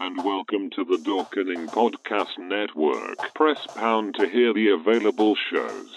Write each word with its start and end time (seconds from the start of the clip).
and 0.00 0.24
welcome 0.24 0.70
to 0.70 0.84
the 0.84 0.96
Dorkening 0.98 1.66
Podcast 1.66 2.38
Network. 2.38 3.34
Press 3.34 3.66
pound 3.74 4.14
to 4.14 4.28
hear 4.28 4.54
the 4.54 4.68
available 4.68 5.34
shows. 5.34 5.90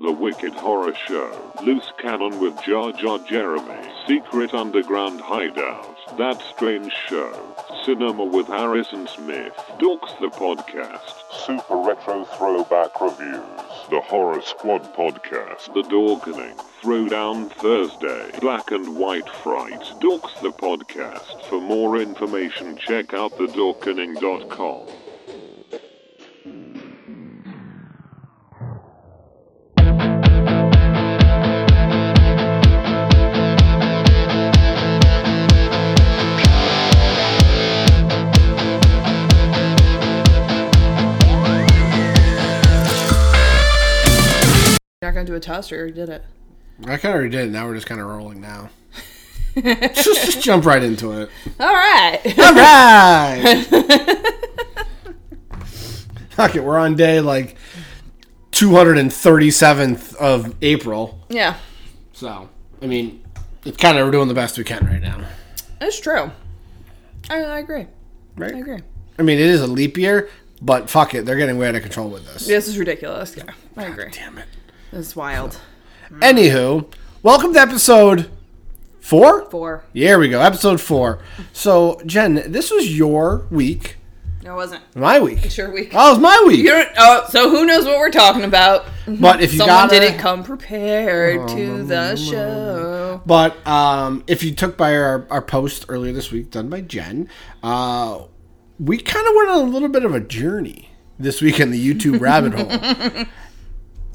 The 0.00 0.12
Wicked 0.12 0.54
Horror 0.54 0.94
Show, 1.06 1.52
Loose 1.62 1.92
Cannon 2.00 2.40
with 2.40 2.54
Jar 2.62 2.92
Jar 2.92 3.18
Jeremy, 3.28 3.90
Secret 4.06 4.54
Underground 4.54 5.20
Hideout, 5.20 6.16
That 6.16 6.40
Strange 6.54 6.92
Show, 7.08 7.56
Cinema 7.86 8.24
with 8.24 8.48
Harrison 8.48 9.06
Smith, 9.06 9.52
Dorks 9.78 10.18
the 10.18 10.26
Podcast, 10.26 11.14
Super 11.30 11.76
Retro 11.76 12.24
Throwback 12.24 13.00
Reviews, 13.00 13.88
The 13.90 14.00
Horror 14.00 14.42
Squad 14.42 14.92
Podcast, 14.92 15.72
The 15.72 15.82
Dorkening, 15.82 16.60
Throwdown 16.82 17.48
Thursday, 17.52 18.36
Black 18.40 18.72
and 18.72 18.96
White 18.96 19.28
Fright, 19.28 19.82
Dorks 20.00 20.34
the 20.42 20.50
Podcast. 20.50 21.44
For 21.44 21.60
more 21.60 21.98
information, 21.98 22.76
check 22.76 23.14
out 23.14 23.30
thedorkening.com. 23.34 25.05
You're 45.06 45.12
not 45.12 45.18
gonna 45.20 45.26
do 45.28 45.34
a 45.36 45.40
test 45.40 45.72
or 45.72 45.86
you 45.86 45.92
did 45.92 46.08
it? 46.08 46.24
I 46.82 46.96
kind 46.96 47.04
of 47.04 47.20
already 47.20 47.30
did. 47.30 47.44
it. 47.46 47.50
Now 47.52 47.64
we're 47.68 47.76
just 47.76 47.86
kind 47.86 48.00
of 48.00 48.08
rolling 48.08 48.40
now. 48.40 48.70
just, 49.54 49.94
just 50.04 50.42
jump 50.42 50.64
right 50.66 50.82
into 50.82 51.12
it. 51.12 51.30
All 51.60 51.72
right. 51.72 52.20
All 52.36 52.54
right. 52.56 53.64
Fuck 56.30 56.56
it. 56.56 56.64
We're 56.64 56.76
on 56.76 56.96
day 56.96 57.20
like 57.20 57.54
237th 58.50 60.16
of 60.16 60.56
April. 60.60 61.20
yeah, 61.28 61.54
So, 62.12 62.48
I 62.82 62.86
mean, 62.86 63.22
it's 63.64 63.76
kind 63.76 63.96
of 63.98 64.06
we're 64.06 64.10
doing 64.10 64.26
the 64.26 64.34
best 64.34 64.58
we 64.58 64.64
can 64.64 64.84
right 64.86 65.00
now. 65.00 65.24
it's 65.80 66.00
true. 66.00 66.32
I, 67.30 67.44
I 67.44 67.58
agree. 67.60 67.86
Right? 68.34 68.56
I 68.56 68.58
agree. 68.58 68.80
I 69.20 69.22
mean, 69.22 69.38
it 69.38 69.46
is 69.46 69.60
a 69.60 69.68
leap 69.68 69.96
year, 69.98 70.28
but 70.60 70.90
fuck 70.90 71.14
it. 71.14 71.24
They're 71.26 71.36
getting 71.36 71.58
way 71.58 71.68
out 71.68 71.76
of 71.76 71.82
control 71.82 72.08
with 72.10 72.26
this. 72.26 72.44
This 72.48 72.66
is 72.66 72.76
ridiculous. 72.76 73.36
Yeah, 73.36 73.44
I 73.76 73.84
agree. 73.84 74.10
Damn 74.10 74.38
it. 74.38 74.46
It's 74.98 75.14
wild. 75.14 75.60
Anywho, 76.10 76.90
welcome 77.22 77.52
to 77.52 77.60
episode 77.60 78.30
four? 78.98 79.44
Four. 79.50 79.84
Here 79.92 80.18
we 80.18 80.30
go. 80.30 80.40
Episode 80.40 80.80
four. 80.80 81.22
So, 81.52 82.00
Jen, 82.06 82.50
this 82.50 82.70
was 82.70 82.96
your 82.96 83.46
week. 83.50 83.98
No, 84.42 84.54
it 84.54 84.56
wasn't. 84.56 84.96
My 84.96 85.20
week. 85.20 85.44
It's 85.44 85.58
your 85.58 85.70
week. 85.70 85.90
Oh, 85.92 86.08
it 86.08 86.10
was 86.12 86.18
my 86.20 86.44
week. 86.46 86.60
You 86.60 86.70
don't, 86.70 86.88
oh, 86.96 87.26
so 87.28 87.50
who 87.50 87.66
knows 87.66 87.84
what 87.84 87.98
we're 87.98 88.10
talking 88.10 88.44
about? 88.44 88.86
But 89.06 89.42
if 89.42 89.52
you 89.52 89.58
Someone 89.58 89.88
got 89.88 89.90
didn't 89.90 90.18
come 90.18 90.42
prepared 90.42 91.46
to 91.50 91.82
the 91.82 92.16
show. 92.16 93.20
But 93.26 93.66
um, 93.66 94.24
if 94.26 94.42
you 94.42 94.54
took 94.54 94.78
by 94.78 94.96
our, 94.96 95.26
our 95.28 95.42
post 95.42 95.84
earlier 95.90 96.14
this 96.14 96.32
week 96.32 96.50
done 96.50 96.70
by 96.70 96.80
Jen, 96.80 97.28
uh, 97.62 98.22
we 98.80 98.96
kind 98.96 99.26
of 99.28 99.34
went 99.36 99.50
on 99.50 99.58
a 99.58 99.70
little 99.70 99.90
bit 99.90 100.06
of 100.06 100.14
a 100.14 100.20
journey 100.20 100.88
this 101.18 101.42
week 101.42 101.60
in 101.60 101.70
the 101.70 101.94
YouTube 101.94 102.18
rabbit 102.18 102.54
hole. 102.54 103.26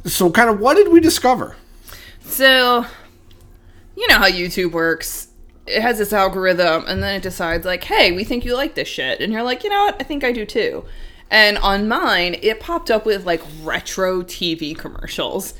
So, 0.06 0.31
kind 0.31 0.50
of, 0.50 0.59
what 0.59 0.75
did 0.75 0.91
we 0.91 1.00
discover? 1.00 1.56
So, 2.22 2.85
you 3.95 4.07
know 4.07 4.17
how 4.17 4.29
YouTube 4.29 4.72
works. 4.72 5.28
It 5.67 5.81
has 5.81 6.00
this 6.00 6.12
algorithm, 6.12 6.85
and 6.88 7.03
then 7.03 7.16
it 7.16 7.23
decides, 7.23 7.66
like, 7.66 7.84
hey, 7.84 8.11
we 8.11 8.23
think 8.23 8.44
you 8.44 8.56
like 8.56 8.73
this 8.73 8.88
shit. 8.88 9.22
And 9.22 9.31
you're 9.31 9.44
like, 9.44 9.63
you 9.63 9.69
know 9.69 9.85
what? 9.85 9.97
I 10.00 10.03
think 10.03 10.23
I 10.23 10.31
do 10.31 10.45
too. 10.45 10.85
And 11.29 11.57
on 11.59 11.88
mine, 11.88 12.35
it 12.41 12.59
popped 12.59 12.90
up 12.90 13.06
with, 13.06 13.25
like, 13.25 13.41
retro 13.61 14.23
TV 14.23 14.78
commercials. 14.78 15.53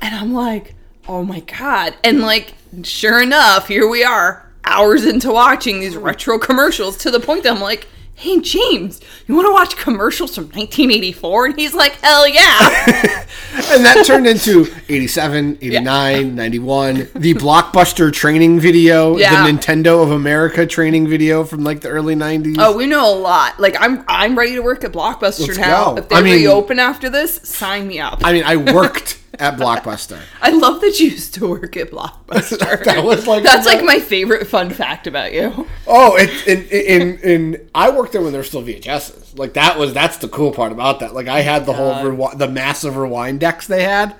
And 0.00 0.14
I'm 0.14 0.32
like, 0.32 0.74
oh 1.06 1.22
my 1.22 1.40
God. 1.40 1.94
And, 2.02 2.22
like, 2.22 2.54
sure 2.82 3.22
enough, 3.22 3.68
here 3.68 3.86
we 3.86 4.02
are, 4.02 4.50
hours 4.64 5.04
into 5.04 5.30
watching 5.30 5.80
these 5.80 5.96
retro 5.96 6.38
commercials 6.38 6.96
to 6.98 7.10
the 7.10 7.20
point 7.20 7.42
that 7.42 7.54
I'm 7.54 7.60
like, 7.60 7.86
hey, 8.22 8.40
James, 8.40 9.00
you 9.26 9.34
want 9.34 9.46
to 9.46 9.52
watch 9.52 9.76
commercials 9.76 10.34
from 10.34 10.44
1984? 10.44 11.46
And 11.46 11.58
he's 11.58 11.74
like, 11.74 11.92
hell 12.00 12.26
yeah. 12.28 13.18
And 13.54 13.84
that 13.84 14.04
turned 14.06 14.26
into 14.26 14.66
87, 14.88 15.58
89, 15.60 16.34
91, 16.34 16.94
the 17.14 17.34
Blockbuster 17.34 18.10
training 18.12 18.60
video, 18.60 19.16
Yeah. 19.18 19.44
the 19.46 19.52
Nintendo 19.52 20.02
of 20.02 20.10
America 20.10 20.66
training 20.66 21.06
video 21.08 21.44
from 21.44 21.62
like 21.64 21.80
the 21.82 21.88
early 21.88 22.14
90s. 22.14 22.56
Oh, 22.58 22.74
we 22.76 22.86
know 22.86 23.12
a 23.12 23.14
lot. 23.14 23.60
Like 23.60 23.76
I'm 23.78 24.04
I'm 24.08 24.38
ready 24.38 24.54
to 24.54 24.60
work 24.62 24.84
at 24.84 24.92
Blockbuster 24.92 25.46
Let's 25.48 25.58
now. 25.58 25.92
go. 25.92 25.96
If 25.98 26.08
they 26.08 26.16
I 26.16 26.22
mean- 26.22 26.34
reopen 26.34 26.78
after 26.78 27.10
this, 27.10 27.34
sign 27.42 27.86
me 27.88 27.98
up. 28.00 28.20
I 28.24 28.32
mean, 28.32 28.44
I 28.44 28.56
worked 28.56 29.18
at 29.38 29.56
Blockbuster. 29.56 30.20
I 30.40 30.50
love 30.50 30.80
that 30.80 31.00
you 31.00 31.10
used 31.10 31.34
to 31.34 31.48
work 31.48 31.76
at 31.76 31.90
Blockbuster. 31.90 32.84
That 32.84 33.04
was 33.04 33.26
like 33.26 33.42
That's 33.42 33.66
like 33.66 33.84
my 33.84 34.00
favorite 34.00 34.46
fun 34.46 34.70
fact 34.70 35.06
about 35.06 35.32
you. 35.32 35.66
Oh, 35.86 36.16
it, 36.16 36.46
in, 36.46 36.66
in 36.68 37.18
in 37.20 37.70
I 37.74 37.90
worked 37.90 38.12
there 38.12 38.22
when 38.22 38.32
there 38.32 38.40
were 38.40 38.44
still 38.44 38.62
VHSs. 38.62 39.38
Like 39.38 39.54
that 39.54 39.78
was 39.78 39.92
that's 39.94 40.18
the 40.18 40.28
cool 40.28 40.52
part 40.52 40.72
about 40.72 41.00
that. 41.00 41.14
Like 41.14 41.28
I 41.28 41.40
had 41.40 41.66
the 41.66 41.72
whole 41.72 41.94
rewi- 41.94 42.36
the 42.36 42.48
massive 42.48 42.96
rewind 42.96 43.40
decks 43.40 43.66
they 43.66 43.84
had. 43.84 44.14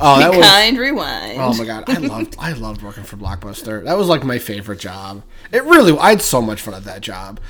Oh, 0.00 0.18
that 0.20 0.30
was 0.30 0.46
kind 0.46 0.78
rewind. 0.78 1.40
oh 1.40 1.54
my 1.54 1.64
god, 1.64 1.84
I 1.88 1.98
loved 1.98 2.36
I 2.38 2.52
loved 2.52 2.82
working 2.82 3.04
for 3.04 3.16
Blockbuster. 3.16 3.84
That 3.84 3.96
was 3.96 4.06
like 4.08 4.24
my 4.24 4.38
favorite 4.38 4.78
job. 4.80 5.22
It 5.52 5.64
really 5.64 5.96
I 5.98 6.10
had 6.10 6.22
so 6.22 6.40
much 6.42 6.60
fun 6.60 6.74
at 6.74 6.84
that 6.84 7.00
job. 7.00 7.40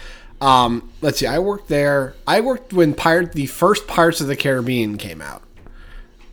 Um, 0.41 0.93
let's 1.01 1.19
see, 1.19 1.27
I 1.27 1.41
worked 1.41 1.69
there. 1.69 2.15
I 2.27 2.41
worked 2.41 2.73
when 2.73 2.95
Pirate 2.95 3.33
the 3.33 3.47
first 3.47 3.87
Pirates 3.87 4.21
of 4.21 4.29
the 4.29 4.37
Caribbean 4.37 4.97
came 4.97 5.21
out. 5.21 5.43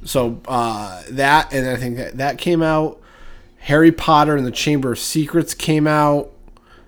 So 0.06 0.40
uh, 0.48 1.04
that 1.12 1.52
and 1.52 1.68
I 1.68 1.76
think 1.76 1.98
that 1.98 2.18
that 2.18 2.38
came 2.38 2.62
out. 2.62 3.02
Harry 3.58 3.92
Potter 3.92 4.36
and 4.36 4.46
the 4.46 4.52
Chamber 4.52 4.92
of 4.94 5.00
Secrets 5.00 5.54
came 5.54 5.88
out. 5.88 6.32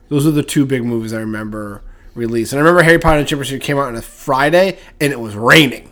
Those 0.10 0.28
are 0.28 0.32
the 0.32 0.44
two 0.44 0.66
big 0.66 0.86
movies 0.86 1.12
I 1.12 1.20
remember 1.20 1.82
released. 2.14 2.54
And 2.54 2.60
I 2.60 2.62
remember 2.62 2.84
Harry 2.84 3.00
Potter 3.00 3.18
and 3.18 3.26
the 3.26 3.30
Chamber 3.30 3.42
of 3.42 3.48
Secrets 3.48 3.66
came 3.66 3.78
out 3.78 3.88
on 3.88 3.96
a 3.96 4.02
Friday 4.02 4.78
and 5.02 5.12
it 5.12 5.20
was 5.20 5.36
raining. 5.36 5.92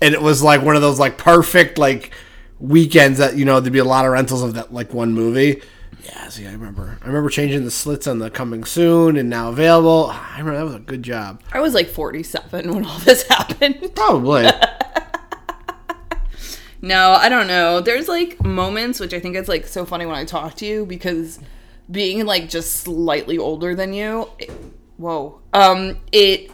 And 0.00 0.12
it 0.14 0.20
was 0.20 0.42
like 0.42 0.62
one 0.62 0.74
of 0.74 0.82
those 0.82 0.98
like 0.98 1.16
perfect 1.18 1.78
like 1.78 2.12
weekends 2.58 3.18
that 3.18 3.36
you 3.36 3.44
know 3.44 3.60
there'd 3.60 3.72
be 3.72 3.78
a 3.78 3.84
lot 3.84 4.04
of 4.04 4.12
rentals 4.12 4.42
of 4.42 4.54
that 4.54 4.72
like 4.72 4.92
one 4.92 5.12
movie. 5.12 5.62
Yeah, 6.04 6.28
see, 6.28 6.46
I 6.48 6.52
remember. 6.52 6.98
I 7.00 7.06
remember 7.06 7.28
changing 7.28 7.64
the 7.64 7.70
slits 7.70 8.08
on 8.08 8.18
the 8.18 8.28
coming 8.28 8.64
soon 8.64 9.16
and 9.16 9.30
now 9.30 9.50
available. 9.50 10.10
I 10.12 10.38
remember 10.38 10.58
that 10.58 10.64
was 10.64 10.74
a 10.74 10.80
good 10.80 11.04
job. 11.04 11.40
I 11.52 11.60
was 11.60 11.74
like 11.74 11.88
47 11.88 12.74
when 12.74 12.84
all 12.84 12.98
this 13.00 13.22
happened. 13.28 13.92
Probably. 13.94 14.48
No, 16.82 17.12
I 17.12 17.28
don't 17.28 17.46
know. 17.46 17.80
There's 17.80 18.08
like 18.08 18.44
moments 18.44 18.98
which 18.98 19.14
I 19.14 19.20
think 19.20 19.36
it's 19.36 19.48
like 19.48 19.66
so 19.66 19.86
funny 19.86 20.04
when 20.04 20.16
I 20.16 20.24
talk 20.24 20.56
to 20.56 20.66
you 20.66 20.84
because 20.84 21.38
being 21.90 22.26
like 22.26 22.48
just 22.48 22.80
slightly 22.80 23.38
older 23.38 23.74
than 23.74 23.92
you, 23.92 24.28
it, 24.38 24.50
whoa, 24.96 25.40
um, 25.52 25.98
it 26.10 26.50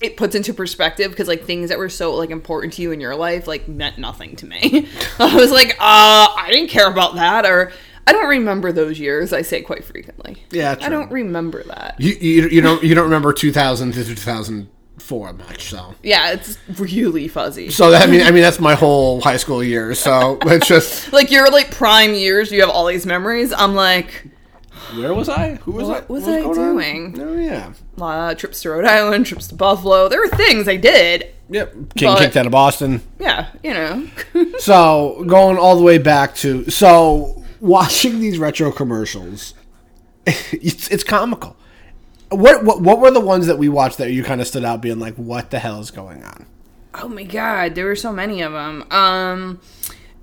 it 0.00 0.16
puts 0.16 0.34
into 0.34 0.52
perspective 0.52 1.12
because 1.12 1.28
like 1.28 1.44
things 1.44 1.68
that 1.68 1.78
were 1.78 1.88
so 1.88 2.14
like 2.14 2.30
important 2.30 2.72
to 2.72 2.82
you 2.82 2.90
in 2.90 3.00
your 3.00 3.14
life 3.14 3.46
like 3.46 3.68
meant 3.68 3.98
nothing 3.98 4.34
to 4.36 4.46
me. 4.46 4.88
I 5.20 5.36
was 5.36 5.52
like, 5.52 5.70
uh, 5.78 6.26
I 6.36 6.48
didn't 6.50 6.70
care 6.70 6.90
about 6.90 7.14
that, 7.14 7.46
or 7.46 7.70
I 8.04 8.12
don't 8.12 8.28
remember 8.28 8.72
those 8.72 8.98
years. 8.98 9.32
I 9.32 9.42
say 9.42 9.62
quite 9.62 9.84
frequently. 9.84 10.44
Yeah, 10.50 10.74
I 10.80 10.88
don't 10.88 11.10
remember 11.12 11.62
that. 11.62 12.00
you, 12.00 12.14
you 12.20 12.48
you 12.48 12.60
don't 12.60 12.82
you 12.82 12.96
don't 12.96 13.04
remember 13.04 13.32
2000 13.32 13.92
to 13.92 14.04
2004 14.98 15.32
much, 15.34 15.64
so. 15.68 15.94
Yeah, 16.02 16.32
it's 16.32 16.58
really 16.78 17.28
fuzzy. 17.28 17.70
So 17.70 17.90
that, 17.90 18.08
I 18.08 18.10
mean, 18.10 18.22
I 18.22 18.30
mean 18.30 18.42
that's 18.42 18.60
my 18.60 18.74
whole 18.82 19.20
high 19.20 19.36
school 19.36 19.62
years. 19.62 19.98
So 19.98 20.38
it's 20.42 20.66
just 20.66 21.12
Like 21.12 21.30
your 21.30 21.50
like 21.50 21.70
prime 21.70 22.14
years, 22.14 22.50
you 22.52 22.60
have 22.60 22.70
all 22.70 22.86
these 22.86 23.06
memories. 23.06 23.52
I'm 23.52 23.74
like, 23.74 24.26
where 24.96 25.14
was 25.14 25.28
I? 25.28 25.54
Who 25.56 25.72
was 25.72 25.88
What 25.88 26.04
I? 26.04 26.12
was 26.12 26.24
What 26.24 26.34
I 26.34 26.42
going 26.42 26.58
on? 26.58 27.12
doing? 27.12 27.20
Oh 27.20 27.34
yeah. 27.36 27.72
uh, 28.00 28.34
trips 28.34 28.62
to 28.62 28.70
Rhode 28.70 28.84
Island, 28.84 29.26
trips 29.26 29.48
to 29.48 29.54
Buffalo. 29.54 30.08
There 30.08 30.20
were 30.20 30.28
things 30.28 30.68
I 30.68 30.76
did. 30.76 31.28
Yep. 31.50 31.94
Getting 31.94 32.16
kicked 32.16 32.36
out 32.36 32.46
of 32.46 32.52
Boston. 32.52 33.02
Yeah, 33.18 33.48
you 33.62 33.74
know. 33.74 34.06
So 34.58 35.24
going 35.26 35.58
all 35.58 35.76
the 35.76 35.82
way 35.82 35.98
back 35.98 36.34
to 36.36 36.70
so 36.70 37.42
watching 37.60 38.20
these 38.20 38.38
retro 38.38 38.70
commercials, 38.72 39.54
it's, 40.26 40.88
it's 40.88 41.02
comical. 41.04 41.56
What, 42.32 42.64
what 42.64 42.80
what 42.80 43.00
were 43.00 43.10
the 43.10 43.20
ones 43.20 43.46
that 43.46 43.58
we 43.58 43.68
watched 43.68 43.98
that 43.98 44.12
you 44.12 44.22
kind 44.22 44.40
of 44.40 44.46
stood 44.46 44.64
out, 44.64 44.80
being 44.80 44.98
like, 44.98 45.14
"What 45.14 45.50
the 45.50 45.58
hell 45.58 45.80
is 45.80 45.90
going 45.90 46.22
on?" 46.22 46.46
Oh 46.94 47.08
my 47.08 47.24
god, 47.24 47.74
there 47.74 47.86
were 47.86 47.96
so 47.96 48.12
many 48.12 48.42
of 48.42 48.52
them. 48.52 48.84
Um, 48.90 49.60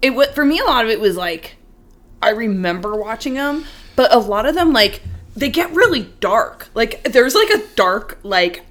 it 0.02 0.12
wa 0.12 0.26
for 0.34 0.46
me 0.46 0.60
a 0.60 0.64
lot 0.64 0.86
of 0.86 0.92
it 0.92 1.00
was 1.00 1.16
like 1.16 1.58
I 2.22 2.30
remember 2.30 2.96
watching 2.96 3.36
them, 3.36 3.66
but 3.96 4.14
a 4.14 4.20
lot 4.20 4.46
of 4.46 4.56
them 4.56 4.74
like 4.74 5.02
they 5.36 5.50
get 5.50 5.72
really 5.72 6.12
dark. 6.20 6.70
Like 6.74 7.04
there's 7.04 7.36
like 7.36 7.50
a 7.50 7.66
dark 7.76 8.20
like 8.24 8.64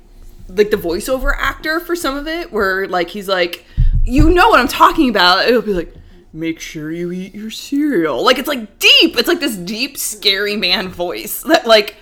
like 0.49 0.71
the 0.71 0.77
voiceover 0.77 1.35
actor 1.37 1.81
for 1.81 1.95
some 1.95 2.17
of 2.17 2.27
it 2.27 2.53
where 2.53 2.87
like 2.89 3.11
he's 3.11 3.29
like 3.29 3.65
you 4.05 4.31
know 4.31 4.49
what 4.49 4.61
I'm 4.61 4.69
talking 4.69 5.09
about. 5.11 5.49
It'll 5.49 5.63
be 5.63 5.75
like 5.75 5.95
make 6.33 6.61
sure 6.61 6.91
you 6.91 7.13
eat 7.13 7.35
your 7.35 7.51
cereal. 7.51 8.23
Like 8.23 8.39
it's 8.39 8.49
like 8.49 8.79
deep. 8.79 9.17
It's 9.17 9.29
like 9.29 9.41
this 9.41 9.57
deep 9.57 9.97
scary 9.97 10.57
man 10.57 10.89
voice 10.89 11.43
that 11.43 11.67
like 11.67 11.97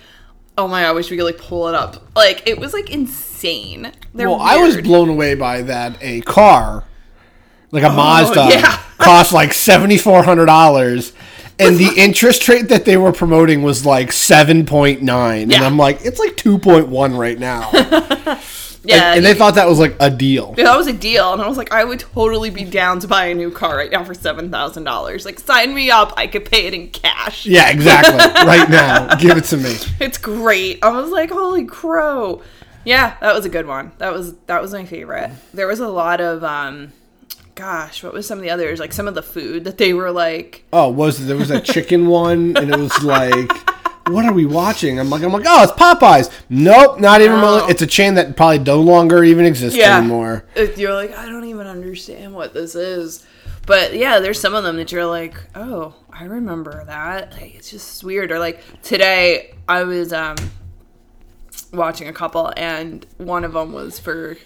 oh 0.57 0.67
my 0.67 0.81
god, 0.81 0.89
I 0.89 0.91
wish 0.93 1.09
we 1.11 1.17
could 1.17 1.25
like 1.25 1.37
pull 1.37 1.67
it 1.67 1.75
up. 1.75 2.03
Like 2.15 2.47
it 2.47 2.59
was 2.59 2.73
like 2.73 2.89
insane. 2.89 3.91
They're 4.13 4.29
Well, 4.29 4.41
I 4.41 4.57
was 4.57 4.77
blown 4.77 5.09
away 5.09 5.35
by 5.35 5.61
that. 5.63 5.97
A 6.01 6.21
car, 6.21 6.83
like 7.71 7.83
a 7.83 7.89
oh, 7.89 7.95
Mazda, 7.95 8.41
Oh, 8.41 8.49
yeah. 8.49 8.81
cost 8.97 9.31
like 9.31 9.53
seventy 9.53 9.97
four 9.97 10.23
hundred 10.23 10.47
dollars, 10.47 11.13
and 11.59 11.77
the 11.77 11.91
interest 11.97 12.47
rate 12.47 12.69
that 12.69 12.85
they 12.85 12.97
were 12.97 13.11
promoting 13.11 13.61
was 13.61 13.85
like 13.85 14.11
seven 14.11 14.65
point 14.65 15.01
nine, 15.01 15.51
and 15.51 15.63
I'm 15.63 15.77
like, 15.77 16.03
it's 16.03 16.19
like 16.19 16.35
two 16.35 16.57
point 16.57 16.87
one 16.87 17.15
right 17.15 17.37
now, 17.37 17.69
yeah, 18.87 19.13
and 19.13 19.25
they 19.25 19.33
thought 19.33 19.55
that 19.55 19.67
was 19.67 19.79
like 19.79 19.95
a 19.99 20.09
deal. 20.09 20.55
Yeah, 20.57 20.65
that 20.65 20.77
was 20.77 20.87
a 20.87 20.93
deal, 20.93 21.33
and 21.33 21.41
I 21.41 21.47
was 21.47 21.57
like, 21.57 21.71
I 21.71 21.83
would 21.83 21.99
totally 21.99 22.49
be 22.49 22.63
down 22.63 22.99
to 23.01 23.07
buy 23.07 23.25
a 23.25 23.35
new 23.35 23.51
car 23.51 23.75
right 23.77 23.91
now 23.91 24.03
for 24.03 24.13
seven 24.13 24.49
thousand 24.49 24.83
dollars. 24.83 25.25
Like, 25.25 25.39
sign 25.39 25.73
me 25.73 25.91
up. 25.91 26.13
I 26.17 26.27
could 26.27 26.45
pay 26.45 26.67
it 26.67 26.73
in 26.73 26.89
cash. 26.89 27.45
Yeah, 27.45 27.69
exactly. 27.69 28.17
right 28.47 28.69
now, 28.69 29.15
give 29.15 29.37
it 29.37 29.43
to 29.45 29.57
me. 29.57 29.75
It's 29.99 30.17
great. 30.17 30.83
I 30.83 30.89
was 30.89 31.11
like, 31.11 31.31
holy 31.31 31.65
crow. 31.65 32.41
Yeah, 32.85 33.17
that 33.19 33.33
was 33.33 33.45
a 33.45 33.49
good 33.49 33.67
one. 33.67 33.91
That 33.97 34.13
was 34.13 34.35
that 34.47 34.61
was 34.61 34.71
my 34.71 34.85
favorite. 34.85 35.31
There 35.53 35.67
was 35.67 35.79
a 35.79 35.89
lot 35.89 36.21
of 36.21 36.43
um 36.43 36.93
gosh, 37.57 38.03
what 38.03 38.13
was 38.13 38.25
some 38.25 38.37
of 38.37 38.43
the 38.43 38.49
others? 38.51 38.79
Like 38.79 38.93
some 38.93 39.07
of 39.07 39.15
the 39.15 39.23
food 39.23 39.65
that 39.65 39.77
they 39.77 39.93
were 39.93 40.11
like 40.11 40.63
Oh, 40.71 40.89
was 40.89 41.25
there 41.25 41.35
was 41.35 41.51
a 41.51 41.59
chicken 41.59 42.07
one, 42.07 42.55
and 42.55 42.69
it 42.69 42.79
was 42.79 43.03
like, 43.03 43.51
what 44.09 44.25
are 44.25 44.33
we 44.33 44.45
watching? 44.45 44.99
I'm 44.99 45.09
like, 45.09 45.23
I'm 45.23 45.31
like, 45.31 45.45
oh, 45.47 45.63
it's 45.63 45.71
Popeyes. 45.73 46.31
Nope, 46.49 46.99
not 46.99 47.21
even. 47.21 47.37
No. 47.39 47.67
It's 47.67 47.81
a 47.81 47.87
chain 47.87 48.15
that 48.15 48.35
probably 48.35 48.59
no 48.59 48.81
longer 48.81 49.23
even 49.23 49.45
exists 49.45 49.77
Yeah. 49.77 49.97
anymore. 49.97 50.45
You're 50.75 50.93
like, 50.93 51.17
I 51.17 51.25
don't 51.25 51.45
even 51.45 51.67
understand 51.67 52.33
what 52.33 52.53
this 52.53 52.75
is. 52.75 53.25
But 53.65 53.95
yeah, 53.95 54.19
there's 54.19 54.39
some 54.39 54.55
of 54.55 54.63
them 54.63 54.77
that 54.77 54.91
you're 54.91 55.05
like, 55.05 55.35
oh, 55.53 55.93
I 56.11 56.23
remember 56.23 56.83
that. 56.85 57.33
Like, 57.33 57.55
it's 57.55 57.69
just 57.69 58.03
weird. 58.03 58.31
Or 58.31 58.39
like 58.39 58.61
today, 58.81 59.53
I 59.67 59.83
was 59.83 60.13
um 60.13 60.37
watching 61.73 62.07
a 62.07 62.13
couple, 62.13 62.53
and 62.55 63.05
one 63.17 63.43
of 63.43 63.53
them 63.53 63.73
was 63.73 63.99
for 63.99 64.37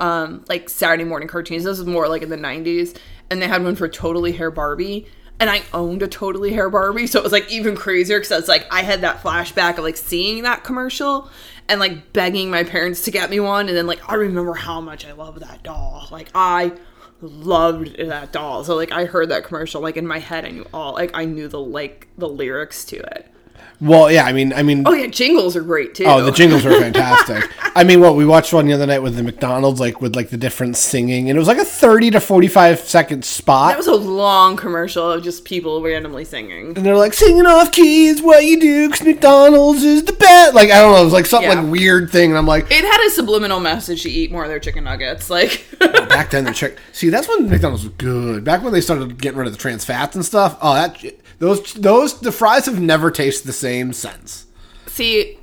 um 0.00 0.44
like 0.48 0.68
Saturday 0.68 1.04
morning 1.04 1.28
cartoons. 1.28 1.64
This 1.64 1.78
was 1.78 1.86
more 1.86 2.08
like 2.08 2.22
in 2.22 2.28
the 2.30 2.36
'90s, 2.36 2.96
and 3.30 3.42
they 3.42 3.48
had 3.48 3.62
one 3.64 3.74
for 3.76 3.88
Totally 3.88 4.32
Hair 4.32 4.52
Barbie. 4.52 5.06
And 5.40 5.48
I 5.48 5.62
owned 5.72 6.02
a 6.02 6.08
Totally 6.08 6.52
Hair 6.52 6.70
Barbie, 6.70 7.06
so 7.06 7.20
it 7.20 7.22
was 7.22 7.32
like 7.32 7.50
even 7.50 7.76
crazier 7.76 8.18
because 8.18 8.32
I 8.32 8.36
was 8.36 8.48
like 8.48 8.66
I 8.72 8.82
had 8.82 9.02
that 9.02 9.22
flashback 9.22 9.78
of 9.78 9.84
like 9.84 9.96
seeing 9.96 10.42
that 10.42 10.64
commercial 10.64 11.30
and 11.68 11.78
like 11.78 12.12
begging 12.12 12.50
my 12.50 12.64
parents 12.64 13.02
to 13.02 13.10
get 13.10 13.30
me 13.30 13.38
one, 13.38 13.68
and 13.68 13.76
then 13.76 13.86
like 13.86 14.00
I 14.10 14.14
remember 14.14 14.54
how 14.54 14.80
much 14.80 15.06
I 15.06 15.12
love 15.12 15.38
that 15.40 15.62
doll. 15.62 16.08
Like 16.10 16.28
I 16.34 16.72
loved 17.20 17.96
that 17.98 18.32
doll. 18.32 18.64
So 18.64 18.74
like 18.74 18.90
I 18.90 19.04
heard 19.04 19.28
that 19.28 19.44
commercial 19.44 19.80
like 19.80 19.96
in 19.96 20.06
my 20.06 20.18
head 20.18 20.44
I 20.44 20.50
knew 20.50 20.66
all 20.74 20.94
like 20.94 21.12
I 21.14 21.24
knew 21.24 21.48
the 21.48 21.60
like 21.60 22.08
the 22.18 22.28
lyrics 22.28 22.84
to 22.86 22.96
it. 22.96 23.30
Well, 23.80 24.10
yeah, 24.10 24.24
I 24.24 24.32
mean, 24.32 24.52
I 24.52 24.62
mean, 24.64 24.82
Oh 24.86 24.92
yeah, 24.92 25.06
jingles 25.06 25.54
are 25.54 25.60
great 25.62 25.94
too. 25.94 26.04
Oh, 26.04 26.22
the 26.24 26.32
jingles 26.32 26.64
were 26.64 26.72
fantastic. 26.80 27.48
I 27.76 27.84
mean, 27.84 28.00
what 28.00 28.16
we 28.16 28.26
watched 28.26 28.52
one 28.52 28.66
the 28.66 28.72
other 28.72 28.86
night 28.86 28.98
with 29.04 29.14
the 29.14 29.22
McDonald's, 29.22 29.78
like 29.78 30.00
with 30.00 30.16
like 30.16 30.30
the 30.30 30.36
different 30.36 30.76
singing, 30.76 31.28
and 31.30 31.36
it 31.36 31.38
was 31.38 31.46
like 31.46 31.58
a 31.58 31.64
thirty 31.64 32.10
to 32.10 32.18
forty-five 32.20 32.80
second 32.80 33.24
spot. 33.24 33.70
That 33.70 33.78
was 33.78 33.86
a 33.86 33.94
long 33.94 34.56
commercial 34.56 35.12
of 35.12 35.22
just 35.22 35.44
people 35.44 35.80
randomly 35.80 36.24
singing. 36.24 36.76
and 36.76 36.84
they're 36.84 36.96
like 36.96 37.14
singing 37.14 37.46
off 37.46 37.70
keys, 37.70 38.20
what 38.20 38.44
you 38.44 38.58
do, 38.58 38.88
because 38.90 39.06
McDonald's 39.06 39.84
is 39.84 40.02
the 40.04 40.12
best. 40.12 40.54
Like 40.54 40.70
I 40.72 40.80
don't 40.80 40.92
know, 40.94 41.00
it 41.02 41.04
was 41.04 41.12
like 41.12 41.26
something 41.26 41.48
Yeah. 41.48 41.60
like 41.60 41.70
weird 41.70 42.10
thing, 42.10 42.30
and 42.30 42.38
I'm 42.38 42.46
like, 42.46 42.64
It 42.72 42.82
had 42.84 43.06
a 43.06 43.10
subliminal 43.10 43.60
message 43.60 44.02
to 44.02 44.10
eat 44.10 44.32
more 44.32 44.42
of 44.42 44.48
their 44.48 44.58
chicken 44.60 44.82
nuggets. 44.84 45.30
Like 45.30 45.64
back 45.78 46.30
then 46.30 46.44
the 46.44 46.52
chick. 46.52 46.78
See, 46.92 47.10
that's 47.10 47.28
when 47.28 47.48
McDonald's 47.48 47.84
was 47.84 47.92
good. 47.94 48.42
Back 48.42 48.64
when 48.64 48.72
they 48.72 48.80
started 48.80 49.20
getting 49.20 49.38
rid 49.38 49.46
of 49.46 49.52
the 49.52 49.58
trans 49.58 49.84
fats 49.84 50.16
and 50.16 50.24
stuff. 50.24 50.58
Oh, 50.60 50.74
that 50.74 50.98
those 51.38 51.74
those 51.74 52.20
the 52.20 52.32
fries 52.32 52.66
have 52.66 52.80
never 52.80 53.10
tasted 53.10 53.46
the 53.46 53.52
same 53.52 53.92
since. 53.92 54.46
See, 54.86 55.38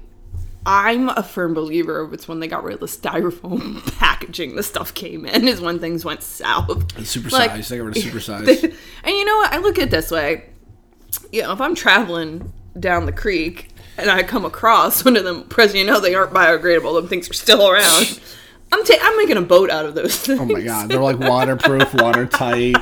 I'm 0.65 1.09
a 1.09 1.24
firm 1.24 1.53
believer 1.53 2.00
of 2.00 2.13
it's 2.13 2.27
when 2.27 2.39
they 2.39 2.47
got 2.47 2.63
rid 2.63 2.74
of 2.75 2.80
the 2.80 2.86
styrofoam 2.88 3.81
packaging 4.00 4.56
the 4.56 4.63
stuff 4.63 4.94
came 4.94 5.25
in 5.25 5.47
is 5.47 5.62
when 5.62 5.80
things 5.80 6.03
went 6.03 6.24
south. 6.24 7.06
Super 7.06 7.30
Like- 7.30 7.51
size. 7.51 7.69
They 7.69 7.77
got 7.77 7.86
rid 7.86 7.97
of 7.97 8.03
super 8.03 8.19
size. 8.19 8.63
and 9.03 9.15
you 9.15 9.25
know 9.25 9.38
what? 9.38 9.53
I 9.53 9.57
look 9.59 9.77
at 9.77 9.86
it 9.86 9.92
this 9.92 10.12
way. 10.12 10.50
You 11.31 11.44
know, 11.44 11.53
if 11.53 11.62
I'm 11.62 11.75
traveling 11.75 12.51
down 12.80 13.06
the 13.06 13.12
creek 13.13 13.69
and 13.97 14.09
I 14.09 14.24
come 14.24 14.44
across 14.44 15.06
one 15.06 15.15
of 15.15 15.24
them, 15.24 15.44
because 15.44 15.74
you 15.74 15.86
know 15.86 16.00
they 16.00 16.13
aren't 16.15 16.33
biodegradable, 16.33 16.95
them 16.95 17.07
things 17.07 17.30
are 17.30 17.33
still 17.33 17.69
around. 17.69 18.19
I'm 18.74 18.83
ta- 18.83 18.97
I'm 19.01 19.15
making 19.18 19.38
a 19.38 19.42
boat 19.42 19.69
out 19.69 19.86
of 19.86 19.95
those 19.95 20.18
things. 20.18 20.39
Oh 20.42 20.45
my 20.45 20.62
god, 20.62 20.89
they're 20.89 21.00
like 21.00 21.19
waterproof, 21.19 21.94
watertight. 21.94 22.75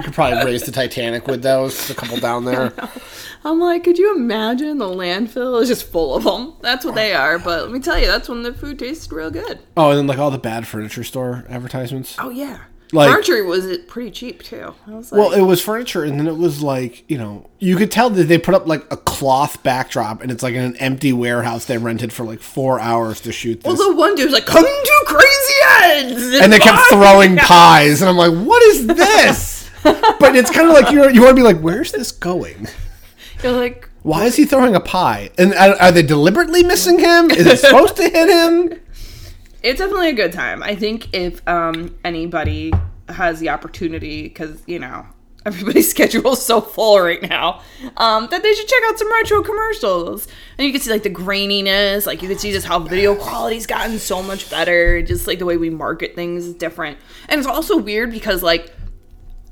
You 0.00 0.04
could 0.04 0.14
probably 0.14 0.42
raise 0.44 0.62
the 0.62 0.72
Titanic 0.72 1.26
with 1.26 1.42
those. 1.42 1.90
A 1.90 1.94
couple 1.94 2.18
down 2.18 2.46
there. 2.46 2.72
I'm 3.44 3.60
like, 3.60 3.84
could 3.84 3.98
you 3.98 4.16
imagine 4.16 4.78
the 4.78 4.86
landfill 4.86 5.60
is 5.60 5.68
just 5.68 5.86
full 5.90 6.14
of 6.14 6.24
them? 6.24 6.54
That's 6.62 6.84
what 6.86 6.94
they 6.94 7.14
oh, 7.14 7.18
are. 7.18 7.38
But 7.38 7.64
let 7.64 7.70
me 7.70 7.80
tell 7.80 7.98
you, 7.98 8.06
that's 8.06 8.28
when 8.28 8.42
the 8.42 8.54
food 8.54 8.78
tasted 8.78 9.12
real 9.12 9.30
good. 9.30 9.58
Oh, 9.76 9.90
and 9.90 9.98
then 9.98 10.06
like 10.06 10.18
all 10.18 10.30
the 10.30 10.38
bad 10.38 10.66
furniture 10.66 11.04
store 11.04 11.44
advertisements. 11.50 12.16
Oh 12.18 12.30
yeah, 12.30 12.60
Like- 12.92 13.10
furniture 13.10 13.44
was 13.44 13.78
pretty 13.88 14.10
cheap 14.10 14.42
too. 14.42 14.74
I 14.86 14.90
was 14.90 15.12
like, 15.12 15.18
Well, 15.18 15.32
it 15.32 15.42
was 15.42 15.62
furniture, 15.62 16.02
and 16.04 16.18
then 16.18 16.26
it 16.26 16.36
was 16.36 16.62
like 16.62 17.04
you 17.10 17.18
know 17.18 17.48
you 17.58 17.76
could 17.76 17.90
tell 17.90 18.08
that 18.10 18.24
they 18.24 18.38
put 18.38 18.54
up 18.54 18.66
like 18.66 18.90
a 18.90 18.96
cloth 18.96 19.62
backdrop, 19.62 20.22
and 20.22 20.30
it's 20.32 20.42
like 20.42 20.54
in 20.54 20.62
an 20.62 20.76
empty 20.76 21.12
warehouse 21.12 21.66
they 21.66 21.76
rented 21.78 22.12
for 22.12 22.24
like 22.24 22.40
four 22.40 22.80
hours 22.80 23.20
to 23.22 23.32
shoot 23.32 23.62
this. 23.62 23.78
well, 23.78 23.90
the 23.90 23.96
one 23.96 24.14
dude's 24.14 24.32
like, 24.32 24.46
"Come 24.46 24.64
to 24.64 25.04
Crazy 25.06 25.54
Heads," 25.68 26.40
and 26.40 26.52
they 26.52 26.58
kept 26.58 26.78
throwing 26.90 27.36
pies, 27.38 28.00
and 28.02 28.08
I'm 28.08 28.16
like, 28.16 28.32
what 28.46 28.62
is 28.64 28.86
this? 28.86 29.58
but 29.82 30.36
it's 30.36 30.50
kind 30.50 30.68
of 30.68 30.74
like 30.74 30.90
you 30.90 31.08
you 31.10 31.22
want 31.22 31.30
to 31.30 31.34
be 31.34 31.42
like, 31.42 31.58
where's 31.58 31.92
this 31.92 32.12
going? 32.12 32.68
You're 33.42 33.52
like, 33.52 33.88
Why 34.02 34.24
is 34.24 34.36
he 34.36 34.44
throwing 34.44 34.74
a 34.74 34.80
pie? 34.80 35.30
And 35.38 35.54
are, 35.54 35.74
are 35.80 35.92
they 35.92 36.02
deliberately 36.02 36.62
missing 36.62 36.98
him? 36.98 37.30
Is 37.30 37.46
it 37.46 37.58
supposed 37.58 37.96
to 37.96 38.02
hit 38.02 38.28
him? 38.28 38.80
it's 39.62 39.78
definitely 39.78 40.10
a 40.10 40.14
good 40.14 40.32
time. 40.32 40.62
I 40.62 40.74
think 40.74 41.08
if 41.12 41.46
um, 41.48 41.96
anybody 42.04 42.72
has 43.08 43.40
the 43.40 43.48
opportunity, 43.48 44.22
because 44.22 44.62
you 44.66 44.78
know 44.78 45.06
everybody's 45.46 45.90
schedule 45.96 46.32
is 46.32 46.42
so 46.44 46.60
full 46.60 47.00
right 47.00 47.22
now, 47.22 47.62
um, 47.96 48.28
that 48.30 48.42
they 48.42 48.54
should 48.54 48.68
check 48.68 48.82
out 48.86 48.98
some 48.98 49.10
retro 49.12 49.42
commercials. 49.42 50.28
And 50.58 50.66
you 50.66 50.72
can 50.72 50.80
see 50.80 50.90
like 50.90 51.02
the 51.02 51.10
graininess, 51.10 52.06
like 52.06 52.22
you 52.22 52.28
can 52.28 52.38
see 52.38 52.52
just 52.52 52.66
how 52.66 52.78
video 52.78 53.14
quality's 53.14 53.66
gotten 53.66 53.98
so 53.98 54.22
much 54.22 54.50
better. 54.50 55.02
Just 55.02 55.26
like 55.26 55.38
the 55.38 55.46
way 55.46 55.56
we 55.56 55.70
market 55.70 56.14
things 56.14 56.46
is 56.46 56.54
different, 56.54 56.98
and 57.28 57.38
it's 57.38 57.48
also 57.48 57.76
weird 57.76 58.10
because 58.10 58.42
like 58.42 58.74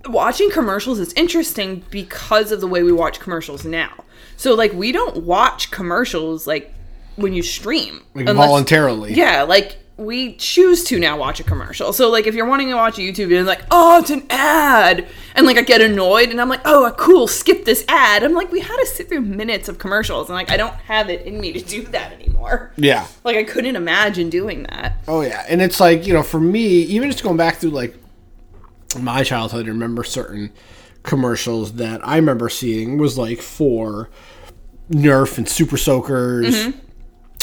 watching 0.06 0.50
commercials 0.50 0.98
is 0.98 1.12
interesting 1.14 1.84
because 1.90 2.52
of 2.52 2.60
the 2.60 2.66
way 2.66 2.82
we 2.82 2.92
watch 2.92 3.20
commercials 3.20 3.64
now. 3.64 3.90
So 4.36 4.54
like 4.54 4.72
we 4.72 4.92
don't 4.92 5.24
watch 5.24 5.70
commercials 5.70 6.46
like 6.46 6.72
when 7.16 7.32
you 7.32 7.42
stream 7.42 8.02
Like 8.14 8.28
unless- 8.28 8.46
voluntarily. 8.48 9.12
yeah, 9.14 9.42
like 9.42 9.76
we 9.96 10.34
choose 10.36 10.84
to 10.84 10.96
now 11.00 11.18
watch 11.18 11.40
a 11.40 11.42
commercial. 11.42 11.92
So 11.92 12.08
like 12.08 12.28
if 12.28 12.34
you're 12.36 12.46
wanting 12.46 12.68
to 12.68 12.76
watch 12.76 12.98
a 12.98 13.00
YouTube 13.00 13.16
video 13.16 13.38
and 13.38 13.46
like, 13.48 13.62
oh, 13.72 13.98
it's 13.98 14.10
an 14.10 14.24
ad, 14.30 15.04
and 15.34 15.44
like 15.44 15.56
I 15.58 15.62
get 15.62 15.80
annoyed 15.80 16.28
and 16.28 16.40
I'm 16.40 16.48
like, 16.48 16.60
oh, 16.64 16.94
cool, 16.96 17.26
skip 17.26 17.64
this 17.64 17.84
ad. 17.88 18.22
I'm 18.22 18.32
like, 18.32 18.52
we 18.52 18.60
had 18.60 18.76
to 18.76 18.86
sit 18.86 19.08
through 19.08 19.22
minutes 19.22 19.68
of 19.68 19.78
commercials, 19.78 20.28
and 20.28 20.36
like 20.36 20.52
I 20.52 20.56
don't 20.56 20.74
have 20.74 21.10
it 21.10 21.26
in 21.26 21.40
me 21.40 21.52
to 21.52 21.60
do 21.60 21.82
that 21.86 22.12
anymore. 22.12 22.70
Yeah. 22.76 23.08
Like 23.24 23.36
I 23.36 23.42
couldn't 23.42 23.74
imagine 23.74 24.30
doing 24.30 24.62
that. 24.70 24.98
Oh 25.08 25.22
yeah, 25.22 25.44
and 25.48 25.60
it's 25.60 25.80
like 25.80 26.06
you 26.06 26.12
know, 26.14 26.22
for 26.22 26.38
me, 26.38 26.60
even 26.82 27.10
just 27.10 27.24
going 27.24 27.36
back 27.36 27.56
through 27.56 27.70
like 27.70 27.96
my 28.99 29.23
childhood, 29.25 29.66
I 29.66 29.68
remember 29.68 30.04
certain 30.04 30.52
commercials 31.02 31.75
that 31.75 32.07
I 32.07 32.16
remember 32.16 32.49
seeing 32.49 32.99
was 32.99 33.16
like 33.18 33.40
for 33.40 34.09
Nerf 34.90 35.38
and 35.38 35.49
Super 35.49 35.76
Soakers. 35.76 36.54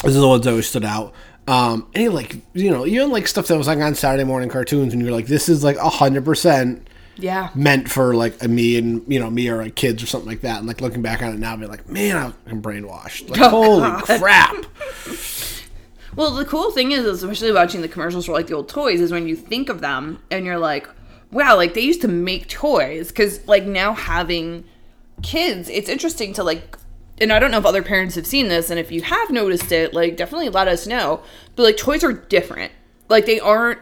Those 0.02 0.16
are 0.16 0.20
the 0.20 0.28
ones 0.28 0.44
that 0.44 0.50
always 0.50 0.68
stood 0.68 0.84
out. 0.84 1.12
Um, 1.48 1.88
any 1.94 2.08
like 2.08 2.36
you 2.54 2.70
know, 2.70 2.86
even 2.86 3.10
like 3.10 3.28
stuff 3.28 3.46
that 3.48 3.56
was 3.56 3.66
like 3.68 3.78
on 3.78 3.94
Saturday 3.94 4.24
morning 4.24 4.48
cartoons, 4.48 4.92
and 4.92 5.00
you're 5.02 5.12
like, 5.12 5.26
this 5.26 5.48
is 5.48 5.62
like 5.62 5.76
hundred 5.78 6.24
percent 6.24 6.88
Yeah. 7.16 7.50
meant 7.54 7.88
for 7.88 8.14
like 8.14 8.42
a 8.42 8.48
me 8.48 8.76
and 8.76 9.02
you 9.06 9.20
know 9.20 9.30
me 9.30 9.48
or 9.48 9.62
like 9.62 9.76
kids 9.76 10.02
or 10.02 10.06
something 10.06 10.28
like 10.28 10.40
that. 10.40 10.58
And 10.58 10.66
like 10.66 10.80
looking 10.80 11.02
back 11.02 11.22
on 11.22 11.32
it 11.32 11.38
now, 11.38 11.52
I'd 11.52 11.60
be 11.60 11.66
like, 11.66 11.88
man, 11.88 12.34
I'm 12.48 12.60
brainwashed. 12.60 13.30
Like, 13.30 13.40
Oh, 13.40 13.80
holy 13.80 14.18
crap! 14.18 14.66
Well, 16.16 16.32
the 16.34 16.44
cool 16.46 16.70
thing 16.72 16.92
is, 16.92 17.04
especially 17.04 17.52
watching 17.52 17.80
the 17.82 17.88
commercials 17.88 18.26
for 18.26 18.32
like 18.32 18.46
the 18.48 18.54
old 18.54 18.68
toys, 18.68 19.00
is 19.00 19.12
when 19.12 19.28
you 19.28 19.36
think 19.36 19.68
of 19.68 19.80
them 19.80 20.20
and 20.30 20.44
you're 20.46 20.58
like, 20.58 20.88
wow, 21.30 21.56
like 21.56 21.74
they 21.74 21.80
used 21.80 22.00
to 22.02 22.08
make 22.08 22.48
toys. 22.48 23.08
Because 23.08 23.46
like 23.46 23.64
now 23.64 23.92
having 23.94 24.64
kids, 25.22 25.68
it's 25.68 25.88
interesting 25.88 26.32
to 26.34 26.42
like, 26.42 26.78
and 27.18 27.32
I 27.32 27.38
don't 27.38 27.50
know 27.50 27.58
if 27.58 27.66
other 27.66 27.82
parents 27.82 28.14
have 28.14 28.26
seen 28.26 28.48
this, 28.48 28.70
and 28.70 28.78
if 28.78 28.92
you 28.92 29.02
have 29.02 29.30
noticed 29.30 29.72
it, 29.72 29.94
like 29.94 30.16
definitely 30.16 30.48
let 30.48 30.68
us 30.68 30.86
know. 30.86 31.22
But 31.54 31.62
like 31.62 31.76
toys 31.76 32.04
are 32.04 32.12
different. 32.12 32.72
Like 33.08 33.26
they 33.26 33.40
aren't. 33.40 33.80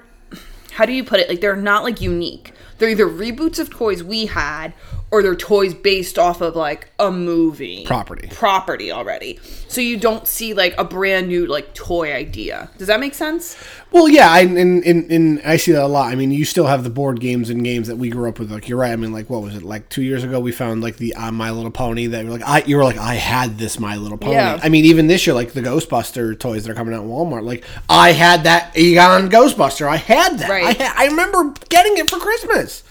how 0.73 0.85
do 0.85 0.93
you 0.93 1.05
put 1.05 1.21
it? 1.21 1.29
Like 1.29 1.41
they're 1.41 1.57
not 1.57 1.85
like 1.85 2.01
unique. 2.01 2.53
They're 2.79 2.91
either 2.91 3.07
reboots 3.07 3.59
of 3.59 3.71
toys 3.71 4.03
we 4.03 4.27
had 4.27 4.75
or 5.15 5.23
they're 5.23 5.37
toys 5.37 5.75
based 5.75 6.19
off 6.19 6.41
of 6.41 6.57
like 6.57 6.89
a 6.99 7.09
movie 7.09 7.85
Property. 7.87 8.29
property 8.33 8.91
already. 8.91 9.39
So 9.69 9.81
you 9.81 9.97
don't 9.97 10.27
see 10.27 10.55
like 10.55 10.75
a 10.77 10.83
brand 10.83 11.29
new 11.29 11.47
like 11.47 11.73
toy 11.73 12.13
idea. 12.13 12.69
Does 12.79 12.89
that 12.89 12.99
make 12.99 13.15
sense? 13.15 13.57
Well, 13.93 14.09
yeah, 14.09 14.29
I, 14.29 14.41
and, 14.41 14.83
and, 14.85 15.13
and 15.13 15.41
I 15.45 15.57
see 15.57 15.71
that 15.71 15.85
a 15.85 15.87
lot. 15.87 16.11
I 16.11 16.17
mean, 16.17 16.33
you 16.33 16.45
still 16.45 16.67
have 16.67 16.83
the 16.83 16.91
board 16.91 17.21
games 17.21 17.49
and 17.49 17.63
games 17.63 17.87
that 17.87 17.95
we 17.95 18.11
grew 18.11 18.29
up 18.29 18.41
with. 18.41 18.51
Like 18.51 18.69
you're 18.69 18.77
right. 18.77 18.91
I 18.91 18.97
mean, 18.97 19.13
like 19.13 19.31
what 19.31 19.41
was 19.41 19.55
it? 19.55 19.63
Like 19.63 19.89
two 19.89 20.03
years 20.03 20.25
ago, 20.25 20.41
we 20.41 20.51
found 20.51 20.83
like 20.83 20.97
the 20.97 21.15
uh, 21.15 21.31
My 21.31 21.53
Little 21.53 21.71
Pony. 21.71 22.09
That 22.09 22.25
were 22.25 22.33
like 22.33 22.43
I, 22.43 22.65
you 22.65 22.77
were 22.77 22.83
like 22.83 22.99
I 22.99 23.15
had 23.15 23.57
this 23.57 23.79
My 23.79 23.95
Little 23.95 24.19
Pony. 24.19 24.35
Yeah. 24.35 24.59
I 24.61 24.69
mean, 24.69 24.85
even 24.85 25.07
this 25.07 25.29
year, 25.29 25.35
like 25.35 25.53
the 25.53 25.63
Ghostbuster 25.63 26.37
toys 26.37 26.65
that 26.65 26.73
are 26.73 26.75
coming 26.75 26.93
out 26.93 27.05
in 27.05 27.09
Walmart. 27.09 27.45
Like 27.45 27.63
I 27.89 28.11
had 28.11 28.43
that 28.45 28.77
Egon 28.77 29.31
Ghostbuster. 29.31 29.87
I 29.87 29.99
had 29.99 30.41
that. 30.41 30.51
Right. 30.51 30.81
I, 30.81 30.85
ha- 30.85 30.95
I 30.97 31.07
remember 31.07 31.55
getting 31.69 31.97
it 31.99 32.11
for 32.11 32.19
Christmas. 32.19 32.83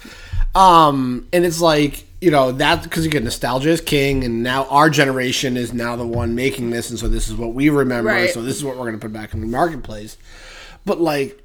Um, 0.55 1.27
and 1.33 1.43
it's 1.45 1.59
like 1.59 2.02
you 2.23 2.31
know 2.31 2.51
that 2.53 2.83
because 2.83 3.03
you 3.05 3.11
get 3.11 3.23
nostalgia 3.23 3.69
is 3.69 3.81
king, 3.81 4.23
and 4.23 4.41
now 4.43 4.65
our 4.65 4.89
generation 4.89 5.57
is 5.57 5.73
now 5.73 5.95
the 5.95 6.07
one 6.07 6.33
making 6.35 6.69
this, 6.69 6.89
and 6.89 6.97
so 6.97 7.07
this 7.07 7.27
is 7.27 7.35
what 7.35 7.53
we 7.53 7.69
remember. 7.69 8.09
Right. 8.11 8.29
So 8.29 8.41
this 8.41 8.55
is 8.55 8.63
what 8.63 8.75
we're 8.77 8.83
going 8.83 8.99
to 8.99 9.05
put 9.05 9.13
back 9.13 9.33
in 9.33 9.41
the 9.41 9.47
marketplace. 9.47 10.17
But 10.85 10.99
like, 11.01 11.39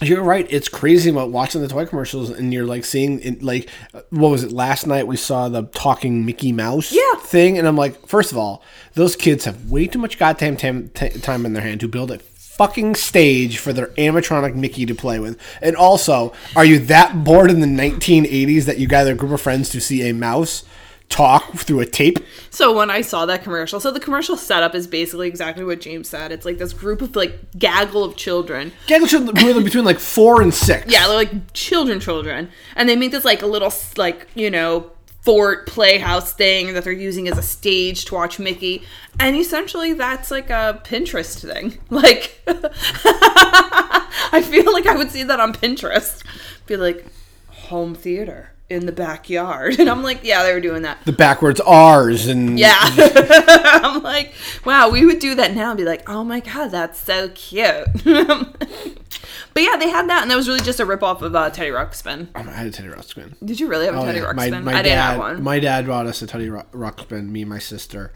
you're 0.00 0.22
right. 0.22 0.46
It's 0.48 0.68
crazy 0.68 1.10
about 1.10 1.30
watching 1.30 1.60
the 1.60 1.68
toy 1.68 1.84
commercials, 1.84 2.30
and 2.30 2.52
you're 2.52 2.64
like 2.66 2.84
seeing 2.84 3.20
it. 3.20 3.42
Like, 3.42 3.68
what 4.10 4.28
was 4.30 4.44
it 4.44 4.52
last 4.52 4.86
night? 4.86 5.06
We 5.06 5.16
saw 5.16 5.48
the 5.48 5.64
talking 5.64 6.24
Mickey 6.24 6.52
Mouse 6.52 6.92
Yeah. 6.92 7.20
thing, 7.22 7.58
and 7.58 7.66
I'm 7.66 7.76
like, 7.76 8.06
first 8.06 8.30
of 8.32 8.38
all, 8.38 8.62
those 8.94 9.16
kids 9.16 9.44
have 9.44 9.70
way 9.70 9.86
too 9.86 9.98
much 9.98 10.18
goddamn 10.18 10.56
tam- 10.56 10.88
t- 10.90 11.08
time 11.20 11.44
in 11.44 11.52
their 11.52 11.62
hand 11.62 11.80
to 11.80 11.88
build 11.88 12.10
a 12.10 12.18
fucking 12.58 12.96
stage 12.96 13.58
for 13.58 13.72
their 13.72 13.86
animatronic 13.88 14.54
Mickey 14.54 14.84
to 14.84 14.94
play 14.94 15.18
with. 15.18 15.40
And 15.62 15.76
also, 15.76 16.32
are 16.56 16.64
you 16.64 16.78
that 16.80 17.24
bored 17.24 17.50
in 17.50 17.60
the 17.60 17.66
1980s 17.66 18.64
that 18.64 18.78
you 18.78 18.88
gather 18.88 19.12
a 19.12 19.14
group 19.14 19.32
of 19.32 19.40
friends 19.40 19.70
to 19.70 19.80
see 19.80 20.08
a 20.08 20.12
mouse 20.12 20.64
talk 21.08 21.54
through 21.54 21.80
a 21.80 21.86
tape? 21.86 22.18
So 22.50 22.76
when 22.76 22.90
I 22.90 23.00
saw 23.00 23.26
that 23.26 23.44
commercial, 23.44 23.78
so 23.78 23.92
the 23.92 24.00
commercial 24.00 24.36
setup 24.36 24.74
is 24.74 24.88
basically 24.88 25.28
exactly 25.28 25.64
what 25.64 25.80
James 25.80 26.08
said. 26.08 26.32
It's 26.32 26.44
like 26.44 26.58
this 26.58 26.72
group 26.72 27.00
of 27.00 27.14
like 27.14 27.56
gaggle 27.56 28.02
of 28.02 28.16
children. 28.16 28.72
Gaggle 28.88 29.06
children 29.06 29.64
between 29.64 29.84
like 29.84 30.00
four 30.00 30.42
and 30.42 30.52
six. 30.52 30.92
Yeah, 30.92 31.06
they're 31.06 31.16
like 31.16 31.52
children, 31.52 32.00
children, 32.00 32.50
and 32.74 32.88
they 32.88 32.96
make 32.96 33.12
this 33.12 33.24
like 33.24 33.42
a 33.42 33.46
little 33.46 33.72
like 33.96 34.26
you 34.34 34.50
know 34.50 34.90
fort 35.28 35.66
playhouse 35.66 36.32
thing 36.32 36.72
that 36.72 36.84
they're 36.84 36.92
using 36.94 37.28
as 37.28 37.36
a 37.36 37.42
stage 37.42 38.06
to 38.06 38.14
watch 38.14 38.38
Mickey, 38.38 38.82
and 39.20 39.36
essentially 39.36 39.92
that's 39.92 40.30
like 40.30 40.48
a 40.48 40.80
Pinterest 40.86 41.38
thing. 41.38 41.76
Like, 41.90 42.40
I 42.46 44.42
feel 44.42 44.72
like 44.72 44.86
I 44.86 44.96
would 44.96 45.10
see 45.10 45.24
that 45.24 45.38
on 45.38 45.52
Pinterest. 45.52 46.24
Be 46.64 46.78
like, 46.78 47.04
home 47.50 47.94
theater 47.94 48.52
in 48.70 48.84
the 48.86 48.92
backyard, 48.92 49.76
and 49.80 49.88
I'm 49.88 50.02
like, 50.02 50.20
yeah, 50.24 50.42
they 50.42 50.52
were 50.52 50.60
doing 50.60 50.82
that. 50.82 50.98
the 51.04 51.12
backwards 51.12 51.60
R's 51.60 52.26
and 52.26 52.58
Yeah. 52.58 52.76
I'm 52.80 54.02
like, 54.02 54.32
wow, 54.64 54.90
we 54.90 55.06
would 55.06 55.18
do 55.20 55.34
that 55.36 55.54
now 55.54 55.70
and 55.70 55.78
be 55.78 55.84
like, 55.84 56.08
oh 56.08 56.22
my 56.24 56.40
god, 56.40 56.68
that's 56.68 56.98
so 57.00 57.28
cute. 57.30 57.86
but 58.04 59.62
yeah, 59.62 59.76
they 59.76 59.88
had 59.88 60.08
that, 60.08 60.22
and 60.22 60.30
that 60.30 60.36
was 60.36 60.48
really 60.48 60.60
just 60.60 60.80
a 60.80 60.86
ripoff 60.86 61.22
of 61.22 61.34
uh, 61.34 61.50
Teddy 61.50 61.70
Ruxpin. 61.70 62.28
I 62.34 62.42
had 62.42 62.66
a 62.66 62.70
Teddy 62.70 62.88
Ruxpin. 62.88 63.34
Did 63.44 63.58
you 63.60 63.68
really 63.68 63.86
have 63.86 63.94
a 63.94 63.98
Oh, 64.00 64.04
Teddy 64.04 64.18
yeah. 64.18 64.26
Ruxpin? 64.32 64.50
My, 64.50 64.60
my 64.60 64.72
I 64.72 64.74
dad, 64.76 64.82
didn't 64.82 64.98
have 64.98 65.18
one. 65.18 65.42
My 65.42 65.60
dad 65.60 65.86
bought 65.86 66.06
us 66.06 66.22
a 66.22 66.26
Teddy 66.26 66.50
Ru- 66.50 66.62
Ruxpin, 66.72 67.28
me 67.30 67.42
and 67.42 67.50
my 67.50 67.58
sister, 67.58 68.12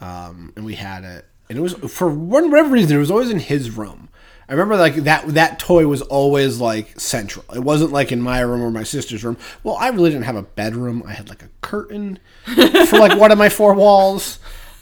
um, 0.00 0.52
and 0.56 0.64
we 0.64 0.74
had 0.74 1.04
it. 1.04 1.24
And 1.48 1.58
it 1.58 1.60
was 1.60 1.74
for 1.74 2.08
one 2.08 2.50
whatever 2.50 2.70
reason, 2.70 2.96
it 2.96 3.00
was 3.00 3.10
always 3.10 3.30
in 3.30 3.38
his 3.38 3.70
room. 3.70 4.08
I 4.48 4.52
remember 4.52 4.76
like 4.76 4.96
that 4.96 5.26
that 5.28 5.58
toy 5.58 5.86
was 5.86 6.02
always 6.02 6.60
like 6.60 6.98
central. 7.00 7.44
It 7.54 7.60
wasn't 7.60 7.92
like 7.92 8.12
in 8.12 8.20
my 8.20 8.40
room 8.40 8.62
or 8.62 8.70
my 8.70 8.82
sister's 8.82 9.24
room. 9.24 9.36
Well, 9.62 9.76
I 9.76 9.88
really 9.88 10.10
didn't 10.10 10.24
have 10.24 10.36
a 10.36 10.42
bedroom. 10.42 11.02
I 11.06 11.12
had 11.12 11.28
like 11.28 11.42
a 11.42 11.48
curtain 11.62 12.18
for 12.44 12.98
like 12.98 13.18
one 13.18 13.32
of 13.32 13.38
my 13.38 13.48
four 13.48 13.74
walls. 13.74 14.38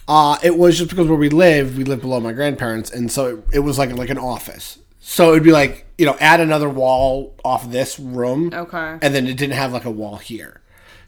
Uh, 0.08 0.36
it 0.42 0.56
was 0.58 0.78
just 0.78 0.90
because 0.90 1.06
where 1.06 1.18
we 1.18 1.28
lived, 1.28 1.78
we 1.78 1.84
lived 1.84 2.02
below 2.02 2.18
my 2.18 2.32
grandparents, 2.32 2.90
and 2.90 3.10
so 3.10 3.26
it, 3.26 3.44
it 3.54 3.58
was 3.60 3.78
like 3.78 3.92
like 3.92 4.10
an 4.10 4.18
office. 4.18 4.78
So 4.98 5.32
it'd 5.32 5.44
be 5.44 5.52
like 5.52 5.86
you 5.98 6.06
know 6.06 6.16
add 6.18 6.40
another 6.40 6.68
wall 6.68 7.36
off 7.44 7.70
this 7.70 7.98
room, 8.00 8.50
Okay. 8.52 8.98
and 9.02 9.14
then 9.14 9.26
it 9.26 9.36
didn't 9.36 9.54
have 9.54 9.72
like 9.72 9.84
a 9.84 9.90
wall 9.90 10.16
here. 10.16 10.60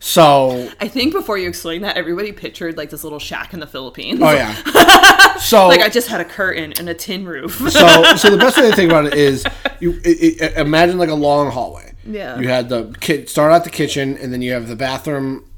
So 0.06 0.70
I 0.80 0.86
think 0.86 1.14
before 1.14 1.38
you 1.38 1.48
explain 1.48 1.80
that, 1.80 1.96
everybody 1.96 2.30
pictured 2.30 2.76
like 2.76 2.90
this 2.90 3.04
little 3.04 3.18
shack 3.18 3.54
in 3.54 3.60
the 3.60 3.66
Philippines. 3.66 4.20
oh 4.22 4.32
yeah, 4.32 5.36
so 5.38 5.66
like 5.66 5.80
I 5.80 5.88
just 5.88 6.08
had 6.08 6.20
a 6.20 6.26
curtain 6.26 6.74
and 6.74 6.90
a 6.90 6.94
tin 6.94 7.24
roof. 7.24 7.54
so 7.70 8.14
so 8.14 8.28
the 8.30 8.36
best 8.36 8.58
way 8.58 8.68
to 8.68 8.76
think 8.76 8.90
about 8.90 9.06
it 9.06 9.14
is 9.14 9.46
you 9.80 9.98
i 10.04 10.52
i 10.58 10.60
imagine 10.60 10.98
like 10.98 11.08
a 11.08 11.14
long 11.14 11.50
hallway. 11.50 11.94
Yeah. 12.04 12.38
You 12.38 12.48
had 12.48 12.68
the 12.68 12.94
kid 13.00 13.30
start 13.30 13.50
out 13.50 13.64
the 13.64 13.70
kitchen, 13.70 14.18
and 14.18 14.30
then 14.30 14.42
you 14.42 14.52
have 14.52 14.68
the 14.68 14.76
bathroom 14.76 15.50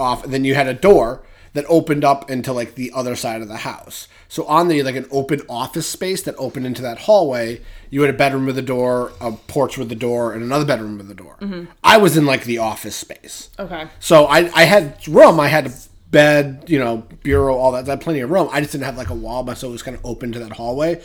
off, 0.00 0.24
and 0.24 0.34
then 0.34 0.44
you 0.44 0.56
had 0.56 0.66
a 0.66 0.74
door 0.74 1.22
that 1.56 1.64
opened 1.70 2.04
up 2.04 2.30
into 2.30 2.52
like 2.52 2.74
the 2.74 2.92
other 2.94 3.16
side 3.16 3.40
of 3.40 3.48
the 3.48 3.56
house. 3.56 4.08
So 4.28 4.44
on 4.44 4.68
the 4.68 4.82
like 4.82 4.94
an 4.94 5.06
open 5.10 5.40
office 5.48 5.86
space 5.86 6.20
that 6.24 6.34
opened 6.36 6.66
into 6.66 6.82
that 6.82 6.98
hallway, 6.98 7.62
you 7.88 8.02
had 8.02 8.14
a 8.14 8.16
bedroom 8.16 8.44
with 8.44 8.58
a 8.58 8.62
door, 8.62 9.12
a 9.22 9.32
porch 9.32 9.78
with 9.78 9.90
a 9.90 9.94
door, 9.94 10.34
and 10.34 10.42
another 10.42 10.66
bedroom 10.66 10.98
with 10.98 11.10
a 11.10 11.14
door. 11.14 11.38
Mm-hmm. 11.40 11.64
I 11.82 11.96
was 11.96 12.14
in 12.14 12.26
like 12.26 12.44
the 12.44 12.58
office 12.58 12.94
space. 12.94 13.48
okay. 13.58 13.88
So 14.00 14.26
I, 14.26 14.50
I 14.54 14.64
had 14.64 15.08
room. 15.08 15.40
I 15.40 15.48
had 15.48 15.66
a 15.66 15.72
bed, 16.10 16.64
you 16.66 16.78
know, 16.78 17.06
bureau, 17.22 17.56
all 17.56 17.72
that. 17.72 17.86
I 17.86 17.92
had 17.92 18.02
plenty 18.02 18.20
of 18.20 18.28
room. 18.28 18.50
I 18.52 18.60
just 18.60 18.72
didn't 18.72 18.84
have 18.84 18.98
like 18.98 19.08
a 19.08 19.14
wall, 19.14 19.42
but 19.42 19.56
so 19.56 19.68
it 19.68 19.72
was 19.72 19.82
kind 19.82 19.96
of 19.96 20.04
open 20.04 20.32
to 20.32 20.38
that 20.40 20.52
hallway. 20.52 21.02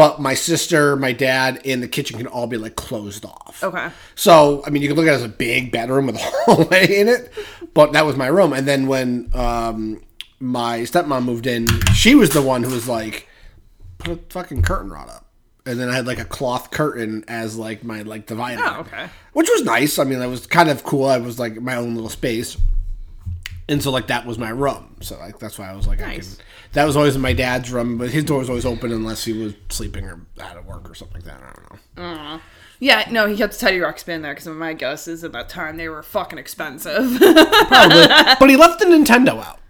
But 0.00 0.18
my 0.18 0.32
sister, 0.32 0.96
my 0.96 1.12
dad, 1.12 1.60
and 1.66 1.82
the 1.82 1.86
kitchen 1.86 2.16
can 2.16 2.26
all 2.26 2.46
be 2.46 2.56
like 2.56 2.74
closed 2.74 3.26
off. 3.26 3.62
Okay. 3.62 3.90
So 4.14 4.62
I 4.66 4.70
mean, 4.70 4.80
you 4.80 4.88
can 4.88 4.96
look 4.96 5.06
at 5.06 5.12
it 5.12 5.16
as 5.16 5.22
a 5.22 5.28
big 5.28 5.70
bedroom 5.70 6.06
with 6.06 6.14
a 6.14 6.18
hallway 6.22 7.00
in 7.00 7.06
it, 7.06 7.30
but 7.74 7.92
that 7.92 8.06
was 8.06 8.16
my 8.16 8.28
room. 8.28 8.54
And 8.54 8.66
then 8.66 8.86
when 8.86 9.30
um, 9.34 10.02
my 10.38 10.78
stepmom 10.84 11.26
moved 11.26 11.46
in, 11.46 11.66
she 11.94 12.14
was 12.14 12.30
the 12.30 12.40
one 12.40 12.62
who 12.62 12.70
was 12.70 12.88
like, 12.88 13.28
"Put 13.98 14.12
a 14.12 14.16
fucking 14.30 14.62
curtain 14.62 14.88
rod 14.88 15.10
up." 15.10 15.26
And 15.66 15.78
then 15.78 15.90
I 15.90 15.96
had 15.96 16.06
like 16.06 16.18
a 16.18 16.24
cloth 16.24 16.70
curtain 16.70 17.22
as 17.28 17.58
like 17.58 17.84
my 17.84 18.00
like 18.00 18.24
divider. 18.24 18.62
Oh, 18.64 18.80
okay. 18.80 19.10
Which 19.34 19.50
was 19.50 19.64
nice. 19.64 19.98
I 19.98 20.04
mean, 20.04 20.20
that 20.20 20.30
was 20.30 20.46
kind 20.46 20.70
of 20.70 20.82
cool. 20.82 21.04
I 21.04 21.18
was 21.18 21.38
like 21.38 21.60
my 21.60 21.76
own 21.76 21.94
little 21.94 22.08
space. 22.08 22.56
And 23.70 23.82
so 23.82 23.90
like 23.90 24.08
that 24.08 24.26
was 24.26 24.36
my 24.36 24.50
room. 24.50 24.96
So 25.00 25.16
like 25.18 25.38
that's 25.38 25.58
why 25.58 25.70
I 25.70 25.76
was 25.76 25.86
like 25.86 26.02
I 26.02 26.16
Nice. 26.16 26.36
can 26.36 26.44
that 26.72 26.84
was 26.84 26.96
always 26.96 27.16
in 27.16 27.22
my 27.22 27.32
dad's 27.32 27.70
room, 27.70 27.98
but 27.98 28.10
his 28.10 28.24
door 28.24 28.38
was 28.38 28.48
always 28.48 28.66
open 28.66 28.92
unless 28.92 29.24
he 29.24 29.32
was 29.32 29.54
sleeping 29.68 30.04
or 30.04 30.20
out 30.40 30.56
of 30.56 30.66
work 30.66 30.90
or 30.90 30.94
something 30.94 31.22
like 31.22 31.24
that. 31.24 31.40
I 31.42 31.52
don't 31.52 31.96
know. 31.96 32.40
Yeah, 32.80 33.06
no, 33.10 33.26
he 33.26 33.36
kept 33.36 33.52
the 33.52 33.58
Teddy 33.58 33.78
Ruxpin 33.78 34.22
there 34.22 34.34
because 34.34 34.46
my 34.48 34.72
guess 34.72 35.06
is 35.06 35.22
at 35.22 35.32
that 35.32 35.48
time 35.48 35.76
they 35.76 35.88
were 35.88 36.02
fucking 36.02 36.38
expensive. 36.38 37.18
Probably. 37.18 38.06
but 38.40 38.50
he 38.50 38.56
left 38.56 38.80
the 38.80 38.86
Nintendo 38.86 39.42
out. 39.42 39.60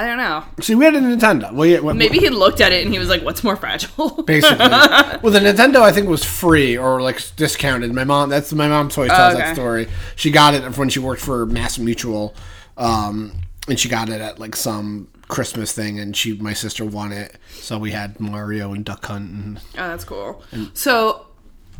I 0.00 0.06
don't 0.06 0.16
know. 0.16 0.44
See, 0.60 0.76
we 0.76 0.84
had 0.84 0.94
a 0.94 1.00
Nintendo. 1.00 1.52
Well, 1.52 1.66
yeah, 1.66 1.80
Maybe 1.80 2.18
he 2.18 2.30
looked 2.30 2.60
at 2.60 2.70
it 2.70 2.84
and 2.84 2.94
he 2.94 3.00
was 3.00 3.08
like, 3.08 3.22
"What's 3.24 3.42
more 3.42 3.56
fragile?" 3.56 4.22
basically. 4.26 4.58
well, 4.58 5.32
the 5.32 5.40
Nintendo 5.40 5.82
I 5.82 5.90
think 5.90 6.08
was 6.08 6.24
free 6.24 6.78
or 6.78 7.02
like 7.02 7.20
discounted. 7.34 7.92
My 7.92 8.04
mom, 8.04 8.28
that's 8.28 8.52
my 8.52 8.68
mom 8.68 8.90
always 8.96 9.10
tells 9.10 9.34
okay. 9.34 9.42
that 9.42 9.56
story. 9.56 9.88
She 10.14 10.30
got 10.30 10.54
it 10.54 10.78
when 10.78 10.88
she 10.88 11.00
worked 11.00 11.20
for 11.20 11.46
Mass 11.46 11.80
Mutual, 11.80 12.32
um, 12.78 13.32
and 13.68 13.78
she 13.78 13.88
got 13.88 14.08
it 14.08 14.20
at 14.20 14.38
like 14.38 14.56
some 14.56 15.08
Christmas 15.28 15.72
thing, 15.72 15.98
and 15.98 16.16
she, 16.16 16.34
my 16.38 16.54
sister, 16.54 16.84
won 16.84 17.12
it. 17.12 17.36
So 17.50 17.76
we 17.78 17.90
had 17.90 18.18
Mario 18.18 18.72
and 18.72 18.84
Duck 18.84 19.04
Hunt. 19.04 19.30
And, 19.30 19.58
Oh, 19.58 19.88
that's 19.88 20.04
cool. 20.04 20.42
So, 20.72 21.26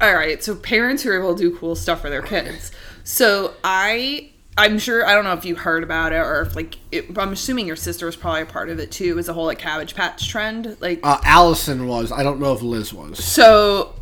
all 0.00 0.14
right. 0.14 0.42
So 0.44 0.54
parents 0.54 1.02
who 1.02 1.10
are 1.10 1.18
able 1.18 1.34
to 1.34 1.50
do 1.50 1.56
cool 1.56 1.74
stuff 1.74 2.02
for 2.02 2.10
their 2.10 2.20
kids. 2.22 2.72
So 3.04 3.54
I, 3.64 4.30
I'm 4.58 4.78
sure 4.78 5.06
I 5.06 5.14
don't 5.14 5.24
know 5.24 5.32
if 5.32 5.46
you 5.46 5.54
heard 5.54 5.82
about 5.82 6.12
it 6.12 6.16
or 6.16 6.42
if 6.42 6.54
like 6.54 6.76
it, 6.92 7.16
I'm 7.16 7.32
assuming 7.32 7.66
your 7.66 7.76
sister 7.76 8.04
was 8.04 8.16
probably 8.16 8.42
a 8.42 8.46
part 8.46 8.68
of 8.68 8.78
it 8.78 8.90
too. 8.90 9.18
Is 9.18 9.30
a 9.30 9.32
whole 9.32 9.46
like 9.46 9.58
Cabbage 9.58 9.94
Patch 9.94 10.28
trend? 10.28 10.76
Like, 10.80 11.00
uh, 11.02 11.18
Allison 11.24 11.86
was. 11.86 12.12
I 12.12 12.22
don't 12.22 12.38
know 12.38 12.52
if 12.52 12.60
Liz 12.60 12.92
was. 12.92 13.24
so 13.24 13.94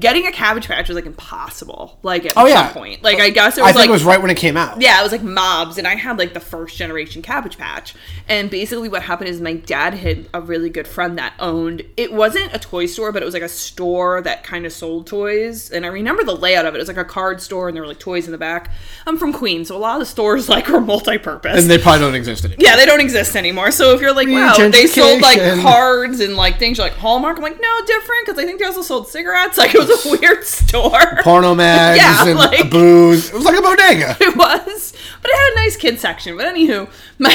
getting 0.00 0.26
a 0.26 0.32
Cabbage 0.32 0.66
Patch 0.66 0.88
was 0.88 0.96
like 0.96 1.06
impossible. 1.06 1.98
Like 2.02 2.26
at 2.26 2.32
Oh, 2.36 2.40
some 2.40 2.48
yeah. 2.48 2.72
point, 2.72 3.02
like 3.02 3.20
I 3.20 3.30
guess 3.30 3.56
it 3.56 3.60
I 3.62 3.64
was 3.66 3.72
think 3.72 3.80
like 3.82 3.88
it 3.88 3.92
was 3.92 4.04
right 4.04 4.20
when 4.20 4.30
it 4.30 4.36
came 4.36 4.56
out. 4.56 4.80
yeah, 4.80 4.98
it 5.00 5.02
was 5.02 5.12
like 5.12 5.22
mobs, 5.22 5.78
and 5.78 5.86
I 5.86 5.94
had 5.94 6.18
like 6.18 6.34
the 6.34 6.40
first 6.40 6.76
generation 6.76 7.22
Cabbage 7.22 7.56
Patch. 7.58 7.94
And 8.28 8.50
basically, 8.50 8.88
what 8.88 9.02
happened 9.02 9.28
is 9.30 9.40
my 9.40 9.52
dad 9.54 9.94
had 9.94 10.28
a 10.34 10.40
really 10.40 10.70
good 10.70 10.88
friend 10.88 11.18
that 11.18 11.34
owned. 11.38 11.82
It 11.96 12.12
wasn't 12.12 12.52
a 12.54 12.58
toy 12.58 12.86
store, 12.86 13.12
but 13.12 13.22
it 13.22 13.24
was 13.24 13.34
like 13.34 13.42
a 13.44 13.48
store 13.48 14.20
that 14.22 14.42
kind 14.44 14.66
of 14.66 14.72
sold 14.72 15.06
toys. 15.06 15.70
And 15.70 15.84
I 15.84 15.88
remember 15.88 16.24
the 16.24 16.34
layout 16.36 16.66
of 16.66 16.74
it. 16.74 16.78
It 16.78 16.80
was 16.80 16.88
like 16.88 16.96
a 16.96 17.04
card 17.04 17.40
store, 17.40 17.68
and 17.68 17.76
there 17.76 17.82
were 17.82 17.88
like 17.88 18.00
toys 18.00 18.26
in 18.26 18.32
the 18.32 18.38
back. 18.38 18.72
I'm 19.06 19.16
from 19.16 19.32
Queens, 19.32 19.68
so 19.68 19.76
a 19.76 19.78
lot 19.78 19.94
of 19.94 20.00
the 20.00 20.06
stores 20.06 20.48
like 20.56 20.68
were 20.68 20.80
multi-purpose. 20.80 21.60
And 21.60 21.70
they 21.70 21.78
probably 21.78 22.00
don't 22.00 22.14
exist 22.16 22.44
anymore. 22.44 22.58
yeah, 22.60 22.76
they 22.76 22.86
don't 22.86 23.00
exist 23.00 23.36
anymore. 23.36 23.70
So 23.70 23.94
if 23.94 24.00
you're 24.00 24.12
like, 24.14 24.28
wow, 24.28 24.56
they 24.70 24.86
sold 24.88 25.20
like 25.22 25.40
cards 25.62 26.20
and 26.20 26.36
like 26.36 26.58
things 26.58 26.78
like 26.78 26.92
Hallmark, 26.94 27.36
I'm 27.36 27.42
like, 27.42 27.60
no, 27.60 27.80
different 27.86 28.26
because 28.26 28.38
I 28.38 28.44
think 28.44 28.58
they 28.58 28.66
also 28.66 28.82
sold 28.82 29.08
cigarettes. 29.08 29.56
Like 29.66 29.74
it 29.76 29.88
was 29.88 30.06
a 30.06 30.10
weird 30.20 30.44
store. 30.44 31.18
Porno 31.22 31.54
mags 31.54 31.98
Yeah, 32.00 32.26
and 32.28 32.38
like- 32.38 32.70
booze. 32.70 33.28
It 33.30 33.34
was 33.34 33.44
like 33.44 33.58
a 33.58 33.62
bodega. 33.62 34.16
it 34.20 34.36
was, 34.36 34.92
but 35.22 35.30
it 35.30 35.36
had 35.36 35.52
a 35.52 35.54
nice 35.56 35.76
kid 35.76 35.98
section. 36.00 36.36
But 36.36 36.46
anywho, 36.46 36.88
my 37.18 37.34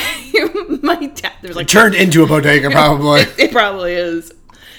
my 0.81 1.05
dad 1.07 1.33
there's 1.41 1.55
like 1.55 1.67
Turned 1.67 1.95
into 1.95 2.24
a 2.24 2.27
bodega, 2.27 2.69
probably. 2.69 3.21
it, 3.21 3.39
it 3.39 3.51
probably 3.51 3.93
is. 3.93 4.31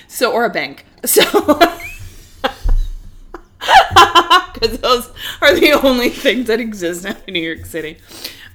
So 0.09 0.33
or 0.33 0.45
a 0.45 0.51
bank. 0.51 0.85
So 1.05 1.23
because 4.55 4.79
those 4.79 5.11
are 5.41 5.55
the 5.59 5.73
only 5.83 6.09
things 6.11 6.47
that 6.49 6.61
exist 6.61 7.05
now 7.05 7.17
in 7.27 7.35
New 7.35 7.41
York 7.41 7.65
City. 7.67 7.99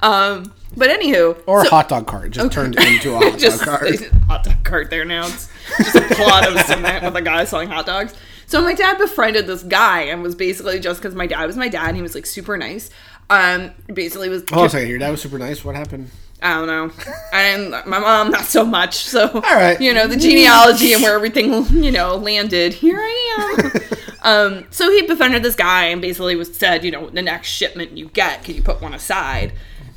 Um, 0.02 0.54
but 0.76 0.90
anywho, 0.90 1.42
Or 1.48 1.64
so- 1.64 1.68
a 1.68 1.70
hot 1.72 1.90
dog 1.90 2.08
cart. 2.08 2.26
It 2.28 2.30
just 2.32 2.52
turned 2.52 2.76
into 2.78 3.16
a 3.16 3.18
hot 3.32 3.40
just 3.40 3.64
dog 3.64 3.80
cart. 3.80 3.96
hot 4.28 4.44
dog 4.44 4.64
cart 4.64 4.90
there 4.90 5.06
now. 5.06 5.26
It's 5.28 5.50
just 5.94 5.96
a 5.96 6.16
plot 6.16 6.48
of 6.48 6.60
cement 6.66 7.04
with 7.04 7.16
a 7.16 7.22
guy 7.22 7.46
selling 7.46 7.70
hot 7.70 7.86
dogs. 7.86 8.14
So 8.48 8.62
my 8.62 8.74
dad 8.74 8.98
befriended 8.98 9.46
this 9.46 9.62
guy 9.62 10.04
and 10.04 10.24
was 10.24 10.34
basically 10.34 10.80
just 10.80 11.02
because 11.02 11.14
my 11.14 11.28
dad 11.28 11.46
was 11.46 11.58
my 11.58 11.68
dad 11.68 11.90
and 11.90 11.96
he 11.98 12.02
was 12.02 12.16
like 12.16 12.26
super 12.26 12.58
nice. 12.58 12.90
Um, 13.30 13.72
basically 13.94 14.30
was 14.30 14.44
Hold 14.50 14.62
on 14.62 14.66
a 14.68 14.70
second. 14.70 14.90
Your 14.90 15.00
dad 15.00 15.12
was 15.12 15.22
super 15.22 15.38
nice. 15.38 15.66
What 15.66 15.76
happened? 15.76 16.10
I 16.42 16.54
don't 16.54 16.68
know, 16.68 16.92
and 17.34 17.72
my 17.88 17.98
mom 17.98 18.30
not 18.30 18.44
so 18.46 18.64
much. 18.64 18.98
So 18.98 19.28
all 19.28 19.42
right. 19.42 19.82
you 19.82 19.92
know 19.92 20.06
the 20.06 20.16
genealogy 20.16 20.94
and 20.94 21.02
where 21.02 21.16
everything 21.16 21.66
you 21.84 21.92
know 21.92 22.16
landed. 22.16 22.74
Here 22.74 23.00
I 23.00 23.60
am. 23.60 23.82
um, 24.22 24.68
so 24.70 24.92
he 24.92 25.02
befriended 25.02 25.42
this 25.42 25.56
guy 25.56 25.86
and 25.86 26.00
basically 26.00 26.36
was 26.36 26.56
said, 26.56 26.86
you 26.86 26.92
know, 26.92 27.10
the 27.10 27.24
next 27.24 27.50
shipment 27.50 27.98
you 27.98 28.10
get, 28.10 28.44
can 28.44 28.54
you 28.56 28.62
put 28.62 28.82
one 28.82 28.94
aside? 28.94 29.52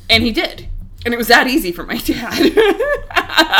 And 0.09 0.23
he 0.23 0.31
did, 0.31 0.67
and 1.05 1.13
it 1.13 1.17
was 1.17 1.27
that 1.27 1.47
easy 1.47 1.71
for 1.71 1.83
my 1.85 1.97
dad. 1.97 2.39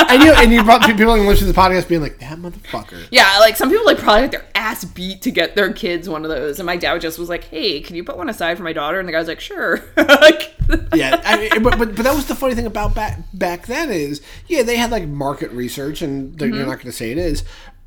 And 0.10 0.24
you 0.24 0.32
and 0.34 0.52
you 0.52 0.64
brought 0.64 0.84
people 0.86 1.14
in 1.14 1.26
listen 1.26 1.48
to 1.48 1.54
the 1.54 1.60
podcast 1.60 1.88
being 1.88 2.02
like 2.02 2.20
that 2.20 2.38
motherfucker. 2.38 3.08
Yeah, 3.12 3.38
like 3.40 3.56
some 3.58 3.70
people 3.70 3.86
like 3.86 3.98
probably 3.98 4.22
had 4.22 4.32
their 4.32 4.46
ass 4.56 4.86
beat 4.86 5.22
to 5.24 5.32
get 5.32 5.56
their 5.56 5.72
kids 5.74 6.08
one 6.08 6.24
of 6.24 6.30
those, 6.30 6.60
and 6.60 6.66
my 6.66 6.78
dad 6.78 7.00
just 7.02 7.18
was 7.18 7.30
like, 7.30 7.46
"Hey, 7.46 7.82
can 7.82 7.96
you 7.96 8.04
put 8.04 8.18
one 8.18 8.30
aside 8.30 8.58
for 8.58 8.64
my 8.64 8.74
daughter?" 8.74 9.00
And 9.00 9.08
the 9.08 9.12
guy's 9.14 9.28
like, 9.28 9.40
"Sure." 9.40 9.82
like, 9.98 10.54
yeah, 10.94 11.22
I 11.26 11.38
mean, 11.38 11.50
but, 11.64 11.78
but 11.78 11.96
but 11.96 12.04
that 12.04 12.14
was 12.14 12.28
the 12.28 12.36
funny 12.36 12.56
thing 12.56 12.66
about 12.66 12.94
back 12.96 13.20
back 13.34 13.66
then 13.68 13.90
is 13.92 14.22
yeah 14.48 14.64
they 14.64 14.78
had 14.78 14.92
like 14.92 15.08
market 15.08 15.52
research 15.52 16.02
and 16.02 16.22
Mm-hmm. 16.38 16.54
you're 16.56 16.66
not 16.66 16.76
going 16.78 16.86
to 16.88 16.92
say 16.92 17.12
it 17.12 17.18
is, 17.18 17.44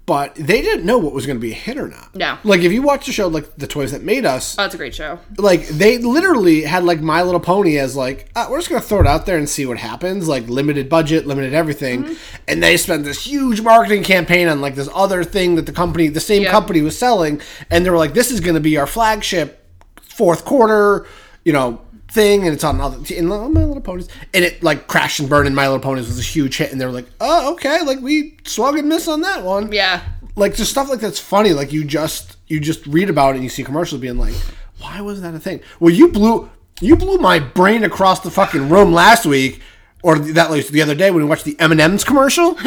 but 0.07 0.35
they 0.35 0.61
didn't 0.61 0.85
know 0.85 0.99
what 0.99 1.15
was 1.15 1.25
going 1.25 1.37
to 1.39 1.41
be 1.41 1.53
a 1.53 1.55
hit 1.55 1.79
or 1.79 1.89
not. 1.89 2.11
Yeah. 2.15 2.37
like 2.45 2.61
if 2.61 2.73
you 2.73 2.83
watch 2.83 3.07
the 3.07 3.13
show 3.13 3.27
like 3.29 3.57
the 3.57 3.67
toys 3.67 3.93
that 3.93 4.03
made 4.03 4.27
us, 4.27 4.55
oh, 4.59 4.65
it's 4.67 4.75
a 4.75 4.77
great 4.79 4.95
show. 4.95 5.19
like 5.39 5.67
they 5.69 5.97
literally 5.99 6.63
had 6.63 6.85
like 6.85 7.01
My 7.01 7.23
Little 7.23 7.41
Pony 7.41 7.79
as 7.79 7.97
like 7.97 8.29
uh, 8.37 8.47
we're 8.51 8.59
just 8.59 8.69
gonna 8.69 8.83
throw 8.83 9.01
it 9.01 9.07
out 9.07 9.25
there 9.25 9.39
and 9.39 9.49
see 9.49 9.65
what 9.65 9.79
happens. 9.79 10.29
Like 10.29 10.47
limited 10.49 10.89
budget, 10.89 11.27
limited 11.27 11.55
everything, 11.55 12.05
Mm-hmm. 12.05 12.15
and 12.49 12.63
they 12.63 12.77
spent 12.77 13.05
this 13.05 13.25
huge 13.25 13.61
marketing 13.63 14.03
campaign 14.03 14.49
on 14.49 14.61
like 14.61 14.75
this 14.75 14.89
other 14.95 15.25
thing 15.25 15.55
that 15.55 15.65
the 15.67 15.73
company, 15.73 16.09
the 16.09 16.21
same 16.21 16.43
Yeah. 16.43 16.51
company, 16.51 16.83
was 16.83 16.99
selling, 16.99 17.41
and 17.71 17.87
they 17.87 17.91
were 17.91 17.97
like, 17.99 18.13
"This 18.15 18.31
is 18.31 18.41
gonna 18.41 18.61
be 18.61 18.77
our 18.77 18.87
flagship 18.87 19.65
fourth 20.03 20.45
quarter," 20.45 21.07
you 21.45 21.53
know. 21.53 21.81
Thing 22.14 22.44
and 22.44 22.54
it's 22.54 22.62
on 22.62 22.80
other 22.80 22.99
in 23.12 23.26
My 23.26 23.37
Little 23.37 23.80
Ponies 23.80 24.09
and 24.33 24.44
it 24.44 24.62
like 24.62 24.87
crashed 24.87 25.18
and 25.18 25.28
burned 25.28 25.49
and 25.49 25.56
My 25.56 25.66
Little 25.66 25.83
Ponies 25.83 26.06
was 26.06 26.18
a 26.18 26.23
huge 26.23 26.56
hit 26.56 26.71
and 26.71 26.80
they 26.80 26.87
were 26.87 26.92
like 26.92 27.09
oh 27.21 27.52
okay 27.54 27.83
like 27.83 28.00
we 28.00 28.37
swung 28.44 28.78
and 28.78 28.88
miss 28.88 29.09
on 29.09 29.23
that 29.23 29.42
one 29.42 29.73
Yeah, 29.73 30.00
like 30.37 30.54
just 30.54 30.71
stuff 30.71 30.88
like 30.88 31.00
that's 31.00 31.18
funny. 31.18 31.52
Like 31.52 31.73
you 31.73 31.85
just 31.85 32.37
you 32.47 32.61
just 32.61 32.87
read 32.87 33.11
about 33.11 33.30
it 33.30 33.35
and 33.37 33.44
you 33.44 33.50
see 33.50 33.64
commercials 33.64 34.00
being 34.00 34.18
like, 34.18 34.35
why 34.78 35.00
was 35.00 35.23
that 35.23 35.35
a 35.35 35.40
thing? 35.40 35.61
Well, 35.80 35.92
you 35.92 36.09
blew 36.09 36.50
you 36.80 36.97
blew 36.97 37.18
my 37.18 37.38
brain 37.38 37.85
across 37.85 38.21
the 38.21 38.30
fucking 38.30 38.68
room 38.68 38.92
last 38.92 39.26
week, 39.26 39.61
or 40.02 40.18
that 40.18 40.50
like 40.50 40.66
the 40.68 40.83
other 40.83 40.94
day 40.94 41.11
when 41.11 41.23
we 41.23 41.28
watched 41.28 41.44
the 41.44 41.59
M 41.61 41.73
and 41.73 41.80
M's 41.80 42.04
commercial. 42.04 42.54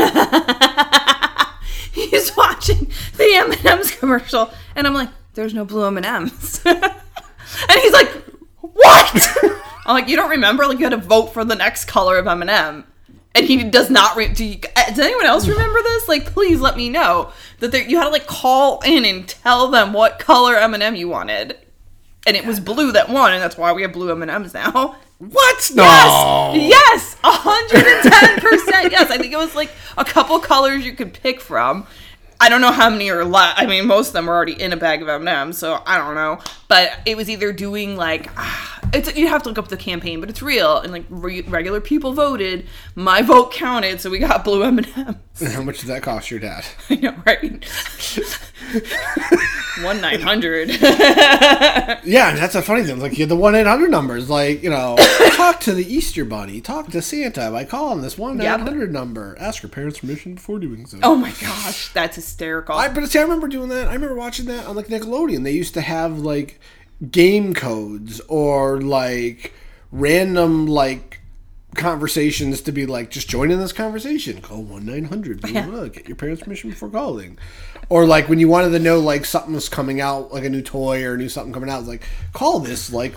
he's 1.91 2.35
watching 2.35 2.91
the 3.17 3.33
M 3.35 3.51
and 3.51 3.65
M's 3.65 3.91
commercial, 3.91 4.49
and 4.75 4.87
I'm 4.87 4.93
like, 4.93 5.09
"There's 5.33 5.53
no 5.53 5.65
blue 5.65 5.85
M 5.85 5.97
and 5.97 6.05
M's," 6.05 6.61
and 6.65 6.91
he's 7.81 7.93
like, 7.93 8.11
"What?" 8.77 9.37
I'm 9.85 9.93
like, 9.93 10.07
"You 10.07 10.15
don't 10.15 10.29
remember? 10.29 10.65
Like 10.65 10.79
you 10.79 10.85
had 10.85 10.91
to 10.91 10.97
vote 10.97 11.27
for 11.33 11.43
the 11.43 11.55
next 11.55 11.85
color 11.85 12.17
of 12.17 12.27
M 12.27 12.85
and 13.37 13.45
he 13.45 13.63
does 13.63 13.89
not. 13.89 14.15
Re- 14.15 14.29
do 14.29 14.43
you, 14.43 14.59
uh, 14.75 14.89
does 14.89 14.99
anyone 14.99 15.25
else 15.25 15.47
remember 15.47 15.81
this? 15.81 16.07
Like, 16.07 16.25
please 16.25 16.59
let 16.59 16.75
me 16.75 16.89
know 16.89 17.31
that 17.59 17.71
there, 17.71 17.83
you 17.83 17.97
had 17.97 18.05
to 18.05 18.09
like 18.09 18.27
call 18.27 18.81
in 18.81 19.05
and 19.05 19.27
tell 19.27 19.69
them 19.69 19.93
what 19.93 20.19
color 20.19 20.55
M 20.55 20.73
and 20.73 20.83
m 20.83 20.95
you 20.95 21.07
wanted, 21.07 21.57
and 22.25 22.35
it 22.35 22.45
was 22.45 22.59
blue 22.59 22.91
that 22.93 23.09
won, 23.09 23.33
and 23.33 23.41
that's 23.41 23.57
why 23.57 23.71
we 23.73 23.83
have 23.83 23.93
blue 23.93 24.11
M 24.11 24.21
and 24.21 24.31
M's 24.31 24.53
now. 24.53 24.97
What? 25.19 25.71
No. 25.73 25.83
Yes, 26.55 26.69
yes, 26.69 27.17
hundred 27.23 27.87
and 27.87 28.11
ten 28.11 28.39
percent. 28.39 28.91
Yes, 28.91 29.09
I 29.09 29.17
think 29.17 29.33
it 29.33 29.37
was 29.37 29.55
like 29.55 29.71
a 29.97 30.05
couple 30.05 30.37
colors 30.39 30.85
you 30.85 30.93
could 30.93 31.13
pick 31.13 31.41
from. 31.41 31.87
I 32.39 32.49
don't 32.49 32.61
know 32.61 32.71
how 32.71 32.89
many 32.89 33.09
are 33.09 33.25
left. 33.25 33.59
I 33.59 33.65
mean, 33.65 33.87
most 33.87 34.07
of 34.09 34.13
them 34.13 34.29
are 34.29 34.35
already 34.35 34.53
in 34.61 34.73
a 34.73 34.77
bag 34.77 35.01
of 35.01 35.09
M 35.09 35.21
and 35.21 35.29
M's, 35.29 35.57
so 35.57 35.81
I 35.85 35.97
don't 35.97 36.15
know. 36.15 36.39
But 36.67 36.99
it 37.05 37.17
was 37.17 37.29
either 37.29 37.51
doing 37.51 37.95
like 37.95 38.29
it's 38.93 39.15
you 39.15 39.27
have 39.27 39.43
to 39.43 39.49
look 39.49 39.57
up 39.57 39.67
the 39.69 39.77
campaign, 39.77 40.19
but 40.19 40.29
it's 40.29 40.41
real 40.41 40.77
and 40.77 40.91
like 40.91 41.05
re- 41.09 41.41
regular 41.41 41.81
people 41.81 42.13
voted. 42.13 42.65
My 42.95 43.21
vote 43.21 43.51
counted, 43.51 44.01
so 44.01 44.09
we 44.09 44.19
got 44.19 44.43
blue 44.43 44.63
M 44.63 44.77
and 44.77 44.87
M's. 44.95 45.53
How 45.53 45.61
much 45.61 45.79
did 45.79 45.87
that 45.87 46.03
cost 46.03 46.31
your 46.31 46.39
dad? 46.39 46.65
I 46.89 46.95
know, 46.95 47.15
right? 47.25 47.65
One 49.83 50.01
nine 50.01 50.21
hundred. 50.21 50.69
Yeah, 52.03 52.35
that's 52.35 52.55
a 52.55 52.61
funny 52.61 52.83
thing. 52.83 52.99
Like 52.99 53.17
you 53.17 53.25
the 53.25 53.35
one 53.35 53.53
eight 53.53 53.67
hundred 53.67 53.91
numbers. 53.91 54.29
Like 54.29 54.63
you 54.63 54.69
know, 54.69 54.95
talk 55.33 55.59
to 55.61 55.73
the 55.73 55.85
Easter 55.85 56.25
Bunny, 56.25 56.61
talk 56.61 56.89
to 56.91 57.01
Santa 57.01 57.51
by 57.51 57.63
calling 57.63 58.01
this 58.01 58.17
one 58.17 58.41
eight 58.41 58.47
hundred 58.47 58.91
number. 58.91 59.35
Ask 59.39 59.61
your 59.61 59.69
parents' 59.69 59.99
permission 59.99 60.35
before 60.35 60.59
doing 60.59 60.85
so. 60.87 60.99
Oh 61.03 61.15
my 61.15 61.31
gosh, 61.39 61.93
that's 61.93 62.17
hysterical. 62.27 62.75
I, 62.75 62.89
but 62.89 63.07
see, 63.07 63.19
I 63.19 63.21
remember 63.21 63.47
doing 63.47 63.69
that. 63.69 63.87
I 63.87 63.93
remember 63.93 64.15
watching 64.15 64.45
that 64.45 64.65
on 64.65 64.75
like 64.75 64.87
Nickelodeon. 64.87 65.43
They 65.43 65.51
used 65.51 65.73
to 65.75 65.81
have 65.81 66.19
like 66.19 66.59
game 67.11 67.53
codes 67.53 68.19
or 68.27 68.81
like 68.81 69.53
random 69.91 70.67
like 70.67 71.21
conversations 71.75 72.61
to 72.61 72.71
be 72.71 72.85
like 72.85 73.11
just 73.11 73.29
join 73.29 73.49
in 73.49 73.59
this 73.59 73.71
conversation. 73.71 74.41
Call 74.41 74.61
one 74.63 74.85
nine 74.85 75.05
hundred. 75.05 75.41
Get 75.93 76.07
your 76.07 76.15
parents' 76.15 76.43
permission 76.43 76.69
before 76.69 76.89
calling. 76.89 77.37
Or 77.89 78.05
like 78.05 78.27
when 78.27 78.39
you 78.39 78.49
wanted 78.49 78.71
to 78.71 78.79
know 78.79 78.99
like 78.99 79.25
something 79.25 79.53
was 79.53 79.69
coming 79.69 80.01
out, 80.01 80.33
like 80.33 80.43
a 80.43 80.49
new 80.49 80.61
toy 80.61 81.03
or 81.03 81.13
a 81.13 81.17
new 81.17 81.29
something 81.29 81.53
coming 81.53 81.69
out, 81.69 81.79
it's 81.79 81.87
like 81.87 82.03
call 82.33 82.59
this 82.59 82.91
like 82.91 83.13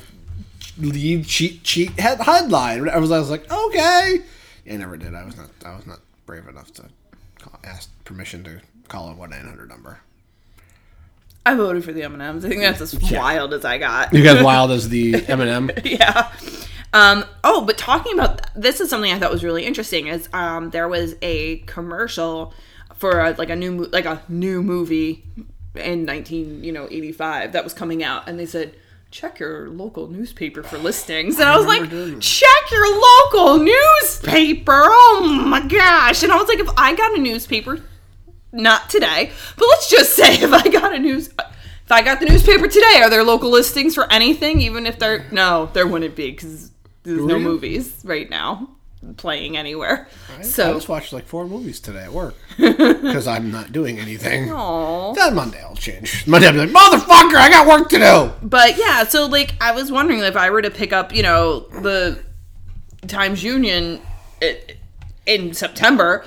lead 0.78 1.26
cheat 1.26 1.64
cheat 1.64 1.98
headline. 1.98 2.88
I 2.88 2.98
was 2.98 3.10
I 3.10 3.18
was 3.18 3.30
like 3.30 3.50
okay. 3.50 4.22
I 4.70 4.76
never 4.76 4.96
did. 4.96 5.14
I 5.14 5.24
was 5.24 5.36
not. 5.36 5.50
I 5.64 5.74
was 5.74 5.86
not 5.86 5.98
brave 6.26 6.46
enough 6.46 6.72
to 6.74 6.84
call, 7.40 7.59
ask 7.64 7.90
permission 8.05 8.44
to 8.44 8.61
call 8.88 9.11
a 9.11 9.14
one 9.14 9.31
nine 9.31 9.46
hundred 9.46 9.68
number. 9.68 10.00
I 11.46 11.55
voted 11.55 11.85
for 11.85 11.92
the 11.92 12.03
M 12.03 12.12
and 12.12 12.22
M's. 12.22 12.44
I 12.44 12.48
think 12.48 12.61
that's 12.61 12.81
as 12.81 13.11
wild 13.11 13.55
as 13.55 13.64
I 13.64 13.79
got. 13.79 14.12
You 14.12 14.22
guys 14.22 14.42
wild 14.44 14.70
as 14.70 14.88
the 14.88 15.24
M 15.26 15.40
and 15.40 15.50
M. 15.50 15.70
yeah. 15.85 16.31
Um, 16.92 17.24
oh, 17.44 17.64
but 17.64 17.79
talking 17.79 18.14
about 18.14 18.42
this 18.55 18.81
is 18.81 18.90
something 18.90 19.12
I 19.12 19.18
thought 19.18 19.33
was 19.33 19.44
really 19.44 19.64
interesting. 19.64 20.09
Is 20.09 20.29
um, 20.33 20.70
there 20.70 20.88
was 20.88 21.14
a 21.22 21.59
commercial 21.61 22.53
for 22.94 23.20
a, 23.20 23.31
like 23.33 23.50
a 23.50 23.57
new 23.57 23.85
like 23.87 24.05
a 24.05 24.22
new 24.29 24.62
movie 24.62 25.24
in 25.74 26.05
nineteen 26.05 26.62
you 26.62 26.72
know 26.72 26.88
eighty 26.90 27.12
five 27.12 27.53
that 27.53 27.64
was 27.64 27.72
coming 27.72 28.03
out, 28.03 28.29
and 28.29 28.38
they 28.38 28.46
said 28.46 28.74
check 29.10 29.40
your 29.40 29.68
local 29.70 30.08
newspaper 30.08 30.62
for 30.62 30.78
listings, 30.78 31.38
and 31.38 31.48
I, 31.48 31.56
was 31.56 31.66
like, 31.66 31.82
check 32.20 32.70
your 32.70 33.00
local 33.00 33.58
newspaper. 33.58 34.82
Oh 34.84 35.44
my 35.46 35.66
gosh! 35.66 36.22
And 36.22 36.32
I 36.32 36.36
was 36.36 36.48
like, 36.48 36.60
if 36.60 36.68
I 36.76 36.94
got 36.94 37.18
a 37.18 37.20
newspaper, 37.20 37.82
not 38.52 38.88
today, 38.88 39.32
but 39.56 39.66
let's 39.66 39.90
just 39.90 40.14
say 40.14 40.34
if 40.42 40.52
I 40.52 40.68
got 40.68 40.94
a 40.94 40.98
news. 40.98 41.28
If 41.28 41.94
I 41.94 42.02
got 42.02 42.20
the 42.20 42.26
newspaper 42.26 42.68
today, 42.68 43.00
are 43.02 43.10
there 43.10 43.24
local 43.24 43.50
listings 43.50 43.96
for 43.96 44.10
anything? 44.12 44.60
Even 44.60 44.86
if 44.86 45.00
they're 45.00 45.26
no, 45.32 45.70
there 45.72 45.88
wouldn't 45.88 46.14
be 46.14 46.30
because 46.30 46.70
there's 47.02 47.24
no 47.24 47.38
movies 47.38 48.00
right 48.04 48.30
now 48.30 48.68
playing 49.16 49.56
anywhere. 49.56 50.08
I 50.38 50.42
So 50.42 50.74
just 50.74 50.88
watched 50.88 51.12
like 51.12 51.26
four 51.26 51.46
movies 51.46 51.80
today 51.80 52.04
at 52.04 52.12
work 52.12 52.34
because 52.58 53.26
I'm 53.26 53.50
not 53.50 53.72
doing 53.72 53.98
anything. 53.98 54.50
Aw. 54.52 55.14
That 55.14 55.32
Monday 55.32 55.62
I'll 55.62 55.74
change. 55.74 56.26
Monday 56.26 56.46
I'll 56.46 56.52
be 56.52 56.58
like, 56.58 56.68
motherfucker, 56.70 57.36
I 57.36 57.48
got 57.50 57.66
work 57.66 57.88
to 57.90 57.98
do. 57.98 58.46
But 58.46 58.76
yeah, 58.78 59.04
so 59.04 59.26
like 59.26 59.54
I 59.60 59.72
was 59.72 59.90
wondering 59.90 60.20
if 60.20 60.36
I 60.36 60.50
were 60.50 60.62
to 60.62 60.70
pick 60.70 60.92
up, 60.92 61.14
you 61.14 61.22
know, 61.22 61.60
the 61.60 62.22
Times 63.06 63.42
Union 63.42 64.00
i- 64.42 64.58
in 65.26 65.54
September 65.54 66.24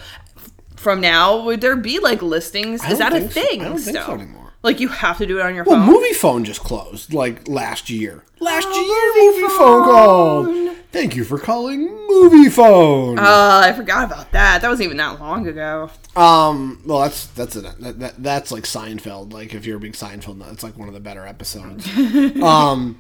from 0.76 1.00
now, 1.00 1.44
would 1.46 1.62
there 1.62 1.76
be 1.76 2.00
like 2.00 2.22
listings? 2.22 2.84
Is 2.86 2.98
that 2.98 3.14
a 3.14 3.22
so. 3.22 3.28
thing? 3.28 3.62
I 3.62 3.66
don't 3.70 3.78
think 3.78 3.98
so 3.98 4.14
anymore. 4.14 4.52
Like 4.64 4.80
you 4.80 4.88
have 4.88 5.18
to 5.20 5.26
do 5.28 5.40
it 5.40 5.46
on 5.46 5.54
your 5.56 5.66
Well, 5.66 5.76
phone. 5.78 5.86
movie 5.94 6.14
phone 6.14 6.44
just 6.46 6.62
closed 6.62 7.14
like 7.14 7.48
last 7.48 7.90
year. 7.90 8.24
Last 8.40 8.68
Oh, 8.70 8.82
year, 8.82 9.32
movie 9.32 9.54
Moviefone 9.54 9.84
called. 9.86 10.78
Thank 10.94 11.16
you 11.16 11.24
for 11.24 11.40
calling 11.40 11.90
Moviefone. 11.90 13.18
Uh, 13.18 13.62
I 13.66 13.74
forgot 13.74 14.06
about 14.06 14.32
that. 14.32 14.62
That 14.62 14.70
wasn't 14.70 14.86
even 14.86 14.98
that 14.98 15.20
long 15.20 15.48
ago. 15.48 15.90
Um, 16.16 16.82
well, 16.86 17.00
that's 17.00 17.26
that's 17.28 17.56
it. 17.56 17.64
That, 17.80 18.00
that, 18.00 18.22
that's 18.22 18.52
like 18.52 18.64
Seinfeld. 18.64 19.34
Like 19.34 19.56
if 19.56 19.66
you're 19.66 19.78
a 19.78 19.80
big 19.80 19.94
Seinfeld 19.94 20.38
nut, 20.38 20.50
it's 20.52 20.62
like 20.64 20.78
one 20.78 20.88
of 20.88 20.94
the 20.94 21.00
better 21.00 21.26
episodes. 21.26 21.88
um, 22.44 23.00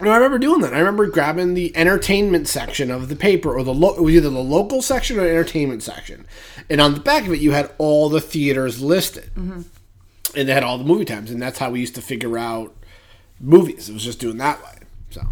no, 0.00 0.10
I 0.10 0.16
remember 0.16 0.38
doing 0.38 0.60
that. 0.60 0.74
I 0.74 0.78
remember 0.80 1.06
grabbing 1.06 1.54
the 1.54 1.74
entertainment 1.74 2.46
section 2.46 2.90
of 2.90 3.08
the 3.08 3.16
paper, 3.16 3.54
or 3.56 3.62
the 3.64 3.72
lo- 3.72 3.94
it 3.94 4.02
was 4.02 4.14
either 4.14 4.28
the 4.28 4.38
local 4.42 4.82
section 4.82 5.18
or 5.18 5.22
the 5.22 5.30
entertainment 5.30 5.82
section, 5.82 6.26
and 6.68 6.78
on 6.78 6.92
the 6.92 7.00
back 7.00 7.26
of 7.26 7.32
it, 7.32 7.40
you 7.40 7.52
had 7.52 7.72
all 7.78 8.10
the 8.10 8.20
theaters 8.20 8.82
listed, 8.82 9.30
and 9.34 9.64
they 10.34 10.52
had 10.52 10.62
all 10.64 10.76
the 10.76 10.84
movie 10.84 11.06
times, 11.06 11.30
and 11.30 11.40
that's 11.40 11.58
how 11.58 11.70
we 11.70 11.80
used 11.80 11.94
to 11.94 12.02
figure 12.02 12.36
out 12.36 12.74
movies. 13.40 13.88
It 13.88 13.94
was 13.94 14.04
just 14.04 14.18
doing 14.20 14.36
that 14.38 14.62
way. 14.62 14.78
So 15.10 15.22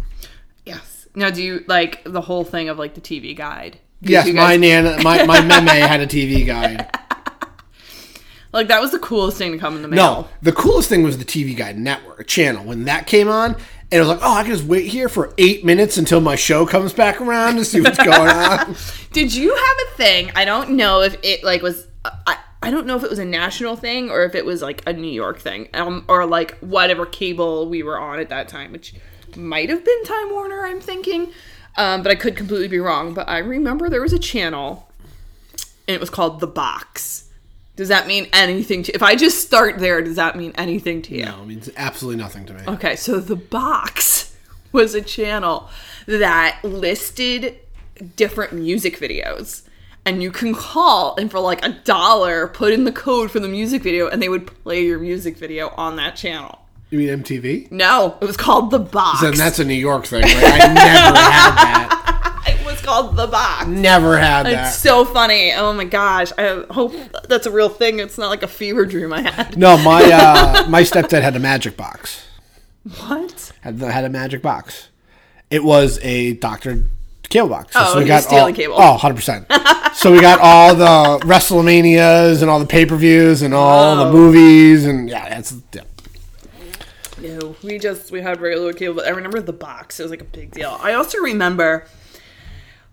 Yes. 0.65 0.92
Now, 1.15 1.29
do 1.29 1.43
you 1.43 1.63
like 1.67 2.03
the 2.03 2.21
whole 2.21 2.43
thing 2.43 2.69
of 2.69 2.77
like 2.79 2.95
the 2.95 3.01
TV 3.01 3.35
guide? 3.35 3.79
Yes, 4.01 4.27
you 4.27 4.33
my 4.33 4.57
guys- 4.57 4.59
nana, 4.83 5.03
my 5.03 5.25
my 5.25 5.41
meme 5.41 5.67
had 5.67 6.01
a 6.01 6.07
TV 6.07 6.45
guide. 6.45 6.89
Like 8.51 8.67
that 8.67 8.81
was 8.81 8.91
the 8.91 8.99
coolest 8.99 9.37
thing 9.37 9.51
to 9.51 9.57
come 9.57 9.75
in 9.75 9.81
the 9.81 9.87
mail. 9.87 9.97
No, 9.97 10.27
the 10.43 10.51
coolest 10.51 10.87
thing 10.87 11.01
was 11.01 11.17
the 11.17 11.25
TV 11.25 11.57
Guide 11.57 11.75
Network 11.77 12.27
channel 12.27 12.63
when 12.63 12.85
that 12.85 13.07
came 13.07 13.27
on, 13.27 13.53
and 13.55 13.63
it 13.91 13.99
was 13.99 14.07
like, 14.07 14.19
oh, 14.21 14.31
I 14.31 14.43
can 14.43 14.51
just 14.51 14.65
wait 14.65 14.85
here 14.85 15.09
for 15.09 15.33
eight 15.39 15.65
minutes 15.65 15.97
until 15.97 16.21
my 16.21 16.35
show 16.35 16.63
comes 16.67 16.93
back 16.93 17.19
around 17.19 17.55
to 17.55 17.65
see 17.65 17.81
what's 17.81 17.97
going 18.03 18.29
on. 18.29 18.75
Did 19.11 19.33
you 19.33 19.55
have 19.55 19.77
a 19.87 19.97
thing? 19.97 20.31
I 20.35 20.45
don't 20.45 20.71
know 20.71 21.01
if 21.01 21.17
it 21.23 21.43
like 21.43 21.63
was. 21.63 21.87
I, 22.05 22.37
I 22.61 22.69
don't 22.69 22.85
know 22.85 22.95
if 22.95 23.03
it 23.03 23.09
was 23.09 23.19
a 23.19 23.25
national 23.25 23.75
thing 23.75 24.09
or 24.11 24.23
if 24.23 24.35
it 24.35 24.45
was 24.45 24.61
like 24.61 24.83
a 24.85 24.93
New 24.93 25.11
York 25.11 25.39
thing, 25.39 25.67
um, 25.73 26.05
or 26.07 26.25
like 26.27 26.57
whatever 26.59 27.07
cable 27.07 27.67
we 27.67 27.81
were 27.81 27.97
on 27.99 28.19
at 28.19 28.29
that 28.29 28.47
time, 28.49 28.71
which 28.71 28.93
might 29.37 29.69
have 29.69 29.83
been 29.83 30.03
Time 30.03 30.31
Warner. 30.31 30.65
I'm 30.65 30.79
thinking, 30.79 31.31
um, 31.77 32.03
but 32.03 32.11
I 32.11 32.15
could 32.15 32.35
completely 32.35 32.67
be 32.67 32.79
wrong. 32.79 33.13
But 33.13 33.29
I 33.29 33.39
remember 33.39 33.89
there 33.89 34.01
was 34.01 34.13
a 34.13 34.19
channel, 34.19 34.89
and 35.87 35.95
it 35.95 35.99
was 35.99 36.09
called 36.09 36.39
The 36.39 36.47
Box. 36.47 37.29
Does 37.75 37.87
that 37.87 38.05
mean 38.05 38.27
anything 38.33 38.83
to? 38.83 38.93
If 38.93 39.01
I 39.01 39.15
just 39.15 39.45
start 39.45 39.79
there, 39.79 40.01
does 40.01 40.17
that 40.17 40.37
mean 40.37 40.53
anything 40.55 41.01
to 41.03 41.15
you? 41.15 41.25
No, 41.25 41.41
it 41.41 41.47
means 41.47 41.69
absolutely 41.75 42.21
nothing 42.21 42.45
to 42.45 42.53
me. 42.53 42.61
Okay, 42.67 42.95
so 42.95 43.19
the 43.19 43.35
box 43.35 44.35
was 44.71 44.93
a 44.93 45.01
channel 45.01 45.69
that 46.05 46.59
listed 46.63 47.57
different 48.15 48.53
music 48.53 48.99
videos. 48.99 49.63
And 50.05 50.21
you 50.21 50.31
can 50.31 50.53
call 50.53 51.15
and 51.15 51.31
for 51.31 51.39
like 51.39 51.63
a 51.63 51.69
dollar 51.69 52.47
put 52.47 52.73
in 52.73 52.83
the 52.83 52.91
code 52.91 53.31
for 53.31 53.39
the 53.39 53.47
music 53.47 53.83
video 53.83 54.09
and 54.09 54.21
they 54.21 54.27
would 54.27 54.45
play 54.45 54.83
your 54.83 54.99
music 54.99 55.37
video 55.37 55.69
on 55.77 55.95
that 55.95 56.17
channel. 56.17 56.59
You 56.93 56.99
mean 56.99 57.23
MTV? 57.23 57.71
No, 57.71 58.19
it 58.21 58.25
was 58.25 58.37
called 58.37 58.69
the 58.69 58.77
box. 58.77 59.21
Then 59.21 59.33
that's 59.33 59.57
a 59.57 59.65
New 59.65 59.73
York 59.73 60.05
thing. 60.05 60.21
Like, 60.21 60.35
I 60.35 60.57
never 60.59 61.17
had 61.17 61.55
that. 61.55 62.43
it 62.59 62.63
was 62.63 62.79
called 62.81 63.15
the 63.15 63.25
box. 63.25 63.65
Never 63.65 64.15
had 64.19 64.45
that. 64.45 64.67
It's 64.67 64.77
so 64.77 65.03
funny. 65.03 65.51
Oh 65.53 65.73
my 65.73 65.85
gosh. 65.85 66.31
I 66.37 66.63
hope 66.69 66.93
that's 67.27 67.47
a 67.47 67.51
real 67.51 67.69
thing. 67.69 67.97
It's 67.97 68.19
not 68.19 68.29
like 68.29 68.43
a 68.43 68.47
fever 68.47 68.85
dream 68.85 69.11
I 69.11 69.21
had. 69.21 69.57
No, 69.57 69.75
my 69.79 70.03
uh, 70.03 70.67
my 70.69 70.83
stepdad 70.83 71.23
had 71.23 71.35
a 71.35 71.39
magic 71.39 71.75
box. 71.77 72.27
What? 72.83 73.51
Had 73.61 73.79
had 73.79 74.03
a 74.03 74.09
magic 74.09 74.43
box. 74.43 74.89
It 75.49 75.63
was 75.63 75.97
a 76.03 76.33
Dr 76.33 76.85
cable 77.27 77.49
box. 77.49 77.73
Oh, 77.75 77.99
he 78.01 78.07
was 78.07 78.23
stealing 78.25 78.53
all, 78.53 78.53
cable. 78.53 78.75
Oh, 78.77 78.97
100%. 79.01 79.93
so 79.95 80.11
we 80.11 80.21
got 80.21 80.39
all 80.39 80.75
the 80.75 81.25
WrestleManias 81.25 82.41
and 82.43 82.51
all 82.51 82.59
the 82.59 82.67
pay-per-views 82.67 83.41
and 83.41 83.55
all 83.55 83.95
Oh. 83.99 84.05
the 84.05 84.11
movies 84.11 84.85
and 84.85 85.09
yeah, 85.09 85.27
that's 85.27 85.55
yeah. 85.73 85.81
No, 87.23 87.55
we 87.63 87.79
just 87.79 88.11
we 88.11 88.21
had 88.21 88.41
regular 88.41 88.73
cable, 88.73 88.95
but 88.95 89.05
I 89.05 89.11
remember 89.11 89.39
the 89.39 89.53
box. 89.53 89.99
It 89.99 90.03
was 90.03 90.11
like 90.11 90.21
a 90.21 90.25
big 90.25 90.51
deal. 90.51 90.77
I 90.81 90.93
also 90.93 91.19
remember, 91.19 91.87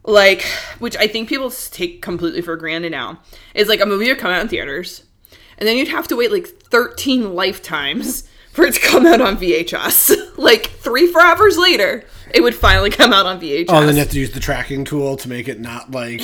like, 0.04 0.42
which 0.78 0.96
I 0.96 1.08
think 1.08 1.28
people 1.28 1.50
take 1.50 2.00
completely 2.00 2.40
for 2.40 2.56
granted 2.56 2.92
now, 2.92 3.20
is 3.54 3.68
like 3.68 3.80
a 3.80 3.86
movie 3.86 4.06
would 4.08 4.18
come 4.18 4.30
out 4.30 4.40
in 4.40 4.48
theaters, 4.48 5.02
and 5.58 5.68
then 5.68 5.76
you'd 5.76 5.88
have 5.88 6.06
to 6.08 6.16
wait 6.16 6.30
like 6.30 6.46
thirteen 6.46 7.34
lifetimes 7.34 8.28
for 8.52 8.64
it 8.64 8.74
to 8.74 8.80
come 8.80 9.04
out 9.04 9.20
on 9.20 9.36
VHS. 9.36 10.32
like 10.38 10.70
three 10.70 11.08
four 11.08 11.22
hours 11.22 11.58
later, 11.58 12.04
it 12.32 12.40
would 12.42 12.54
finally 12.54 12.90
come 12.90 13.12
out 13.12 13.26
on 13.26 13.40
VHS. 13.40 13.66
Oh, 13.68 13.84
then 13.84 13.94
you 13.94 14.00
have 14.00 14.10
to 14.10 14.20
use 14.20 14.30
the 14.30 14.40
tracking 14.40 14.84
tool 14.84 15.16
to 15.16 15.28
make 15.28 15.48
it 15.48 15.58
not 15.58 15.90
like 15.90 16.20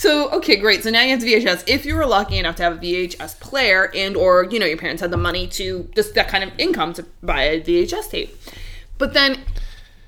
So 0.00 0.30
okay, 0.30 0.56
great. 0.56 0.82
So 0.82 0.88
now 0.88 1.02
you 1.02 1.10
have 1.10 1.20
VHS. 1.20 1.64
If 1.66 1.84
you 1.84 1.94
were 1.94 2.06
lucky 2.06 2.38
enough 2.38 2.56
to 2.56 2.62
have 2.62 2.78
a 2.78 2.80
VHS 2.80 3.38
player, 3.38 3.92
and 3.94 4.16
or 4.16 4.44
you 4.44 4.58
know 4.58 4.64
your 4.64 4.78
parents 4.78 5.02
had 5.02 5.10
the 5.10 5.18
money 5.18 5.46
to 5.48 5.90
just 5.94 6.14
that 6.14 6.26
kind 6.26 6.42
of 6.42 6.50
income 6.56 6.94
to 6.94 7.04
buy 7.22 7.42
a 7.42 7.60
VHS 7.60 8.10
tape, 8.10 8.34
but 8.96 9.12
then 9.12 9.42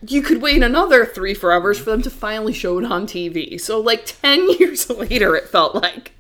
you 0.09 0.23
could 0.23 0.41
wait 0.41 0.63
another 0.63 1.05
three 1.05 1.37
hours 1.45 1.79
for 1.79 1.91
them 1.91 2.01
to 2.01 2.09
finally 2.09 2.55
show 2.55 2.79
it 2.79 2.87
on 2.87 3.07
TV. 3.07 3.61
So 3.61 3.79
like 3.81 4.07
ten 4.07 4.49
years 4.59 4.89
later, 4.89 5.37
it 5.37 5.49
felt 5.49 5.75
like 5.75 6.13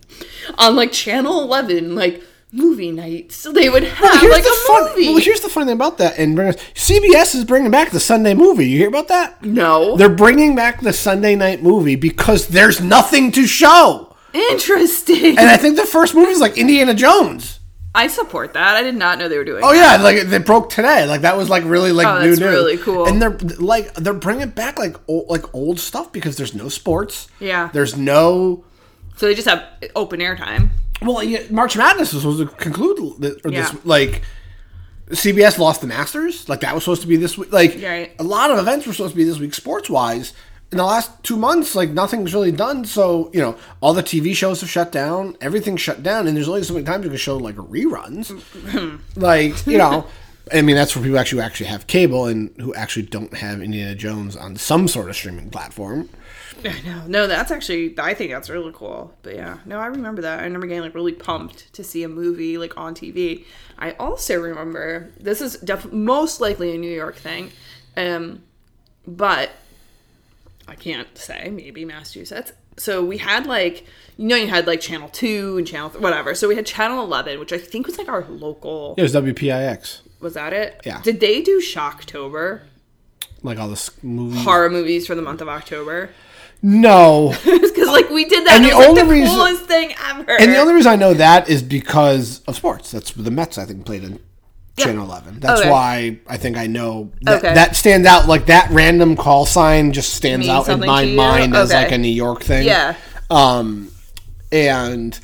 on 0.58 0.76
like 0.76 0.92
Channel 0.92 1.40
Eleven, 1.40 1.94
like 1.94 2.22
movie 2.52 2.92
night. 2.92 3.32
So 3.32 3.50
they 3.50 3.68
would 3.68 3.82
have 3.82 4.20
Here's 4.20 4.32
like 4.32 4.44
a 4.44 4.66
fun, 4.66 4.84
movie. 4.90 5.08
Well, 5.08 5.18
here's 5.18 5.40
the 5.40 5.48
funny 5.48 5.66
thing 5.66 5.74
about 5.76 5.98
that, 5.98 6.18
and 6.18 6.36
CBS 6.36 7.34
is 7.34 7.44
bringing 7.44 7.70
back 7.70 7.90
the 7.90 8.00
Sunday 8.00 8.34
movie. 8.34 8.68
You 8.68 8.78
hear 8.78 8.88
about 8.88 9.08
that? 9.08 9.42
no, 9.42 9.96
They're 9.96 10.08
bringing 10.08 10.54
back 10.54 10.80
the 10.80 10.92
Sunday 10.92 11.34
night 11.34 11.62
movie 11.62 11.96
because 11.96 12.48
there's 12.48 12.80
nothing 12.80 13.32
to 13.32 13.46
show. 13.46 14.14
interesting. 14.34 15.38
And 15.38 15.48
I 15.48 15.56
think 15.56 15.76
the 15.76 15.86
first 15.86 16.14
movie 16.14 16.30
is 16.32 16.40
like 16.40 16.56
Indiana 16.58 16.94
Jones. 16.94 17.58
I 17.94 18.06
support 18.06 18.54
that. 18.54 18.74
I 18.76 18.82
did 18.82 18.94
not 18.94 19.18
know 19.18 19.28
they 19.28 19.36
were 19.36 19.44
doing. 19.44 19.62
Oh 19.62 19.72
that. 19.74 19.98
yeah, 19.98 20.02
like 20.02 20.22
they 20.28 20.38
broke 20.38 20.70
today. 20.70 21.04
Like 21.06 21.20
that 21.22 21.36
was 21.36 21.50
like 21.50 21.62
really 21.64 21.92
like 21.92 22.06
Oh, 22.06 22.24
new 22.24 22.36
new. 22.36 22.46
really 22.48 22.78
cool. 22.78 23.06
And 23.06 23.20
they're 23.20 23.36
like 23.58 23.92
they're 23.94 24.14
bringing 24.14 24.48
back 24.48 24.78
like 24.78 24.96
old, 25.08 25.28
like 25.28 25.54
old 25.54 25.78
stuff 25.78 26.10
because 26.10 26.38
there's 26.38 26.54
no 26.54 26.70
sports. 26.70 27.28
Yeah. 27.38 27.68
There's 27.70 27.94
no. 27.94 28.64
So 29.16 29.26
they 29.26 29.34
just 29.34 29.46
have 29.46 29.62
open 29.94 30.22
air 30.22 30.36
time. 30.36 30.70
Well, 31.04 31.22
yeah, 31.22 31.40
March 31.50 31.76
Madness 31.76 32.12
was 32.12 32.22
supposed 32.22 32.40
to 32.40 32.46
conclude 32.56 32.96
th- 33.20 33.34
or 33.44 33.50
this 33.50 33.72
Yeah. 33.72 33.78
like. 33.84 34.22
CBS 35.10 35.58
lost 35.58 35.82
the 35.82 35.86
Masters. 35.86 36.48
Like 36.48 36.60
that 36.60 36.74
was 36.74 36.84
supposed 36.84 37.02
to 37.02 37.08
be 37.08 37.16
this 37.16 37.36
week. 37.36 37.52
Like 37.52 37.78
Right. 37.82 38.12
a 38.18 38.22
lot 38.22 38.50
of 38.50 38.58
events 38.58 38.86
were 38.86 38.94
supposed 38.94 39.12
to 39.12 39.16
be 39.16 39.24
this 39.24 39.38
week, 39.38 39.52
sports 39.52 39.90
wise. 39.90 40.32
In 40.70 40.78
the 40.78 40.84
last 40.84 41.10
two 41.22 41.36
months, 41.36 41.74
like 41.74 41.90
nothing's 41.90 42.32
really 42.32 42.52
done. 42.52 42.86
So 42.86 43.28
you 43.34 43.40
know, 43.40 43.56
all 43.82 43.92
the 43.92 44.02
TV 44.02 44.34
shows 44.34 44.62
have 44.62 44.70
shut 44.70 44.90
down. 44.90 45.36
Everything's 45.42 45.82
shut 45.82 46.02
down, 46.02 46.26
and 46.26 46.34
there's 46.36 46.48
only 46.48 46.62
so 46.62 46.72
many 46.72 46.86
times 46.86 47.04
you 47.04 47.10
can 47.10 47.18
show 47.18 47.36
like 47.36 47.56
reruns. 47.56 48.30
like 49.16 49.66
you 49.66 49.76
know, 49.76 50.06
I 50.50 50.62
mean, 50.62 50.76
that's 50.76 50.92
for 50.92 51.00
people 51.00 51.18
actually 51.18 51.40
who 51.40 51.44
actually 51.46 51.66
have 51.66 51.86
cable 51.88 52.24
and 52.26 52.50
who 52.58 52.74
actually 52.74 53.02
don't 53.02 53.34
have 53.36 53.60
Indiana 53.60 53.94
Jones 53.94 54.34
on 54.34 54.56
some 54.56 54.88
sort 54.88 55.10
of 55.10 55.16
streaming 55.16 55.50
platform. 55.50 56.08
No, 56.84 57.06
no, 57.06 57.26
that's 57.26 57.50
actually 57.50 57.94
I 57.98 58.14
think 58.14 58.30
that's 58.30 58.48
really 58.50 58.72
cool. 58.74 59.12
But 59.22 59.34
yeah, 59.36 59.58
no, 59.66 59.78
I 59.78 59.86
remember 59.86 60.22
that. 60.22 60.40
I 60.40 60.44
remember 60.44 60.66
getting 60.66 60.82
like 60.82 60.94
really 60.94 61.12
pumped 61.12 61.72
to 61.74 61.82
see 61.84 62.02
a 62.02 62.08
movie 62.08 62.58
like 62.58 62.76
on 62.76 62.94
TV. 62.94 63.44
I 63.78 63.92
also 63.92 64.40
remember 64.40 65.10
this 65.18 65.40
is 65.40 65.56
def- 65.56 65.92
most 65.92 66.40
likely 66.40 66.74
a 66.74 66.78
New 66.78 66.90
York 66.92 67.16
thing, 67.16 67.50
um, 67.96 68.42
but 69.06 69.50
I 70.68 70.74
can't 70.74 71.16
say 71.18 71.50
maybe 71.50 71.84
Massachusetts. 71.84 72.52
So 72.76 73.04
we 73.04 73.18
had 73.18 73.46
like 73.46 73.86
you 74.16 74.26
know 74.28 74.36
you 74.36 74.46
had 74.48 74.66
like 74.66 74.80
Channel 74.80 75.08
Two 75.08 75.58
and 75.58 75.66
Channel 75.66 75.90
th- 75.90 76.02
whatever. 76.02 76.34
So 76.34 76.48
we 76.48 76.56
had 76.56 76.66
Channel 76.66 77.04
Eleven, 77.04 77.38
which 77.40 77.52
I 77.52 77.58
think 77.58 77.86
was 77.86 77.98
like 77.98 78.08
our 78.08 78.24
local. 78.28 78.94
It 78.96 79.02
was 79.02 79.14
WPIX, 79.14 80.00
Was 80.20 80.34
that 80.34 80.52
it? 80.52 80.80
Yeah. 80.84 81.00
Did 81.02 81.20
they 81.20 81.42
do 81.42 81.60
Shocktober 81.60 82.62
like 83.42 83.58
all 83.58 83.68
the 83.68 83.90
movies. 84.02 84.44
horror 84.44 84.70
movies 84.70 85.06
for 85.06 85.14
the 85.14 85.22
month 85.22 85.40
of 85.40 85.48
October? 85.48 86.10
No, 86.62 87.34
Because 87.44 87.88
like 87.88 88.08
we 88.10 88.24
did 88.24 88.46
that. 88.46 88.54
And 88.56 88.64
And 88.64 88.72
the 88.72 88.76
only 88.76 89.00
like 89.00 89.04
the 89.08 89.10
reason- 89.12 89.34
coolest 89.34 89.64
thing 89.64 89.94
ever. 90.10 90.30
and 90.40 90.52
the 90.52 90.58
only 90.58 90.74
reason 90.74 90.92
I 90.92 90.96
know 90.96 91.14
that 91.14 91.48
is 91.48 91.62
because 91.62 92.40
of 92.46 92.54
sports. 92.56 92.90
That's 92.92 93.10
the 93.12 93.30
Mets. 93.30 93.58
I 93.58 93.64
think 93.64 93.84
played 93.84 94.04
in 94.04 94.20
Yeah. 94.78 94.84
Channel 94.86 95.04
Eleven. 95.06 95.40
That's 95.40 95.60
Okay. 95.62 95.70
why 95.70 96.18
I 96.28 96.36
think 96.36 96.56
I 96.56 96.66
know 96.68 97.10
that, 97.22 97.38
Okay. 97.44 97.54
that 97.54 97.74
stands 97.76 98.06
out. 98.06 98.28
Like 98.28 98.46
that 98.46 98.70
random 98.70 99.16
call 99.16 99.44
sign 99.44 99.92
just 99.92 100.14
stands 100.14 100.48
out 100.48 100.68
in 100.68 100.80
my 100.80 101.04
mind 101.06 101.54
as 101.56 101.72
like 101.72 101.90
a 101.92 101.98
New 101.98 102.08
York 102.08 102.42
thing. 102.44 102.64
Yeah. 102.64 102.94
Um, 103.28 103.90
and 104.52 105.18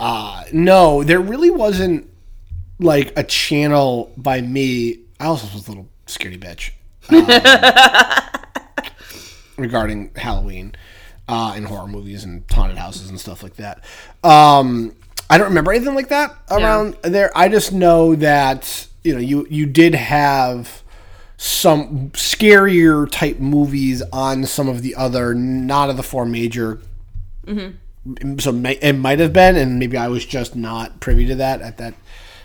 uh, 0.00 0.42
no, 0.52 1.04
there 1.04 1.20
really 1.20 1.50
wasn't 1.50 2.08
like 2.80 3.12
a 3.16 3.22
channel 3.22 4.12
by 4.16 4.40
me. 4.40 5.00
I 5.20 5.26
also 5.26 5.46
was 5.54 5.66
a 5.68 5.70
little 5.70 5.88
scaredy 6.06 6.38
bitch 6.38 6.70
um, 7.10 8.19
regarding 9.60 10.10
Halloween 10.16 10.74
uh, 11.28 11.52
and 11.54 11.66
horror 11.66 11.86
movies 11.86 12.24
and 12.24 12.44
haunted 12.50 12.78
houses 12.78 13.08
and 13.08 13.20
stuff 13.20 13.42
like 13.42 13.56
that. 13.56 13.84
Um, 14.24 14.94
I 15.28 15.38
don't 15.38 15.48
remember 15.48 15.72
anything 15.72 15.94
like 15.94 16.08
that 16.08 16.36
around 16.50 16.96
there. 17.02 17.30
I 17.36 17.48
just 17.48 17.72
know 17.72 18.14
that 18.16 18.88
you 19.04 19.14
know 19.14 19.20
you 19.20 19.46
you 19.48 19.66
did 19.66 19.94
have 19.94 20.82
some 21.36 22.10
scarier 22.10 23.10
type 23.10 23.38
movies 23.38 24.02
on 24.12 24.44
some 24.44 24.68
of 24.68 24.82
the 24.82 24.94
other 24.94 25.34
not 25.34 25.88
of 25.88 25.96
the 25.96 26.02
four 26.02 26.26
major 26.26 26.80
so 28.38 28.52
may, 28.52 28.72
it 28.74 28.92
might 28.92 29.18
have 29.18 29.32
been 29.32 29.56
and 29.56 29.78
maybe 29.78 29.96
i 29.96 30.06
was 30.06 30.26
just 30.26 30.54
not 30.54 31.00
privy 31.00 31.24
to 31.24 31.34
that 31.34 31.62
at 31.62 31.78
that 31.78 31.94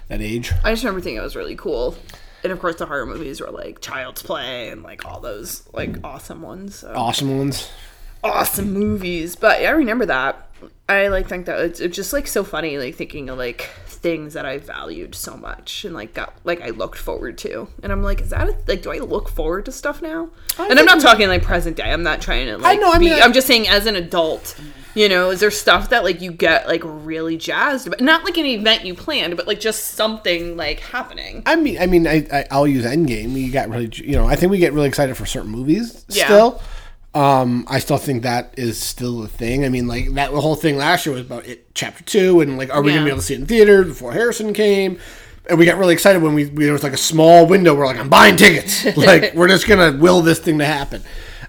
that 0.07 0.21
age 0.21 0.51
I 0.63 0.71
just 0.71 0.83
remember 0.83 1.01
thinking 1.01 1.17
it 1.17 1.23
was 1.23 1.35
really 1.35 1.55
cool. 1.55 1.95
And 2.45 2.51
of 2.53 2.59
course, 2.59 2.75
the 2.75 2.85
horror 2.85 3.05
movies 3.07 3.41
were 3.41 3.49
like 3.49 3.81
Child's 3.81 4.21
Play 4.21 4.69
and 4.69 4.83
like 4.83 5.03
all 5.03 5.19
those 5.19 5.63
like 5.73 5.97
awesome 6.03 6.41
ones. 6.41 6.75
So. 6.75 6.93
awesome 6.95 7.37
ones 7.37 7.69
Awesome 8.23 8.73
movies. 8.73 9.35
But 9.35 9.61
yeah, 9.61 9.69
I 9.69 9.71
remember 9.73 10.05
that. 10.07 10.49
I 10.87 11.07
like 11.09 11.27
think 11.27 11.45
that 11.47 11.59
it's, 11.61 11.79
it's 11.79 11.95
just 11.95 12.13
like 12.13 12.27
so 12.27 12.43
funny, 12.43 12.77
like 12.77 12.95
thinking 12.95 13.29
of 13.29 13.37
like 13.37 13.69
things 13.87 14.33
that 14.33 14.45
I 14.45 14.57
valued 14.59 15.15
so 15.15 15.35
much 15.37 15.85
and 15.85 15.93
like 15.95 16.13
got 16.13 16.33
like 16.43 16.61
I 16.61 16.69
looked 16.69 16.97
forward 16.97 17.37
to. 17.39 17.67
And 17.83 17.91
I'm 17.91 18.01
like, 18.03 18.21
is 18.21 18.29
that 18.29 18.47
a, 18.47 18.55
like 18.67 18.81
do 18.81 18.91
I 18.91 18.97
look 18.99 19.29
forward 19.29 19.65
to 19.65 19.71
stuff 19.71 20.01
now? 20.01 20.29
and 20.59 20.79
I'm 20.79 20.85
not 20.85 21.01
talking 21.01 21.27
like 21.27 21.43
present 21.43 21.77
day. 21.77 21.91
I'm 21.91 22.03
not 22.03 22.21
trying 22.21 22.47
to 22.47 22.57
like 22.57 22.79
know, 22.79 22.91
I 22.91 22.97
be, 22.99 23.05
mean, 23.05 23.13
I- 23.13 23.19
I'm 23.21 23.33
just 23.33 23.47
saying 23.47 23.67
as 23.67 23.85
an 23.85 23.95
adult. 23.95 24.59
You 24.95 25.09
know, 25.09 25.29
is 25.29 25.41
there 25.41 25.51
stuff 25.51 25.89
that 25.89 26.03
like 26.03 26.21
you 26.21 26.31
get 26.31 26.67
like 26.67 26.81
really 26.83 27.37
jazzed 27.37 27.85
about? 27.87 27.99
Not 28.01 28.23
like 28.23 28.37
an 28.37 28.45
event 28.45 28.85
you 28.85 28.95
planned, 28.95 29.35
but 29.37 29.45
like 29.45 29.59
just 29.59 29.91
something 29.95 30.55
like 30.57 30.79
happening. 30.79 31.43
i 31.45 31.55
mean 31.55 31.77
i 31.79 31.85
mean 31.85 32.07
I, 32.07 32.25
I 32.31 32.45
i'll 32.49 32.67
use 32.67 32.85
endgame 32.85 33.33
You 33.33 33.51
got 33.51 33.69
really 33.69 33.91
you 33.93 34.13
know 34.13 34.25
i 34.25 34.35
think 34.35 34.51
we 34.51 34.57
get 34.57 34.73
really 34.73 34.87
excited 34.87 35.15
for 35.17 35.25
certain 35.25 35.51
movies 35.51 36.05
Yeah. 36.09 36.25
still 36.25 36.61
Um, 37.13 37.65
I 37.69 37.79
still 37.79 37.97
think 37.97 38.23
that 38.23 38.53
is 38.57 38.77
still 38.77 39.23
a 39.23 39.27
thing. 39.29 39.63
I 39.63 39.69
mean, 39.69 39.87
like 39.87 40.13
that 40.15 40.31
whole 40.31 40.57
thing 40.57 40.75
last 40.75 41.05
year 41.05 41.13
was 41.15 41.21
about 41.21 41.45
it, 41.47 41.73
chapter 41.73 42.03
two, 42.03 42.41
and 42.41 42.57
like, 42.57 42.69
are 42.73 42.81
we 42.81 42.91
gonna 42.91 43.05
be 43.05 43.09
able 43.09 43.19
to 43.21 43.25
see 43.25 43.35
it 43.35 43.39
in 43.39 43.45
theaters 43.45 43.87
before 43.87 44.11
Harrison 44.11 44.53
came? 44.53 44.99
And 45.49 45.57
we 45.57 45.65
got 45.65 45.77
really 45.77 45.93
excited 45.93 46.21
when 46.21 46.33
we, 46.33 46.47
we 46.47 46.65
there 46.65 46.73
was 46.73 46.83
like 46.83 46.91
a 46.91 46.97
small 46.97 47.45
window. 47.45 47.73
We're 47.73 47.85
like, 47.85 47.99
I'm 47.99 48.09
buying 48.09 48.35
tickets. 48.35 48.83
like, 48.97 49.33
we're 49.33 49.47
just 49.47 49.65
gonna 49.65 49.97
will 49.97 50.21
this 50.23 50.39
thing 50.39 50.59
to 50.59 50.65
happen. 50.65 51.03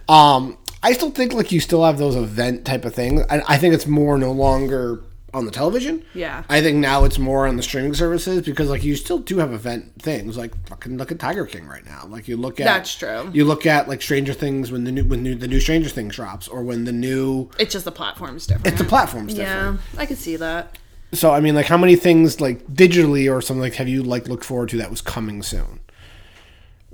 Um, 0.09 0.57
I 0.83 0.93
still 0.93 1.11
think 1.11 1.33
like 1.33 1.53
you 1.53 1.61
still 1.61 1.85
have 1.85 1.99
those 1.99 2.17
event 2.17 2.65
type 2.65 2.85
of 2.85 2.95
things. 2.95 3.23
I, 3.31 3.43
I 3.49 3.59
think 3.59 3.75
it's 3.75 3.87
more 3.87 4.19
no 4.19 4.33
longer 4.33 5.03
on 5.35 5.45
the 5.45 5.51
television. 5.51 6.03
Yeah. 6.15 6.45
I 6.49 6.63
think 6.63 6.79
now 6.79 7.05
it's 7.05 7.19
more 7.19 7.47
on 7.47 7.57
the 7.57 7.63
streaming 7.63 7.93
services 7.95 8.43
because 8.43 8.71
like 8.71 8.83
you 8.85 8.97
still 8.97 9.19
do 9.19 9.39
have 9.39 9.53
event 9.53 10.01
things 10.01 10.37
like 10.37 10.55
fucking 10.67 10.97
look 10.97 11.13
at 11.13 11.19
Tiger 11.19 11.45
King 11.45 11.67
right 11.67 11.85
now. 11.85 12.07
Like 12.09 12.27
you 12.27 12.37
look 12.39 12.59
at 12.61 12.65
That's 12.65 12.95
true. 12.95 13.31
You 13.35 13.45
look 13.45 13.67
at 13.67 13.87
like 13.89 14.01
Stranger 14.01 14.33
Things 14.33 14.73
when 14.73 14.85
the 14.85 14.93
new 14.93 15.05
when 15.05 15.23
new, 15.23 15.35
the 15.35 15.49
new 15.49 15.61
Stranger 15.61 15.91
Things 15.91 16.15
drops 16.15 16.49
or 16.49 16.63
when 16.63 16.85
the 16.85 16.93
new 16.93 17.51
It's 17.59 17.73
just 17.73 17.85
the 17.85 17.93
platform's 17.93 18.47
different. 18.47 18.69
it's 18.69 18.79
the 18.79 18.85
platform's 18.89 19.35
different. 19.35 19.81
Yeah. 19.93 20.01
I 20.01 20.07
can 20.07 20.17
see 20.17 20.37
that. 20.37 20.79
So 21.13 21.33
I 21.33 21.41
mean 21.41 21.55
like 21.55 21.67
how 21.67 21.77
many 21.77 21.97
things 21.97 22.41
like 22.41 22.67
digitally 22.69 23.31
or 23.31 23.43
something 23.43 23.61
like 23.61 23.75
have 23.75 23.89
you 23.89 24.03
like 24.03 24.29
looked 24.29 24.45
forward 24.45 24.71
to 24.71 24.79
that 24.79 24.91
was 24.91 25.03
coming 25.03 25.43
soon? 25.43 25.81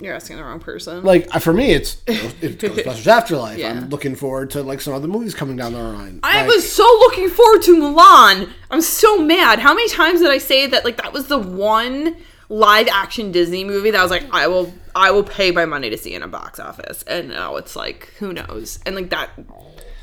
You're 0.03 0.13
asking 0.15 0.37
the 0.37 0.43
wrong 0.43 0.59
person. 0.59 1.03
Like 1.03 1.33
uh, 1.33 1.39
for 1.39 1.53
me 1.53 1.71
it's 1.71 2.01
it's 2.07 2.61
Ghostbusters 2.61 3.07
Afterlife. 3.07 3.57
Yeah. 3.57 3.71
I'm 3.71 3.89
looking 3.89 4.15
forward 4.15 4.49
to 4.51 4.61
like 4.63 4.81
some 4.81 4.93
other 4.93 5.07
movies 5.07 5.33
coming 5.33 5.55
down 5.55 5.73
the 5.73 5.79
line. 5.81 6.19
I 6.23 6.41
Like, 6.41 6.47
was 6.47 6.69
so 6.71 6.83
looking 6.83 7.29
forward 7.29 7.61
to 7.63 7.75
Mulan. 7.77 8.49
I'm 8.69 8.81
so 8.81 9.17
mad. 9.17 9.59
How 9.59 9.73
many 9.73 9.87
times 9.89 10.19
did 10.19 10.29
I 10.29 10.37
say 10.39 10.67
that 10.67 10.83
like 10.85 10.97
that 10.97 11.13
was 11.13 11.27
the 11.27 11.39
one 11.39 12.17
live 12.49 12.87
action 12.89 13.31
Disney 13.31 13.63
movie 13.63 13.91
that 13.91 13.99
I 13.99 14.03
was 14.03 14.11
like 14.11 14.25
I 14.31 14.47
will 14.47 14.73
I 14.95 15.11
will 15.11 15.23
pay 15.23 15.51
my 15.51 15.65
money 15.65 15.89
to 15.89 15.97
see 15.97 16.13
in 16.13 16.21
a 16.21 16.27
box 16.27 16.59
office. 16.59 17.03
And 17.03 17.29
now 17.29 17.55
it's 17.55 17.75
like 17.75 18.07
who 18.19 18.33
knows. 18.33 18.79
And 18.85 18.95
like 18.95 19.09
that 19.11 19.29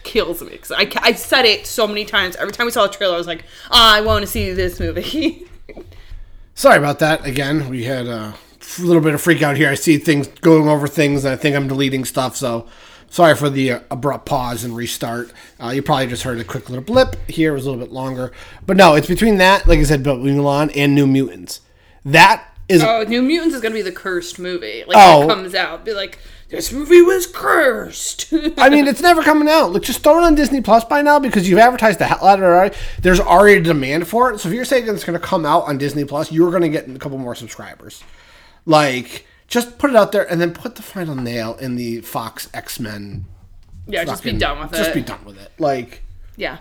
kills 0.02 0.42
me 0.42 0.56
cuz 0.56 0.72
I 0.72 0.90
I 0.96 1.12
said 1.12 1.44
it 1.44 1.66
so 1.66 1.86
many 1.86 2.04
times. 2.06 2.36
Every 2.36 2.52
time 2.52 2.64
we 2.66 2.72
saw 2.72 2.86
a 2.86 2.90
trailer 2.90 3.14
I 3.14 3.18
was 3.18 3.26
like, 3.26 3.44
"Ah, 3.70 3.94
I 3.96 4.00
want 4.00 4.22
to 4.22 4.26
see 4.26 4.52
this 4.52 4.80
movie." 4.80 5.46
Sorry 6.54 6.78
about 6.78 6.98
that. 6.98 7.24
Again, 7.26 7.68
we 7.68 7.84
had 7.84 8.06
a 8.78 8.82
little 8.82 9.02
bit 9.02 9.14
of 9.14 9.20
freak 9.20 9.42
out 9.42 9.56
here. 9.56 9.68
I 9.68 9.74
see 9.74 9.98
things 9.98 10.28
going 10.28 10.68
over 10.68 10.86
things, 10.88 11.24
and 11.24 11.32
I 11.32 11.36
think 11.36 11.56
I'm 11.56 11.68
deleting 11.68 12.04
stuff. 12.04 12.36
So, 12.36 12.68
sorry 13.08 13.34
for 13.34 13.50
the 13.50 13.72
uh, 13.72 13.80
abrupt 13.90 14.26
pause 14.26 14.64
and 14.64 14.76
restart. 14.76 15.32
Uh, 15.62 15.68
you 15.70 15.82
probably 15.82 16.06
just 16.06 16.22
heard 16.22 16.38
a 16.38 16.44
quick 16.44 16.68
little 16.70 16.84
blip. 16.84 17.16
Here 17.28 17.52
it 17.52 17.54
was 17.54 17.66
a 17.66 17.70
little 17.70 17.84
bit 17.84 17.92
longer, 17.92 18.32
but 18.66 18.76
no, 18.76 18.94
it's 18.94 19.08
between 19.08 19.38
that, 19.38 19.66
like 19.66 19.78
I 19.78 19.84
said, 19.84 20.02
but 20.04 20.18
Mulan 20.18 20.72
and 20.76 20.94
New 20.94 21.06
Mutants. 21.06 21.60
That 22.04 22.46
is 22.68 22.82
oh, 22.82 23.02
New 23.02 23.22
Mutants 23.22 23.54
is 23.54 23.60
going 23.60 23.72
to 23.72 23.78
be 23.78 23.82
the 23.82 23.92
cursed 23.92 24.38
movie. 24.38 24.84
Like 24.86 24.96
Oh. 24.98 25.24
it 25.24 25.28
comes 25.28 25.54
out 25.54 25.84
be 25.84 25.92
like 25.92 26.18
this 26.50 26.72
movie 26.72 27.00
was 27.02 27.26
cursed. 27.28 28.32
I 28.58 28.68
mean, 28.70 28.88
it's 28.88 29.00
never 29.00 29.22
coming 29.22 29.48
out. 29.48 29.72
Like, 29.72 29.82
just 29.82 30.02
throw 30.02 30.18
it 30.18 30.24
on 30.24 30.34
Disney 30.34 30.60
Plus 30.60 30.84
by 30.84 31.00
now 31.00 31.20
because 31.20 31.48
you've 31.48 31.60
advertised 31.60 32.00
the 32.00 32.06
hell 32.06 32.26
out 32.26 32.38
of 32.40 32.42
it 32.42 32.46
already. 32.46 32.76
There's 33.00 33.20
already 33.20 33.60
a 33.60 33.62
demand 33.62 34.08
for 34.08 34.32
it. 34.32 34.40
So 34.40 34.48
if 34.48 34.54
you're 34.54 34.64
saying 34.64 34.88
it's 34.88 35.04
going 35.04 35.18
to 35.18 35.24
come 35.24 35.46
out 35.46 35.64
on 35.68 35.78
Disney 35.78 36.04
Plus, 36.04 36.32
you're 36.32 36.50
going 36.50 36.62
to 36.62 36.68
get 36.68 36.88
a 36.88 36.98
couple 36.98 37.18
more 37.18 37.36
subscribers. 37.36 38.02
Like, 38.66 39.26
just 39.48 39.78
put 39.78 39.90
it 39.90 39.96
out 39.96 40.12
there 40.12 40.30
and 40.30 40.40
then 40.40 40.52
put 40.52 40.76
the 40.76 40.82
final 40.82 41.14
nail 41.14 41.56
in 41.56 41.76
the 41.76 42.00
Fox 42.02 42.48
X 42.54 42.78
Men. 42.80 43.24
yeah, 43.86 44.04
just 44.04 44.22
be 44.22 44.32
done 44.32 44.60
with 44.60 44.72
it. 44.72 44.76
Just 44.76 44.94
be 44.94 45.02
done 45.02 45.24
with 45.24 45.40
it. 45.40 45.50
Like, 45.58 46.02
Yeah. 46.36 46.58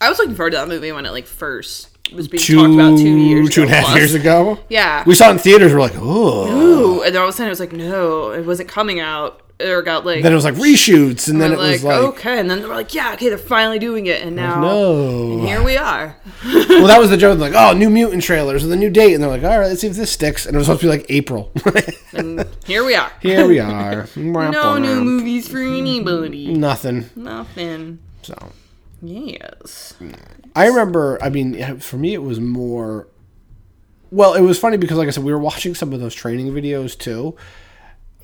I 0.00 0.08
was 0.08 0.18
looking 0.18 0.34
forward 0.34 0.50
to 0.50 0.56
that 0.56 0.68
movie 0.68 0.90
when 0.90 1.06
it 1.06 1.10
like 1.12 1.26
first 1.26 1.88
was 2.12 2.26
being 2.26 2.42
two, 2.42 2.56
talked 2.56 2.74
about 2.74 2.98
two 2.98 3.16
years 3.16 3.50
two 3.50 3.62
and 3.62 3.70
a 3.70 3.74
half 3.74 3.84
plus. 3.84 3.96
years 3.96 4.14
ago. 4.14 4.58
Yeah. 4.68 5.04
We 5.06 5.14
saw 5.14 5.28
it 5.28 5.32
in 5.32 5.38
theaters. 5.38 5.72
We're 5.72 5.80
like, 5.80 5.94
oh. 5.96 6.50
Ooh, 6.50 7.02
and 7.02 7.14
then 7.14 7.22
all 7.22 7.28
of 7.28 7.34
a 7.34 7.36
sudden 7.36 7.46
it 7.46 7.50
was 7.50 7.60
like, 7.60 7.72
no, 7.72 8.32
it 8.32 8.44
wasn't 8.44 8.68
coming 8.68 8.98
out. 8.98 9.41
Or 9.62 9.82
got 9.82 10.04
like, 10.04 10.22
Then 10.22 10.32
it 10.32 10.34
was 10.34 10.44
like 10.44 10.54
reshoots, 10.54 11.28
and 11.28 11.40
then 11.40 11.52
it 11.52 11.58
was 11.58 11.82
like, 11.82 11.94
like, 11.94 12.08
okay, 12.14 12.38
and 12.38 12.50
then 12.50 12.60
they 12.60 12.68
were 12.68 12.74
like, 12.74 12.94
yeah, 12.94 13.12
okay, 13.14 13.28
they're 13.28 13.38
finally 13.38 13.78
doing 13.78 14.06
it, 14.06 14.22
and 14.22 14.36
now 14.36 14.60
no. 14.60 15.32
and 15.32 15.46
here 15.46 15.62
we 15.62 15.76
are. 15.76 16.16
well, 16.44 16.86
that 16.86 16.98
was 17.00 17.10
the 17.10 17.16
joke. 17.16 17.38
Like, 17.38 17.54
oh, 17.54 17.72
new 17.72 17.90
mutant 17.90 18.22
trailers 18.22 18.62
and 18.62 18.72
the 18.72 18.76
new 18.76 18.90
date, 18.90 19.14
and 19.14 19.22
they're 19.22 19.30
like, 19.30 19.42
all 19.42 19.58
right, 19.58 19.66
let's 19.66 19.80
see 19.80 19.86
if 19.86 19.96
this 19.96 20.12
sticks. 20.12 20.46
And 20.46 20.54
it 20.54 20.58
was 20.58 20.66
supposed 20.66 20.80
to 20.82 20.86
be 20.86 20.90
like 20.90 21.06
April. 21.08 21.52
And 22.14 22.46
here 22.66 22.84
we 22.84 22.94
are. 22.94 23.10
Here 23.22 23.46
we 23.46 23.58
are. 23.58 24.06
No 24.16 24.76
new 24.76 25.02
movies 25.02 25.48
for 25.48 25.56
anybody. 25.56 26.52
Nothing. 26.52 27.08
Nothing. 27.16 28.00
So 28.20 28.52
Yes. 29.02 29.94
I 30.54 30.66
remember. 30.66 31.18
I 31.20 31.28
mean, 31.28 31.80
for 31.80 31.96
me, 31.96 32.14
it 32.14 32.22
was 32.22 32.38
more. 32.38 33.08
Well, 34.10 34.34
it 34.34 34.42
was 34.42 34.58
funny 34.58 34.76
because, 34.76 34.96
like 34.96 35.08
I 35.08 35.10
said, 35.10 35.24
we 35.24 35.32
were 35.32 35.38
watching 35.38 35.74
some 35.74 35.92
of 35.92 36.00
those 36.00 36.14
training 36.14 36.52
videos 36.52 36.96
too. 36.96 37.36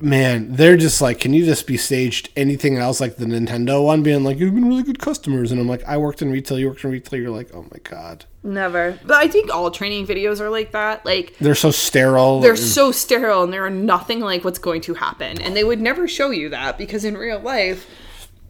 Man, 0.01 0.53
they're 0.53 0.77
just 0.77 1.01
like, 1.01 1.19
can 1.19 1.33
you 1.33 1.45
just 1.45 1.67
be 1.67 1.77
staged 1.77 2.29
anything 2.35 2.77
else 2.77 3.01
like 3.01 3.17
the 3.17 3.25
Nintendo 3.25 3.83
one, 3.83 4.01
being 4.03 4.23
like, 4.23 4.37
you've 4.37 4.55
been 4.55 4.67
really 4.67 4.83
good 4.83 4.99
customers, 4.99 5.51
and 5.51 5.59
I'm 5.59 5.67
like, 5.67 5.83
I 5.85 5.97
worked 5.97 6.21
in 6.21 6.31
retail, 6.31 6.57
you 6.57 6.69
worked 6.69 6.83
in 6.83 6.91
retail, 6.91 7.19
you're 7.19 7.29
like, 7.31 7.53
oh 7.53 7.63
my 7.63 7.79
god, 7.83 8.25
Never. 8.41 8.97
But 9.05 9.17
I 9.17 9.27
think 9.27 9.53
all 9.53 9.69
training 9.69 10.07
videos 10.07 10.39
are 10.39 10.49
like 10.49 10.71
that. 10.71 11.05
Like 11.05 11.35
they're 11.39 11.55
so 11.55 11.71
sterile. 11.71 12.39
they're 12.39 12.51
and- 12.51 12.59
so 12.59 12.91
sterile 12.91 13.43
and 13.43 13.51
they're 13.51 13.69
nothing 13.69 14.21
like 14.21 14.43
what's 14.43 14.59
going 14.59 14.81
to 14.81 14.93
happen. 14.93 15.41
And 15.41 15.55
they 15.55 15.63
would 15.63 15.81
never 15.81 16.07
show 16.07 16.29
you 16.29 16.49
that 16.49 16.77
because 16.77 17.03
in 17.03 17.17
real 17.17 17.39
life, 17.39 17.87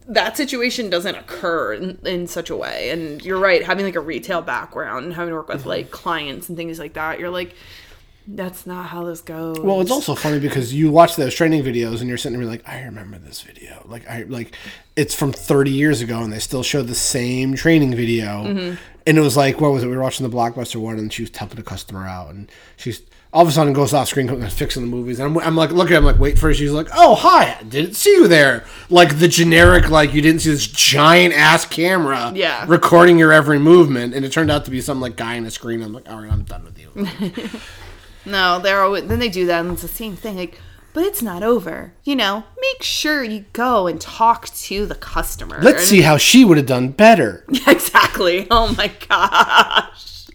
that 0.08 0.38
situation 0.38 0.90
doesn't 0.90 1.16
occur 1.16 1.74
in, 1.74 2.00
in 2.06 2.28
such 2.28 2.50
a 2.50 2.56
way. 2.56 2.90
And 2.92 3.24
you're 3.24 3.40
right, 3.40 3.64
having 3.64 3.86
like 3.86 3.96
a 3.96 4.00
retail 4.00 4.42
background 4.42 5.06
and 5.06 5.14
having 5.14 5.32
to 5.32 5.36
work 5.36 5.48
with 5.50 5.66
like 5.66 5.92
clients 5.92 6.50
and 6.50 6.58
things 6.58 6.78
like 6.80 6.94
that, 6.94 7.20
you're 7.20 7.30
like, 7.30 7.56
that's 8.32 8.68
not 8.68 8.88
how 8.88 9.04
this 9.06 9.22
goes. 9.22 9.60
Well, 9.60 9.82
it's 9.82 9.90
also 9.92 10.14
funny 10.14 10.40
because 10.40 10.74
you 10.74 10.92
watch 10.92 11.16
those 11.16 11.34
training 11.34 11.64
videos 11.64 12.00
and 12.00 12.08
you're 12.08 12.18
sitting 12.18 12.38
there 12.40 12.48
like, 12.48 12.68
I 12.68 12.82
remember 12.84 13.18
this 13.18 13.42
video. 13.42 13.82
Like 13.86 14.08
I 14.08 14.24
like 14.24 14.54
it's 14.96 15.16
from 15.16 15.32
30 15.34 15.72
years 15.72 16.02
ago 16.02 16.20
and 16.22 16.32
they 16.32 16.40
still 16.40 16.62
show 16.64 16.84
the 16.84 16.94
same 16.96 17.56
training 17.56 17.96
video. 17.96 18.44
Mm-hmm. 18.46 18.76
And 19.08 19.18
it 19.18 19.22
was 19.22 19.36
like, 19.36 19.60
what 19.60 19.72
was 19.72 19.84
it? 19.84 19.88
We 19.88 19.96
were 19.98 20.04
watching 20.04 20.30
the 20.30 20.36
blockbuster 20.36 20.76
one 20.76 21.00
and 21.00 21.12
she 21.12 21.24
was 21.24 21.36
helping 21.36 21.60
a 21.60 21.64
customer 21.64 22.06
out 22.06 22.30
and 22.30 22.52
she's 22.78 23.02
all 23.32 23.44
of 23.44 23.48
a 23.48 23.52
sudden 23.52 23.74
goes 23.74 23.94
off 23.94 24.08
screen 24.08 24.28
fixing 24.50 24.82
the 24.84 24.88
movies 24.88 25.20
and 25.20 25.30
I'm, 25.38 25.44
I'm 25.46 25.56
like 25.56 25.70
looking 25.72 25.94
at 25.96 26.00
him 26.00 26.06
like 26.06 26.20
wait 26.20 26.38
for 26.38 26.48
her. 26.50 26.54
She's 26.54 26.72
like, 26.72 26.88
oh 26.96 27.16
hi, 27.16 27.58
I 27.60 27.64
didn't 27.64 27.96
see 27.96 28.12
you 28.12 28.28
there. 28.28 28.64
Like 28.90 29.18
the 29.20 29.28
generic 29.28 29.90
like 29.90 30.14
you 30.14 30.22
didn't 30.22 30.42
see 30.42 30.52
this 30.52 30.68
giant 30.68 31.34
ass 31.34 31.66
camera 31.66 32.32
Yeah. 32.36 32.66
recording 32.68 33.18
your 33.18 33.32
every 33.32 33.58
movement 33.60 34.14
and 34.14 34.24
it 34.24 34.32
turned 34.32 34.52
out 34.52 34.66
to 34.66 34.72
be 34.72 34.82
some 34.82 35.02
like 35.02 35.16
guy 35.16 35.34
in 35.36 35.46
a 35.46 35.52
screen. 35.52 35.82
I'm 35.82 35.94
like, 35.94 36.08
all 36.10 36.22
right, 36.22 36.32
I'm 36.32 36.44
done 36.44 36.64
with 36.64 36.78
you. 36.80 37.50
No, 38.30 38.60
they're 38.60 38.82
always 38.84 39.06
then 39.06 39.20
they 39.20 39.30
do 39.30 39.46
that 39.48 39.62
and 39.62 39.74
it's 39.74 39.82
the 39.82 39.88
same 39.88 40.16
thing. 40.16 40.38
Like, 40.38 40.60
but 40.94 41.04
it's 41.04 41.22
not 41.22 41.44
over. 41.44 41.94
You 42.04 42.16
know, 42.16 42.44
make 42.60 42.84
sure 42.84 43.24
you 43.24 43.46
go 43.54 43.88
and 43.88 44.00
talk 44.00 44.50
to 44.50 44.86
the 44.86 44.96
customer. 44.96 45.60
Let's 45.62 45.86
see 45.86 46.02
how 46.02 46.18
she 46.18 46.46
would 46.46 46.58
have 46.58 46.66
done 46.66 46.90
better. 46.90 47.46
exactly. 47.68 48.48
Oh 48.50 48.74
my 48.78 48.92
gosh. 49.08 50.28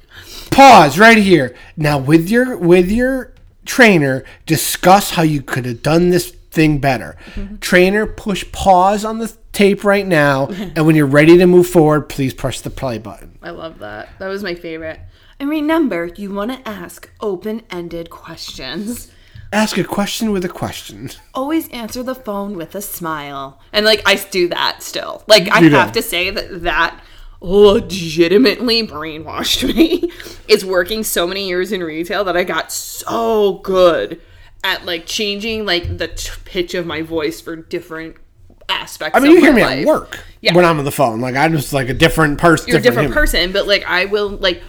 pause 0.51 0.99
right 0.99 1.19
here 1.19 1.55
now 1.77 1.99
with 1.99 2.29
your 2.29 2.57
with 2.57 2.91
your 2.91 3.33
trainer 3.65 4.23
discuss 4.47 5.11
how 5.11 5.23
you 5.23 5.43
could 5.43 5.65
have 5.65 5.83
done 5.83 6.11
this 6.11 6.31
thing 6.51 6.79
better 6.79 7.17
mm-hmm. 7.35 7.57
trainer 7.57 8.07
push 8.07 8.45
pause 8.53 9.05
on 9.05 9.19
the 9.19 9.37
tape 9.51 9.83
right 9.83 10.07
now 10.07 10.47
and 10.77 10.87
when 10.87 10.95
you're 10.95 11.07
ready 11.07 11.37
to 11.37 11.47
move 11.47 11.67
forward 11.67 12.03
please 12.09 12.33
press 12.33 12.61
the 12.61 12.71
play 12.71 12.99
button 12.99 13.35
I 13.45 13.51
love 13.51 13.81
that. 13.81 14.09
That 14.19 14.29
was 14.29 14.43
my 14.43 14.55
favorite. 14.55 14.99
And 15.41 15.49
remember, 15.51 16.07
you 16.17 16.33
want 16.33 16.53
to 16.53 16.69
ask 16.69 17.11
open-ended 17.21 18.09
questions. 18.11 19.11
ask 19.53 19.77
a 19.77 19.85
question 19.85 20.31
with 20.33 20.45
a 20.45 20.49
question 20.49 21.11
Always 21.35 21.69
answer 21.71 22.03
the 22.03 22.15
phone 22.15 22.57
with 22.57 22.75
a 22.75 22.83
smile. 22.83 23.61
And 23.73 23.85
like 23.85 24.03
I 24.07 24.15
do 24.17 24.49
that 24.49 24.83
still. 24.83 25.23
Like 25.27 25.51
I 25.51 25.61
You 25.61 25.71
do. 25.71 25.77
have 25.77 25.93
to 25.93 26.03
say 26.03 26.31
that 26.31 26.63
that 26.63 27.01
legitimately 27.41 28.87
brainwashed 28.87 29.63
me. 29.77 30.11
it's 30.49 30.65
working 30.65 31.03
so 31.05 31.27
many 31.27 31.47
years 31.49 31.73
in 31.73 31.83
retail 31.83 32.25
that 32.25 32.37
I 32.37 32.45
got 32.45 32.73
so 32.73 33.55
good 33.59 34.21
at 34.63 34.85
like 34.87 35.05
changing 35.07 35.67
like 35.67 35.99
the 35.99 36.09
t- 36.09 36.31
pitch 36.45 36.75
of 36.75 36.87
my 36.87 37.03
voice 37.03 37.41
for 37.41 37.55
different 37.55 38.17
aspects. 38.71 39.15
i 39.15 39.21
mean 39.21 39.33
you 39.33 39.41
hear 39.43 39.53
me 39.53 39.63
life. 39.63 39.81
at 39.81 39.87
work 39.87 40.21
Yeah. 40.41 40.55
when 40.55 40.65
i'm 40.65 40.79
on 40.79 40.87
the 40.87 40.91
phone 40.91 41.21
like 41.21 41.37
i'm 41.37 41.53
just 41.53 41.75
like 41.75 41.91
a 41.91 41.95
different 41.95 42.39
person 42.39 42.69
you're 42.69 42.79
a 42.79 42.81
different 42.81 43.09
human. 43.09 43.15
person 43.15 43.53
but 43.53 43.67
like 43.67 43.85
i 43.87 44.07
will 44.07 44.31
like 44.31 44.63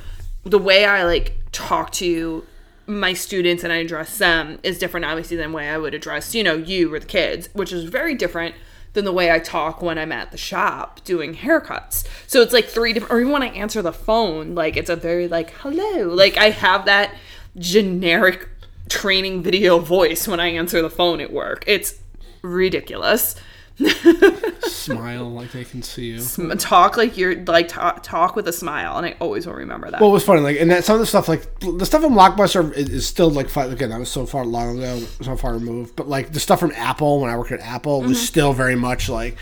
the 0.46 0.60
way 0.60 0.86
i 0.86 1.04
like 1.04 1.38
talk 1.52 1.92
to 1.92 2.46
my 2.88 3.14
students 3.14 3.64
and 3.64 3.74
i 3.74 3.78
address 3.78 4.18
them 4.18 4.60
is 4.64 4.78
different 4.78 5.06
obviously 5.06 5.36
than 5.36 5.52
the 5.52 5.58
way 5.58 5.70
i 5.70 5.78
would 5.78 5.94
address 5.94 6.34
you 6.36 6.44
know 6.44 6.54
you 6.54 6.94
or 6.94 7.00
the 7.00 7.06
kids 7.06 7.50
which 7.54 7.74
is 7.74 7.86
very 7.86 8.14
different 8.14 8.56
than 8.96 9.06
the 9.06 9.12
way 9.12 9.32
i 9.32 9.38
talk 9.38 9.82
when 9.82 9.98
i'm 9.98 10.12
at 10.12 10.32
the 10.32 10.38
shop 10.38 11.04
doing 11.04 11.36
haircuts. 11.36 12.08
So 12.26 12.42
it's 12.42 12.54
like 12.54 12.66
three 12.66 12.94
different 12.94 13.14
or 13.14 13.20
even 13.20 13.32
when 13.32 13.44
i 13.44 13.50
answer 13.50 13.82
the 13.82 13.94
phone 13.94 14.56
like 14.56 14.76
it's 14.76 14.90
a 14.90 14.96
very 14.96 15.28
like 15.28 15.52
hello. 15.52 16.08
Like 16.10 16.38
i 16.38 16.50
have 16.50 16.86
that 16.86 17.14
generic 17.58 18.50
training 18.90 19.44
video 19.44 19.80
voice 19.80 20.28
when 20.28 20.40
i 20.40 20.48
answer 20.48 20.82
the 20.82 20.90
phone 20.90 21.20
at 21.20 21.32
work. 21.32 21.64
It's 21.68 21.96
ridiculous 22.42 23.36
Smile 24.68 25.30
like 25.32 25.52
they 25.52 25.66
can 25.66 25.84
see 25.84 26.12
you. 26.12 26.24
M- 26.38 26.58
Talk 26.58 26.96
like 26.96 27.18
you're 27.18 27.44
like 27.44 27.68
talk, 27.68 28.04
talk 28.04 28.36
with 28.36 28.48
a 28.48 28.54
smile, 28.54 28.98
and 28.98 29.06
I 29.06 29.16
always 29.20 29.46
will 29.46 29.56
remember 29.56 29.92
that. 29.92 30.00
Well, 30.00 30.12
it 30.12 30.14
was 30.14 30.24
funny, 30.24 30.42
like, 30.42 30.60
and 30.60 30.72
that 30.72 30.86
some 30.86 30.96
of 30.96 31.00
the 31.02 31.06
stuff, 31.06 31.28
like 31.28 31.60
the 31.60 31.86
stuff 31.86 32.02
from 32.02 32.14
Blockbuster 32.14 32.72
is, 32.74 32.90
is 32.90 33.08
still 33.08 33.30
like, 33.30 33.50
fi- 33.50 33.66
again, 33.66 33.90
that 33.90 34.00
was 34.00 34.10
so 34.10 34.26
far 34.26 34.46
long 34.46 34.78
ago, 34.78 35.00
so 35.22 35.36
far 35.36 35.54
removed. 35.54 35.96
But 35.96 36.08
like 36.08 36.32
the 36.32 36.40
stuff 36.40 36.60
from 36.60 36.72
Apple 36.76 37.20
when 37.20 37.30
I 37.30 37.38
worked 37.38 37.52
at 37.52 37.60
Apple 37.60 38.02
was 38.02 38.18
mm-hmm. 38.18 38.26
still 38.26 38.54
very 38.54 38.76
much 38.76 39.10
like, 39.10 39.38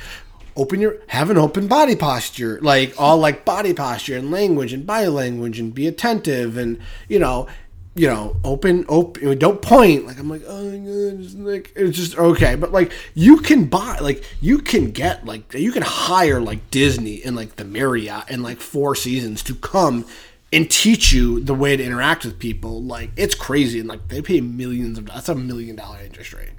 open 0.56 0.80
your, 0.80 0.98
have 1.08 1.30
an 1.30 1.38
open 1.38 1.68
body 1.68 1.96
posture, 1.96 2.60
like 2.62 2.94
all 2.98 3.18
like 3.18 3.46
body 3.46 3.74
posture 3.74 4.18
and 4.18 4.32
language 4.32 4.74
and 4.74 4.86
body 4.86 5.08
language 5.08 5.60
and 5.60 5.74
be 5.74 5.88
attentive 5.88 6.58
and 6.58 6.80
you 7.08 7.20
know, 7.20 7.48
you 7.96 8.08
know, 8.08 8.36
open, 8.44 8.86
open, 8.90 9.38
don't 9.38 9.62
point. 9.62 10.08
Like 10.08 10.20
I'm 10.20 10.30
like, 10.30 10.44
oh 10.48 10.72
god, 10.72 11.20
it's 11.20 11.36
like 11.36 11.72
it's 11.76 11.98
just 11.98 12.18
okay. 12.18 12.56
But 12.56 12.72
like 12.72 12.92
you 13.14 13.38
can 13.38 13.66
buy, 13.66 14.00
like 14.00 14.24
you 14.42 14.60
can 14.60 14.92
get, 14.92 15.26
like 15.26 15.54
you 15.54 15.72
can 15.72 15.84
hire 15.84 16.40
like 16.40 16.72
Disney 16.72 17.24
and 17.24 17.36
like 17.36 17.56
the 17.58 17.66
Marriott 17.66 18.26
and 18.30 18.42
like 18.42 18.60
Four 18.60 18.96
Seasons 18.96 19.44
to 19.44 19.56
come 19.56 20.06
and 20.52 20.70
teach 20.70 21.12
you 21.14 21.40
the 21.40 21.54
way 21.54 21.78
to 21.78 21.84
interact 21.84 22.26
with 22.26 22.40
people. 22.40 22.82
Like 22.82 23.12
it's 23.16 23.36
crazy, 23.36 23.80
and 23.80 23.88
like 23.88 24.08
they 24.08 24.22
pay 24.22 24.42
millions 24.42 24.98
of. 24.98 25.06
That's 25.06 25.30
a 25.30 25.36
million 25.36 25.76
dollar 25.76 26.00
interest 26.04 26.34
rate. 26.34 26.54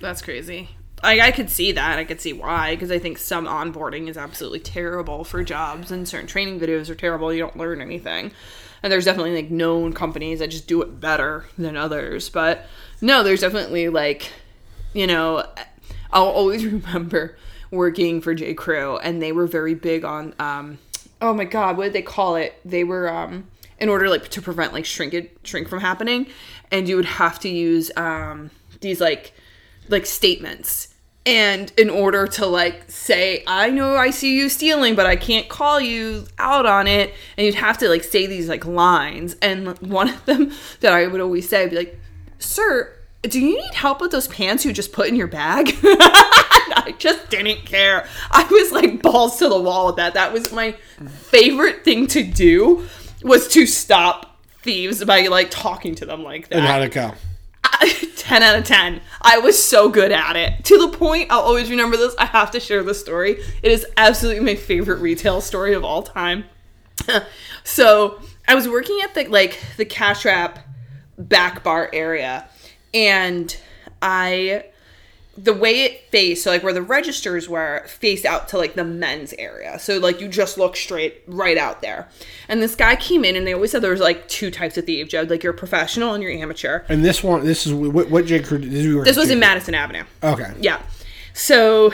That's 0.00 0.22
crazy. 0.22 0.70
I, 1.02 1.20
I 1.20 1.30
could 1.30 1.50
see 1.50 1.72
that. 1.72 1.98
I 1.98 2.04
could 2.04 2.20
see 2.20 2.32
why, 2.34 2.74
because 2.74 2.90
I 2.90 2.98
think 2.98 3.16
some 3.16 3.46
onboarding 3.46 4.08
is 4.08 4.18
absolutely 4.18 4.60
terrible 4.60 5.24
for 5.24 5.42
jobs, 5.42 5.90
and 5.90 6.06
certain 6.06 6.26
training 6.26 6.60
videos 6.60 6.90
are 6.90 6.94
terrible. 6.94 7.32
You 7.32 7.40
don't 7.40 7.56
learn 7.56 7.80
anything. 7.80 8.32
And 8.82 8.92
there's 8.92 9.04
definitely 9.04 9.34
like 9.34 9.50
known 9.50 9.92
companies 9.92 10.38
that 10.38 10.48
just 10.48 10.66
do 10.66 10.82
it 10.82 11.00
better 11.00 11.44
than 11.58 11.76
others. 11.76 12.28
But 12.28 12.66
no, 13.00 13.22
there's 13.22 13.40
definitely 13.40 13.88
like, 13.88 14.30
you 14.94 15.06
know, 15.06 15.44
I'll 16.12 16.24
always 16.24 16.64
remember 16.66 17.36
working 17.70 18.20
for 18.20 18.34
J. 18.34 18.54
Crew, 18.54 18.98
and 18.98 19.22
they 19.22 19.32
were 19.32 19.46
very 19.46 19.74
big 19.74 20.04
on, 20.04 20.34
um, 20.38 20.78
oh 21.20 21.32
my 21.32 21.44
God, 21.44 21.76
what 21.76 21.84
did 21.84 21.92
they 21.92 22.02
call 22.02 22.36
it? 22.36 22.58
They 22.64 22.82
were, 22.82 23.08
um, 23.08 23.46
in 23.78 23.88
order 23.88 24.08
like 24.08 24.28
to 24.28 24.42
prevent 24.42 24.72
like 24.72 24.84
shrinkage 24.84 25.30
shrink 25.42 25.68
from 25.68 25.80
happening, 25.80 26.26
and 26.70 26.88
you 26.88 26.96
would 26.96 27.06
have 27.06 27.40
to 27.40 27.48
use 27.48 27.90
um, 27.96 28.50
these 28.80 29.00
like 29.00 29.32
like 29.88 30.06
statements 30.06 30.89
and 31.30 31.72
in 31.78 31.88
order 31.88 32.26
to 32.26 32.44
like 32.44 32.82
say 32.90 33.44
i 33.46 33.70
know 33.70 33.96
i 33.96 34.10
see 34.10 34.36
you 34.36 34.48
stealing 34.48 34.96
but 34.96 35.06
i 35.06 35.14
can't 35.14 35.48
call 35.48 35.80
you 35.80 36.26
out 36.38 36.66
on 36.66 36.88
it 36.88 37.14
and 37.36 37.46
you'd 37.46 37.54
have 37.54 37.78
to 37.78 37.88
like 37.88 38.02
say 38.02 38.26
these 38.26 38.48
like 38.48 38.66
lines. 38.66 39.36
And 39.40 39.78
one 39.78 40.08
of 40.08 40.24
them 40.26 40.52
that 40.80 40.92
i 40.92 41.06
would 41.06 41.20
always 41.20 41.48
say 41.48 41.62
would 41.62 41.70
be 41.70 41.76
like 41.76 42.00
sir 42.38 42.92
do 43.22 43.38
you 43.38 43.56
need 43.56 43.74
help 43.74 44.00
with 44.00 44.10
those 44.10 44.28
pants 44.28 44.64
you 44.64 44.72
just 44.72 44.92
put 44.92 45.06
in 45.06 45.14
your 45.14 45.26
bag? 45.26 45.76
I 45.82 46.94
just 46.98 47.28
didn't 47.28 47.66
care. 47.66 48.08
I 48.30 48.44
was 48.50 48.72
like 48.72 49.02
balls 49.02 49.38
to 49.40 49.48
the 49.50 49.60
wall 49.60 49.88
with 49.88 49.96
that. 49.96 50.14
That 50.14 50.32
was 50.32 50.50
my 50.52 50.72
favorite 51.06 51.84
thing 51.84 52.06
to 52.08 52.22
do 52.22 52.88
was 53.22 53.46
to 53.48 53.66
stop 53.66 54.38
thieves 54.62 55.04
by 55.04 55.26
like 55.26 55.50
talking 55.50 55.94
to 55.96 56.06
them 56.06 56.22
like 56.22 56.48
that 56.48 56.56
And 56.56 56.66
how'd 56.66 56.82
it 56.82 56.92
go? 56.92 57.12
10 58.16 58.42
out 58.42 58.58
of 58.58 58.64
10. 58.64 59.00
I 59.22 59.38
was 59.38 59.62
so 59.62 59.88
good 59.88 60.12
at 60.12 60.36
it. 60.36 60.64
To 60.66 60.78
the 60.78 60.96
point, 60.96 61.30
I'll 61.30 61.40
always 61.40 61.70
remember 61.70 61.96
this. 61.96 62.14
I 62.18 62.26
have 62.26 62.50
to 62.52 62.60
share 62.60 62.82
this 62.82 63.00
story. 63.00 63.42
It 63.62 63.72
is 63.72 63.86
absolutely 63.96 64.44
my 64.44 64.54
favorite 64.54 65.00
retail 65.00 65.40
story 65.40 65.74
of 65.74 65.84
all 65.84 66.02
time. 66.02 66.44
so, 67.64 68.20
I 68.46 68.54
was 68.54 68.68
working 68.68 68.98
at 69.04 69.14
the 69.14 69.26
like 69.26 69.60
the 69.76 69.84
cash 69.84 70.24
wrap 70.24 70.58
back 71.16 71.62
bar 71.62 71.88
area 71.92 72.48
and 72.92 73.56
I 74.02 74.64
the 75.38 75.54
way 75.54 75.84
it 75.84 76.10
faced, 76.10 76.44
so 76.44 76.50
like 76.50 76.62
where 76.62 76.72
the 76.72 76.82
registers 76.82 77.48
were, 77.48 77.84
faced 77.86 78.24
out 78.24 78.48
to 78.48 78.58
like 78.58 78.74
the 78.74 78.84
men's 78.84 79.32
area. 79.34 79.78
So 79.78 79.98
like 79.98 80.20
you 80.20 80.28
just 80.28 80.58
look 80.58 80.76
straight 80.76 81.22
right 81.26 81.56
out 81.56 81.80
there. 81.80 82.08
And 82.48 82.60
this 82.60 82.74
guy 82.74 82.96
came 82.96 83.24
in, 83.24 83.36
and 83.36 83.46
they 83.46 83.54
always 83.54 83.70
said 83.70 83.82
there 83.82 83.92
was 83.92 84.00
like 84.00 84.28
two 84.28 84.50
types 84.50 84.76
of 84.76 84.84
thieves, 84.86 85.10
Joe. 85.10 85.22
Like 85.22 85.42
you're 85.42 85.52
professional 85.52 86.14
and 86.14 86.22
you're 86.22 86.32
amateur. 86.32 86.82
And 86.88 87.04
this 87.04 87.22
one, 87.22 87.44
this 87.44 87.66
is 87.66 87.72
what, 87.72 88.10
what 88.10 88.26
J. 88.26 88.40
Crew 88.40 88.58
did. 88.58 88.72
This, 88.72 89.04
This 89.04 89.16
was 89.16 89.30
in 89.30 89.38
Madison 89.38 89.74
Avenue. 89.74 90.04
Okay. 90.22 90.52
Yeah. 90.60 90.82
So 91.32 91.92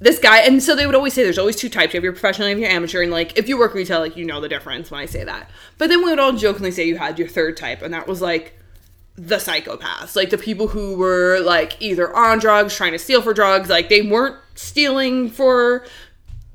this 0.00 0.18
guy, 0.18 0.40
and 0.40 0.62
so 0.62 0.74
they 0.74 0.86
would 0.86 0.94
always 0.94 1.14
say 1.14 1.22
there's 1.22 1.38
always 1.38 1.56
two 1.56 1.68
types. 1.68 1.94
You 1.94 1.98
have 1.98 2.04
your 2.04 2.12
professional, 2.12 2.48
you 2.48 2.54
have 2.54 2.60
your 2.60 2.70
amateur, 2.70 3.02
and 3.02 3.10
like 3.10 3.38
if 3.38 3.48
you 3.48 3.58
work 3.58 3.74
retail, 3.74 4.00
like 4.00 4.16
you 4.16 4.26
know 4.26 4.40
the 4.40 4.48
difference 4.48 4.90
when 4.90 5.00
I 5.00 5.06
say 5.06 5.24
that. 5.24 5.50
But 5.78 5.88
then 5.88 6.04
we 6.04 6.10
would 6.10 6.18
all 6.18 6.32
jokingly 6.32 6.70
say 6.72 6.86
you 6.86 6.98
had 6.98 7.18
your 7.18 7.28
third 7.28 7.56
type, 7.56 7.80
and 7.80 7.94
that 7.94 8.06
was 8.06 8.20
like 8.20 8.58
the 9.16 9.36
psychopaths, 9.36 10.14
like 10.14 10.30
the 10.30 10.38
people 10.38 10.68
who 10.68 10.96
were 10.96 11.40
like 11.40 11.76
either 11.80 12.14
on 12.14 12.38
drugs, 12.38 12.74
trying 12.76 12.92
to 12.92 12.98
steal 12.98 13.22
for 13.22 13.32
drugs, 13.32 13.68
like 13.68 13.88
they 13.88 14.02
weren't 14.02 14.36
stealing 14.54 15.30
for 15.30 15.86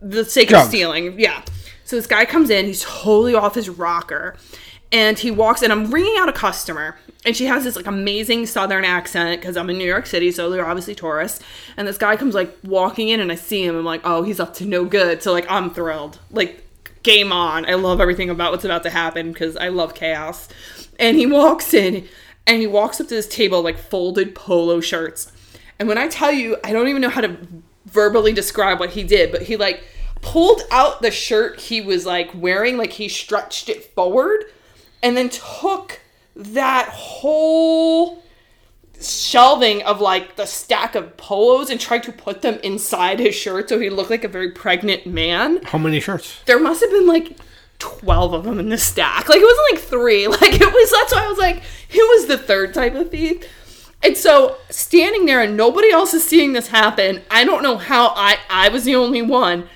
the 0.02 0.26
sake 0.26 0.50
Drugs. 0.50 0.66
of 0.66 0.70
stealing. 0.70 1.20
Yeah. 1.20 1.44
So 1.86 1.96
this 1.96 2.08
guy 2.08 2.26
comes 2.26 2.50
in, 2.50 2.66
he's 2.66 2.84
totally 2.84 3.36
off 3.36 3.56
his 3.56 3.70
rocker, 3.70 4.36
and 4.92 5.18
he 5.18 5.32
walks 5.32 5.62
in. 5.62 5.72
I'm 5.72 5.92
ringing 5.92 6.16
out 6.18 6.30
a 6.30 6.34
customer, 6.34 6.98
and 7.26 7.36
she 7.36 7.46
has 7.46 7.64
this 7.64 7.76
like 7.76 7.88
amazing 7.88 8.46
southern 8.46 8.86
accent 8.86 9.42
because 9.42 9.58
I'm 9.58 9.70
in 9.70 9.78
New 9.78 9.86
York 9.88 10.06
City, 10.06 10.32
so 10.32 10.50
they're 10.50 10.66
obviously 10.66 10.96
tourists. 10.96 11.44
And 11.78 11.88
this 11.88 11.98
guy 11.98 12.16
comes 12.16 12.34
like 12.34 12.56
walking 12.64 13.10
in, 13.10 13.20
and 13.20 13.32
I 13.32 13.36
see 13.36 13.66
him. 13.66 13.76
I'm 13.76 13.86
like, 13.86 14.02
oh, 14.04 14.24
he's 14.24 14.40
up 14.40 14.54
to 14.56 14.66
no 14.66 14.86
good. 14.86 15.22
So 15.22 15.34
like, 15.34 15.50
I'm 15.50 15.72
thrilled. 15.72 16.20
Like, 16.30 16.64
game 17.04 17.32
on. 17.32 17.66
I 17.66 17.74
love 17.74 18.00
everything 18.00 18.30
about 18.30 18.52
what's 18.52 18.66
about 18.66 18.84
to 18.84 18.90
happen 18.90 19.32
because 19.32 19.58
I 19.58 19.70
love 19.70 19.94
chaos. 19.96 20.48
And 21.00 21.18
he 21.18 21.26
walks 21.26 21.74
in, 21.74 22.08
and 22.48 22.60
he 22.60 22.68
walks 22.68 23.00
up 23.00 23.08
to 23.08 23.16
this 23.16 23.28
table 23.28 23.62
like 23.62 23.78
folded 23.78 24.36
polo 24.36 24.82
shirts. 24.82 25.32
And 25.80 25.88
when 25.88 25.98
I 25.98 26.08
tell 26.08 26.32
you, 26.32 26.58
I 26.64 26.72
don't 26.74 26.88
even 26.88 27.02
know 27.02 27.10
how 27.10 27.22
to 27.22 27.38
verbally 27.86 28.34
describe 28.34 28.80
what 28.80 28.92
he 28.92 29.04
did, 29.04 29.32
but 29.32 29.44
he 29.44 29.58
like 29.58 29.84
pulled 30.22 30.62
out 30.72 31.02
the 31.02 31.12
shirt 31.12 31.60
he 31.60 31.82
was 31.82 32.06
like 32.06 32.30
wearing, 32.36 32.78
like 32.78 32.94
he 32.94 33.08
stretched 33.08 33.70
it 33.70 33.84
forward, 33.96 34.46
and 35.02 35.18
then 35.18 35.30
took 35.30 36.00
that 36.36 36.90
whole 36.90 38.22
shelving 39.00 39.82
of 39.84 40.00
like 40.00 40.36
the 40.36 40.46
stack 40.46 40.94
of 40.94 41.18
polos 41.18 41.70
and 41.72 41.80
tried 41.80 42.04
to 42.04 42.12
put 42.12 42.44
them 42.44 42.60
inside 42.64 43.20
his 43.20 43.34
shirt 43.34 43.68
so 43.68 43.80
he 43.80 43.90
looked 43.90 44.12
like 44.12 44.24
a 44.24 44.28
very 44.28 44.52
pregnant 44.52 45.08
man 45.08 45.60
How 45.64 45.80
many 45.80 46.00
shirts? 46.00 46.40
there 46.46 46.60
must 46.60 46.82
have 46.82 46.92
been 46.92 47.08
like 47.08 47.36
12 47.82 48.34
of 48.34 48.44
them 48.44 48.60
in 48.60 48.70
the 48.70 48.78
stack. 48.78 49.28
Like 49.28 49.40
it 49.40 49.44
wasn't 49.44 49.72
like 49.74 49.82
three. 49.82 50.28
Like 50.32 50.54
it 50.54 50.74
was 50.74 50.92
that's 50.92 51.14
why 51.14 51.26
I 51.26 51.28
was 51.28 51.38
like, 51.38 51.64
who 51.90 52.00
was 52.00 52.28
the 52.28 52.38
third 52.38 52.74
type 52.74 52.94
of 52.96 53.10
thief? 53.10 53.44
And 54.04 54.16
so 54.16 54.58
standing 54.70 55.26
there 55.26 55.42
and 55.42 55.58
nobody 55.58 55.92
else 55.92 56.14
is 56.14 56.24
seeing 56.24 56.54
this 56.54 56.68
happen. 56.70 57.24
I 57.30 57.44
don't 57.44 57.64
know 57.64 57.78
how 57.78 58.14
I 58.16 58.38
I 58.50 58.70
was 58.70 58.86
the 58.86 58.96
only 58.96 59.22
one 59.22 59.68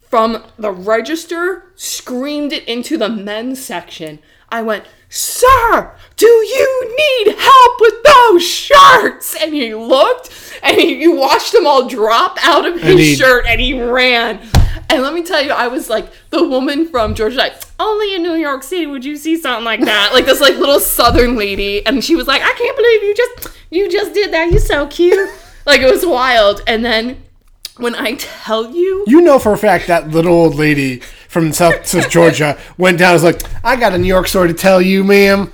from 0.00 0.44
the 0.58 0.72
register 0.72 1.72
screamed 1.76 2.52
it 2.52 2.64
into 2.68 2.98
the 2.98 3.08
men's 3.08 3.64
section. 3.64 4.18
I 4.50 4.60
went, 4.60 4.84
Sir, 5.14 5.92
do 6.16 6.26
you 6.26 6.96
need 6.96 7.36
help 7.36 7.80
with 7.80 8.02
those 8.02 8.42
shirts? 8.42 9.36
And 9.38 9.52
he 9.52 9.74
looked 9.74 10.30
and 10.62 10.74
he, 10.74 11.02
you 11.02 11.14
watched 11.14 11.52
them 11.52 11.66
all 11.66 11.86
drop 11.86 12.38
out 12.42 12.64
of 12.64 12.80
his 12.80 12.98
he- 12.98 13.14
shirt 13.16 13.44
and 13.46 13.60
he 13.60 13.78
ran. 13.78 14.40
And 14.88 15.02
let 15.02 15.12
me 15.12 15.22
tell 15.22 15.42
you, 15.42 15.50
I 15.50 15.68
was 15.68 15.90
like 15.90 16.10
the 16.30 16.48
woman 16.48 16.88
from 16.88 17.14
Georgia, 17.14 17.36
like, 17.36 17.54
only 17.78 18.14
in 18.14 18.22
New 18.22 18.36
York 18.36 18.62
City 18.62 18.86
would 18.86 19.04
you 19.04 19.18
see 19.18 19.36
something 19.36 19.66
like 19.66 19.80
that. 19.80 20.14
Like 20.14 20.24
this 20.24 20.40
like 20.40 20.56
little 20.56 20.80
southern 20.80 21.36
lady. 21.36 21.84
And 21.84 22.02
she 22.02 22.16
was 22.16 22.26
like, 22.26 22.40
I 22.40 22.52
can't 22.54 22.76
believe 22.76 23.02
you 23.02 23.14
just 23.14 23.56
you 23.70 23.90
just 23.90 24.14
did 24.14 24.32
that. 24.32 24.50
You're 24.50 24.60
so 24.60 24.86
cute. 24.86 25.28
Like 25.66 25.82
it 25.82 25.92
was 25.92 26.06
wild. 26.06 26.62
And 26.66 26.82
then 26.82 27.22
when 27.76 27.94
I 27.94 28.14
tell 28.14 28.70
you 28.70 29.04
You 29.06 29.20
know 29.20 29.38
for 29.38 29.52
a 29.52 29.58
fact 29.58 29.88
that 29.88 30.08
little 30.08 30.32
old 30.32 30.54
lady 30.54 31.02
from 31.32 31.52
South, 31.52 31.86
South 31.86 32.10
Georgia 32.10 32.58
went 32.76 32.98
down. 32.98 33.14
and 33.14 33.22
Was 33.22 33.24
like, 33.24 33.42
I 33.64 33.76
got 33.76 33.92
a 33.94 33.98
New 33.98 34.06
York 34.06 34.28
story 34.28 34.48
to 34.48 34.54
tell 34.54 34.80
you, 34.82 35.02
ma'am. 35.02 35.50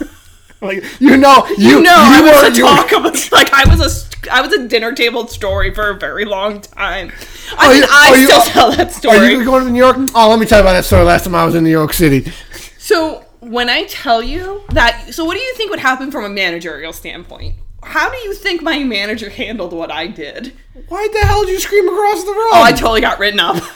like 0.62 0.82
you 1.00 1.16
know, 1.16 1.46
you, 1.58 1.68
you 1.76 1.82
know, 1.82 1.92
I 1.94 2.18
you 2.18 2.24
was 2.24 2.42
were 2.42 2.48
a 2.48 2.54
talk 2.76 2.92
about 2.92 3.32
like 3.32 3.52
I 3.52 3.68
was 3.68 3.80
a 3.80 4.32
I 4.32 4.40
was 4.40 4.52
a 4.54 4.66
dinner 4.66 4.92
table 4.94 5.26
story 5.28 5.74
for 5.74 5.90
a 5.90 5.98
very 5.98 6.24
long 6.24 6.60
time. 6.62 7.12
I 7.58 7.68
mean, 7.72 7.82
you- 7.82 7.88
I 7.90 8.08
are 8.10 8.16
you- 8.16 8.26
still 8.28 8.42
tell 8.44 8.72
that 8.72 8.92
story. 8.92 9.18
Are 9.18 9.30
you 9.30 9.44
going 9.44 9.64
to 9.66 9.70
New 9.70 9.78
York? 9.78 9.96
Oh, 10.14 10.30
let 10.30 10.38
me 10.38 10.46
tell 10.46 10.58
you 10.58 10.62
about 10.64 10.72
that 10.72 10.86
story. 10.86 11.04
Last 11.04 11.24
time 11.24 11.34
I 11.34 11.44
was 11.44 11.54
in 11.54 11.64
New 11.64 11.70
York 11.70 11.92
City. 11.92 12.32
So 12.78 13.24
when 13.40 13.68
I 13.68 13.84
tell 13.84 14.22
you 14.22 14.62
that, 14.70 15.12
so 15.12 15.24
what 15.26 15.34
do 15.36 15.40
you 15.42 15.54
think 15.56 15.70
would 15.70 15.80
happen 15.80 16.10
from 16.10 16.24
a 16.24 16.30
managerial 16.30 16.94
standpoint? 16.94 17.56
How 17.82 18.10
do 18.10 18.16
you 18.16 18.32
think 18.32 18.62
my 18.62 18.78
manager 18.82 19.28
handled 19.28 19.74
what 19.74 19.90
I 19.90 20.06
did? 20.06 20.54
Why 20.88 21.06
the 21.12 21.26
hell 21.26 21.42
did 21.44 21.50
you 21.52 21.60
scream 21.60 21.86
across 21.86 22.24
the 22.24 22.30
room? 22.32 22.48
Oh, 22.52 22.62
I 22.64 22.72
totally 22.72 23.02
got 23.02 23.18
written 23.18 23.40
up. 23.40 23.62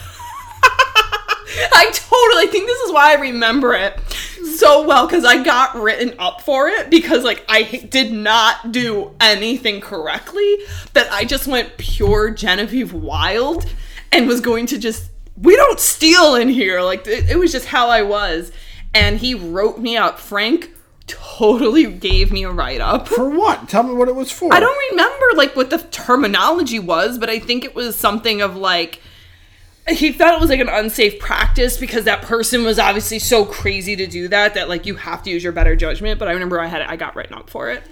I 1.73 1.91
totally 1.93 2.47
think 2.47 2.67
this 2.67 2.81
is 2.81 2.93
why 2.93 3.13
I 3.13 3.21
remember 3.21 3.75
it 3.75 3.99
so 4.57 4.87
well 4.87 5.07
because 5.07 5.25
I 5.25 5.43
got 5.43 5.75
written 5.77 6.15
up 6.19 6.41
for 6.43 6.69
it 6.69 6.91
because 6.91 7.25
like 7.25 7.45
I 7.49 7.63
did 7.63 8.13
not 8.13 8.73
do 8.73 9.15
anything 9.21 9.81
correctly 9.81 10.59
that 10.93 11.11
I 11.11 11.25
just 11.25 11.47
went 11.47 11.77
pure 11.77 12.31
Genevieve 12.31 12.93
Wild 12.93 13.67
and 14.13 14.27
was 14.27 14.41
going 14.41 14.67
to 14.67 14.79
just 14.79 15.11
we 15.37 15.55
don't 15.57 15.79
steal 15.79 16.35
in 16.35 16.49
here 16.49 16.81
like 16.83 17.07
it, 17.07 17.31
it 17.31 17.39
was 17.39 17.53
just 17.53 17.67
how 17.67 17.89
I 17.89 18.03
was 18.03 18.53
and 18.95 19.19
he 19.19 19.35
wrote 19.35 19.79
me 19.79 19.97
up 19.97 20.19
Frank 20.19 20.71
totally 21.07 21.91
gave 21.91 22.31
me 22.31 22.45
a 22.45 22.51
write 22.51 22.81
up. 22.81 23.09
For 23.09 23.29
what? 23.29 23.69
Tell 23.69 23.83
me 23.83 23.95
what 23.95 24.09
it 24.09 24.15
was 24.15 24.31
for. 24.31 24.53
I 24.53 24.61
don't 24.61 24.91
remember 24.91 25.27
like 25.37 25.57
what 25.57 25.71
the 25.71 25.79
terminology 25.79 26.79
was, 26.79 27.19
but 27.19 27.31
I 27.31 27.39
think 27.39 27.65
it 27.65 27.75
was 27.75 27.97
something 27.97 28.43
of 28.43 28.57
like 28.57 29.01
he 29.91 30.13
thought 30.13 30.35
it 30.35 30.41
was 30.41 30.51
like 30.51 30.61
an 30.61 30.69
unsafe 30.69 31.19
practice 31.19 31.77
because 31.77 32.05
that 32.05 32.23
person 32.23 32.65
was 32.65 32.79
obviously 32.79 33.19
so 33.19 33.45
crazy 33.45 33.97
to 33.97 34.07
do 34.07 34.29
that 34.29 34.55
that 34.55 34.69
like 34.69 34.87
you 34.87 34.95
have 34.97 35.23
to 35.25 35.31
use 35.31 35.43
your 35.43 35.53
better 35.53 35.77
judgment. 35.77 36.19
But 36.19 36.29
I 36.29 36.33
remember 36.33 36.61
I 36.61 36.67
had 36.67 36.83
I 36.83 36.97
got 36.97 37.17
written 37.17 37.35
up 37.35 37.51
for 37.51 37.71
it. 37.71 37.83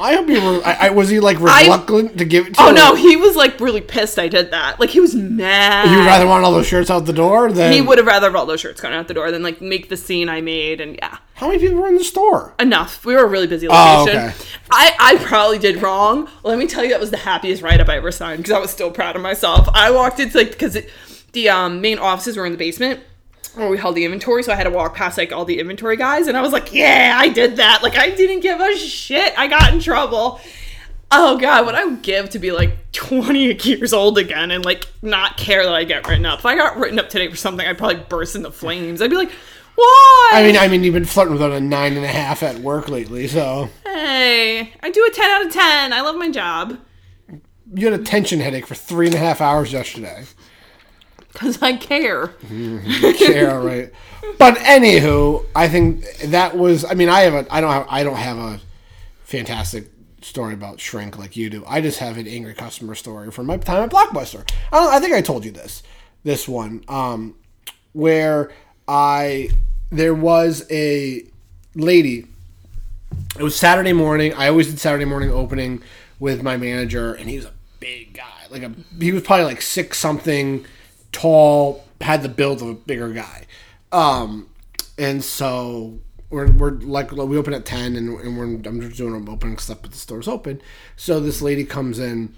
I 0.00 0.14
hope 0.14 0.28
you 0.28 0.40
were. 0.40 0.60
I, 0.64 0.86
I, 0.86 0.90
was 0.90 1.08
he 1.08 1.18
like 1.18 1.40
reluctant 1.40 2.18
to 2.18 2.24
give 2.24 2.46
it 2.46 2.54
to 2.54 2.62
Oh 2.62 2.70
no, 2.70 2.94
he 2.94 3.16
was 3.16 3.34
like 3.34 3.58
really 3.58 3.80
pissed 3.80 4.16
I 4.16 4.28
did 4.28 4.52
that. 4.52 4.78
Like 4.78 4.90
he 4.90 5.00
was 5.00 5.12
mad. 5.16 5.90
You 5.90 5.98
would 5.98 6.06
rather 6.06 6.24
want 6.24 6.44
all 6.44 6.52
those 6.52 6.68
shirts 6.68 6.88
out 6.88 7.04
the 7.04 7.12
door 7.12 7.50
than. 7.50 7.72
he 7.72 7.80
would 7.80 7.98
have 7.98 8.06
rather 8.06 8.28
have 8.28 8.36
all 8.36 8.46
those 8.46 8.60
shirts 8.60 8.80
gone 8.80 8.92
out 8.92 9.08
the 9.08 9.14
door 9.14 9.32
than 9.32 9.42
like 9.42 9.60
make 9.60 9.88
the 9.88 9.96
scene 9.96 10.28
I 10.28 10.40
made 10.40 10.80
and 10.80 10.94
yeah. 10.96 11.18
How 11.34 11.48
many 11.48 11.58
people 11.58 11.80
were 11.80 11.88
in 11.88 11.96
the 11.96 12.04
store? 12.04 12.54
enough. 12.60 13.04
We 13.04 13.14
were 13.16 13.24
a 13.24 13.26
really 13.26 13.48
busy 13.48 13.66
Oh, 13.68 14.04
location. 14.04 14.20
okay. 14.20 14.34
I, 14.70 14.94
I 15.00 15.16
probably 15.24 15.58
did 15.58 15.82
wrong. 15.82 16.28
Let 16.44 16.58
me 16.58 16.68
tell 16.68 16.84
you, 16.84 16.90
that 16.90 17.00
was 17.00 17.10
the 17.10 17.16
happiest 17.16 17.62
write 17.62 17.80
up 17.80 17.88
I 17.88 17.96
ever 17.96 18.12
signed 18.12 18.38
because 18.38 18.52
I 18.52 18.60
was 18.60 18.70
still 18.70 18.92
proud 18.92 19.16
of 19.16 19.22
myself. 19.22 19.68
I 19.74 19.90
walked 19.90 20.20
into 20.20 20.38
like 20.38 20.50
because 20.52 20.76
the 21.32 21.48
um, 21.48 21.80
main 21.80 21.98
offices 21.98 22.36
were 22.36 22.46
in 22.46 22.52
the 22.52 22.58
basement 22.58 23.00
where 23.54 23.68
we 23.68 23.78
held 23.78 23.96
the 23.96 24.04
inventory, 24.04 24.42
so 24.42 24.52
I 24.52 24.56
had 24.56 24.64
to 24.64 24.70
walk 24.70 24.94
past 24.94 25.18
like 25.18 25.32
all 25.32 25.44
the 25.44 25.58
inventory 25.58 25.96
guys, 25.96 26.26
and 26.28 26.36
I 26.36 26.40
was 26.42 26.52
like, 26.52 26.72
"Yeah, 26.72 27.16
I 27.18 27.28
did 27.28 27.56
that." 27.56 27.82
Like 27.82 27.96
I 27.96 28.10
didn't 28.10 28.40
give 28.40 28.60
a 28.60 28.76
shit. 28.76 29.32
I 29.38 29.46
got 29.48 29.72
in 29.72 29.80
trouble. 29.80 30.40
Oh 31.10 31.38
god, 31.38 31.64
what 31.64 31.74
I 31.74 31.84
would 31.84 32.02
give 32.02 32.28
to 32.30 32.38
be 32.38 32.52
like 32.52 32.92
20 32.92 33.54
years 33.66 33.92
old 33.92 34.18
again 34.18 34.50
and 34.50 34.64
like 34.64 34.86
not 35.02 35.36
care 35.38 35.64
that 35.64 35.74
I 35.74 35.84
get 35.84 36.06
written 36.06 36.26
up. 36.26 36.40
If 36.40 36.46
I 36.46 36.54
got 36.54 36.76
written 36.76 36.98
up 36.98 37.08
today 37.08 37.28
for 37.30 37.36
something, 37.36 37.66
I'd 37.66 37.78
probably 37.78 38.04
burst 38.08 38.36
into 38.36 38.50
flames. 38.50 39.00
I'd 39.00 39.10
be 39.10 39.16
like, 39.16 39.30
"Why?" 39.74 40.30
I 40.34 40.42
mean, 40.44 40.56
I 40.56 40.68
mean, 40.68 40.84
you've 40.84 40.94
been 40.94 41.04
flirting 41.06 41.32
with 41.32 41.42
a 41.42 41.60
nine 41.60 41.94
and 41.94 42.04
a 42.04 42.08
half 42.08 42.42
at 42.42 42.58
work 42.58 42.88
lately, 42.88 43.26
so 43.26 43.70
Hey, 43.84 44.72
I 44.82 44.90
do 44.90 45.04
a 45.04 45.10
10 45.10 45.30
out 45.30 45.46
of 45.46 45.52
10. 45.52 45.92
I 45.92 46.00
love 46.02 46.16
my 46.16 46.30
job. 46.30 46.78
you 47.74 47.90
had 47.90 47.98
a 47.98 48.02
tension 48.02 48.40
headache 48.40 48.66
for 48.66 48.74
three 48.74 49.06
and 49.06 49.14
a 49.14 49.18
half 49.18 49.40
hours 49.40 49.72
yesterday. 49.72 50.24
Because 51.38 51.62
I 51.62 51.76
care. 51.76 52.28
care, 53.16 53.60
right. 53.60 53.92
But 54.38 54.56
anywho, 54.56 55.46
I 55.54 55.68
think 55.68 56.04
that 56.24 56.56
was. 56.56 56.84
I 56.84 56.94
mean, 56.94 57.08
I 57.08 57.20
have 57.20 57.34
a. 57.34 57.54
I 57.54 57.60
don't 57.60 57.70
have. 57.70 57.86
I 57.88 58.02
don't 58.02 58.16
have 58.16 58.38
a 58.38 58.60
fantastic 59.22 59.88
story 60.20 60.54
about 60.54 60.80
shrink 60.80 61.16
like 61.16 61.36
you 61.36 61.48
do. 61.48 61.62
I 61.66 61.80
just 61.80 62.00
have 62.00 62.18
an 62.18 62.26
angry 62.26 62.54
customer 62.54 62.96
story 62.96 63.30
from 63.30 63.46
my 63.46 63.56
time 63.56 63.84
at 63.84 63.90
Blockbuster. 63.90 64.50
I. 64.72 64.96
I 64.96 65.00
think 65.00 65.14
I 65.14 65.20
told 65.20 65.44
you 65.44 65.52
this. 65.52 65.84
This 66.24 66.48
one, 66.48 66.84
um, 66.88 67.36
where 67.92 68.50
I 68.88 69.50
there 69.90 70.14
was 70.14 70.66
a 70.70 71.24
lady. 71.74 72.26
It 73.38 73.42
was 73.42 73.54
Saturday 73.54 73.92
morning. 73.92 74.34
I 74.34 74.48
always 74.48 74.66
did 74.66 74.80
Saturday 74.80 75.04
morning 75.04 75.30
opening 75.30 75.82
with 76.18 76.42
my 76.42 76.56
manager, 76.56 77.14
and 77.14 77.28
he 77.28 77.36
was 77.36 77.46
a 77.46 77.52
big 77.80 78.14
guy. 78.14 78.46
Like 78.50 78.62
a, 78.62 78.72
he 78.98 79.12
was 79.12 79.22
probably 79.22 79.44
like 79.44 79.62
six 79.62 79.98
something, 79.98 80.66
tall, 81.12 81.84
had 82.00 82.22
the 82.22 82.28
build 82.28 82.62
of 82.62 82.68
a 82.68 82.74
bigger 82.74 83.10
guy. 83.10 83.46
Um, 83.92 84.48
and 84.98 85.22
so 85.22 85.98
we're, 86.30 86.50
we're 86.50 86.72
like 86.72 87.12
we 87.12 87.36
open 87.36 87.54
at 87.54 87.64
ten, 87.64 87.96
and, 87.96 88.20
and 88.20 88.38
we're 88.38 88.68
I'm 88.68 88.80
just 88.80 88.96
doing 88.96 89.14
I'm 89.14 89.28
opening 89.28 89.58
stuff, 89.58 89.78
but 89.82 89.92
the 89.92 89.98
store's 89.98 90.28
open. 90.28 90.60
So 90.96 91.20
this 91.20 91.40
lady 91.40 91.64
comes 91.64 91.98
in, 91.98 92.34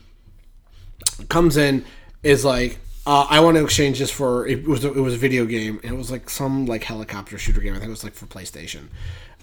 comes 1.29 1.57
in, 1.57 1.85
is 2.23 2.45
like. 2.45 2.79
Uh, 3.07 3.27
I 3.31 3.41
want 3.41 3.57
to 3.57 3.64
exchange 3.64 3.99
this 3.99 4.11
for 4.11 4.47
it 4.47 4.68
was 4.68 4.85
a, 4.85 4.93
it 4.93 5.01
was 5.01 5.14
a 5.14 5.16
video 5.16 5.47
game 5.47 5.81
it 5.83 5.93
was 5.93 6.11
like 6.11 6.29
some 6.29 6.66
like 6.66 6.85
helicopter 6.85 7.39
shooter 7.39 7.62
game 7.62 7.73
I 7.73 7.77
think 7.77 7.89
it 7.89 7.91
was 7.91 8.05
like 8.05 8.12
for 8.12 8.27
PlayStation, 8.27 8.89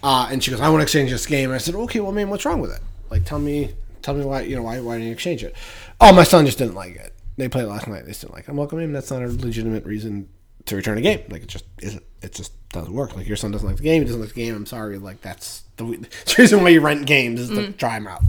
uh, 0.00 0.28
and 0.30 0.42
she 0.42 0.52
goes 0.52 0.60
I 0.60 0.68
want 0.68 0.78
to 0.78 0.84
exchange 0.84 1.10
this 1.10 1.26
game 1.26 1.50
and 1.50 1.56
I 1.56 1.58
said 1.58 1.74
okay 1.74 1.98
well 1.98 2.12
man 2.12 2.30
what's 2.30 2.44
wrong 2.44 2.60
with 2.60 2.70
it 2.70 2.80
like 3.10 3.24
tell 3.24 3.40
me 3.40 3.74
tell 4.00 4.14
me 4.14 4.24
why 4.24 4.42
you 4.42 4.54
know 4.54 4.62
why 4.62 4.78
why 4.78 4.94
didn't 4.94 5.08
you 5.08 5.12
exchange 5.12 5.42
it 5.42 5.56
oh 6.00 6.12
my 6.12 6.22
son 6.22 6.46
just 6.46 6.58
didn't 6.58 6.76
like 6.76 6.94
it 6.94 7.12
they 7.38 7.48
played 7.48 7.64
last 7.66 7.88
night 7.88 8.04
they 8.04 8.12
didn't 8.12 8.32
like 8.32 8.48
I'm 8.48 8.58
I 8.60 8.66
mean 8.72 8.92
that's 8.92 9.10
not 9.10 9.22
a 9.22 9.26
legitimate 9.28 9.84
reason 9.84 10.28
to 10.66 10.76
return 10.76 10.98
a 10.98 11.00
game 11.00 11.22
like 11.30 11.42
it 11.42 11.48
just 11.48 11.64
isn't 11.80 12.02
it 12.20 12.34
just 12.34 12.52
doesn't 12.70 12.92
work 12.92 13.16
like 13.16 13.26
your 13.26 13.36
son 13.36 13.50
doesn't 13.50 13.66
like 13.66 13.78
the 13.78 13.82
game 13.82 14.02
he 14.02 14.06
doesn't 14.06 14.20
like 14.20 14.34
the 14.34 14.44
game 14.44 14.54
I'm 14.54 14.66
sorry 14.66 14.98
like 14.98 15.22
that's 15.22 15.62
the, 15.76 15.84
the 16.26 16.34
reason 16.38 16.62
why 16.62 16.68
you 16.68 16.80
rent 16.82 17.06
games 17.06 17.40
is 17.40 17.48
to 17.50 17.72
try 17.72 17.98
them 17.98 18.06
out 18.08 18.22